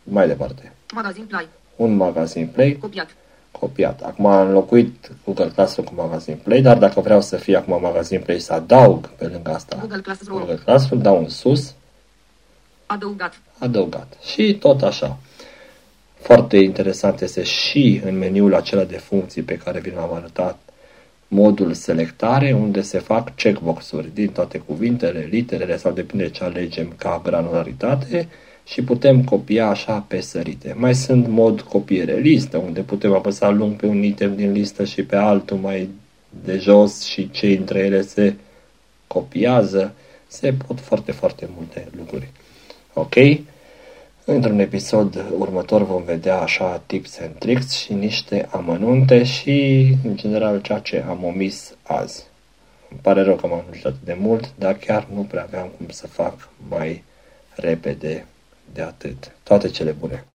mai 0.03 0.27
departe. 0.27 0.73
Magazine 0.95 1.25
Play. 1.29 1.49
Un 1.77 1.97
magazin 1.97 2.47
Play, 2.47 2.77
Copiat. 2.81 3.09
Copiat. 3.59 4.03
Acum 4.03 4.27
am 4.27 4.47
înlocuit 4.47 5.11
Google 5.25 5.51
Classroom 5.55 5.87
cu 5.87 5.95
Magazine 5.95 6.39
Play, 6.43 6.61
dar 6.61 6.79
dacă 6.79 7.01
vreau 7.01 7.21
să 7.21 7.37
fie 7.37 7.57
acum 7.57 7.81
Magazine 7.81 8.21
Play 8.21 8.39
să 8.39 8.53
adaug 8.53 9.09
pe 9.09 9.27
lângă 9.27 9.51
asta 9.51 9.77
Google 9.81 10.01
Classroom. 10.01 10.39
Google 10.39 10.61
Classroom, 10.65 11.03
dau 11.03 11.19
în 11.19 11.29
sus, 11.29 11.75
Adăugat. 12.87 13.41
adăugat. 13.59 14.17
Și 14.23 14.55
tot 14.55 14.83
așa. 14.83 15.19
Foarte 16.21 16.57
interesant 16.57 17.21
este 17.21 17.43
și 17.43 18.01
în 18.05 18.19
meniul 18.19 18.55
acela 18.55 18.85
de 18.85 18.97
funcții 18.97 19.43
pe 19.43 19.57
care 19.57 19.81
vi 19.81 19.91
l-am 19.91 20.15
arătat 20.15 20.59
modul 21.29 21.73
selectare, 21.73 22.53
unde 22.53 22.81
se 22.83 22.99
fac 22.99 23.35
checkbox-uri 23.37 24.15
din 24.15 24.29
toate 24.29 24.59
cuvintele, 24.59 25.29
literele 25.31 25.77
sau 25.77 25.93
depinde 25.93 26.31
ce 26.31 26.45
alegem 26.45 26.93
ca 26.97 27.21
granularitate 27.25 28.29
și 28.65 28.83
putem 28.83 29.25
copia 29.25 29.69
așa 29.69 30.05
pe 30.09 30.21
sărite. 30.21 30.75
Mai 30.77 30.95
sunt 30.95 31.29
mod 31.29 31.61
copiere 31.61 32.17
listă, 32.17 32.57
unde 32.57 32.81
putem 32.81 33.13
apăsa 33.13 33.51
lung 33.51 33.77
pe 33.77 33.87
un 33.87 34.03
item 34.03 34.37
din 34.37 34.53
listă 34.53 34.85
și 34.85 35.03
pe 35.03 35.17
altul 35.17 35.57
mai 35.57 35.89
de 36.45 36.59
jos 36.59 37.03
și 37.03 37.31
ce 37.31 37.47
între 37.47 37.79
ele 37.79 38.01
se 38.01 38.35
copiază. 39.07 39.95
Se 40.27 40.53
pot 40.67 40.81
foarte, 40.81 41.13
foarte 41.13 41.49
multe 41.57 41.89
lucruri. 41.97 42.31
Ok? 42.93 43.15
Într-un 44.25 44.59
episod 44.59 45.25
următor 45.39 45.87
vom 45.87 46.03
vedea 46.03 46.39
așa 46.39 46.83
tips 46.87 47.21
and 47.21 47.35
tricks 47.39 47.71
și 47.71 47.93
niște 47.93 48.49
amănunte 48.51 49.25
și, 49.25 49.87
în 50.05 50.17
general, 50.17 50.61
ceea 50.61 50.79
ce 50.79 51.05
am 51.09 51.25
omis 51.25 51.75
azi. 51.83 52.25
Îmi 52.91 53.01
pare 53.03 53.23
rău 53.23 53.37
că 53.37 53.47
m-am 53.47 53.63
lungit 53.65 53.85
atât 53.85 54.05
de 54.05 54.17
mult, 54.21 54.53
dar 54.59 54.75
chiar 54.75 55.07
nu 55.15 55.21
prea 55.23 55.43
aveam 55.43 55.71
cum 55.77 55.87
să 55.89 56.07
fac 56.07 56.49
mai 56.69 57.03
repede 57.55 58.27
de 58.75 58.83
atât. 58.83 59.33
Toate 59.43 59.69
cele 59.69 59.93
bune! 59.93 60.25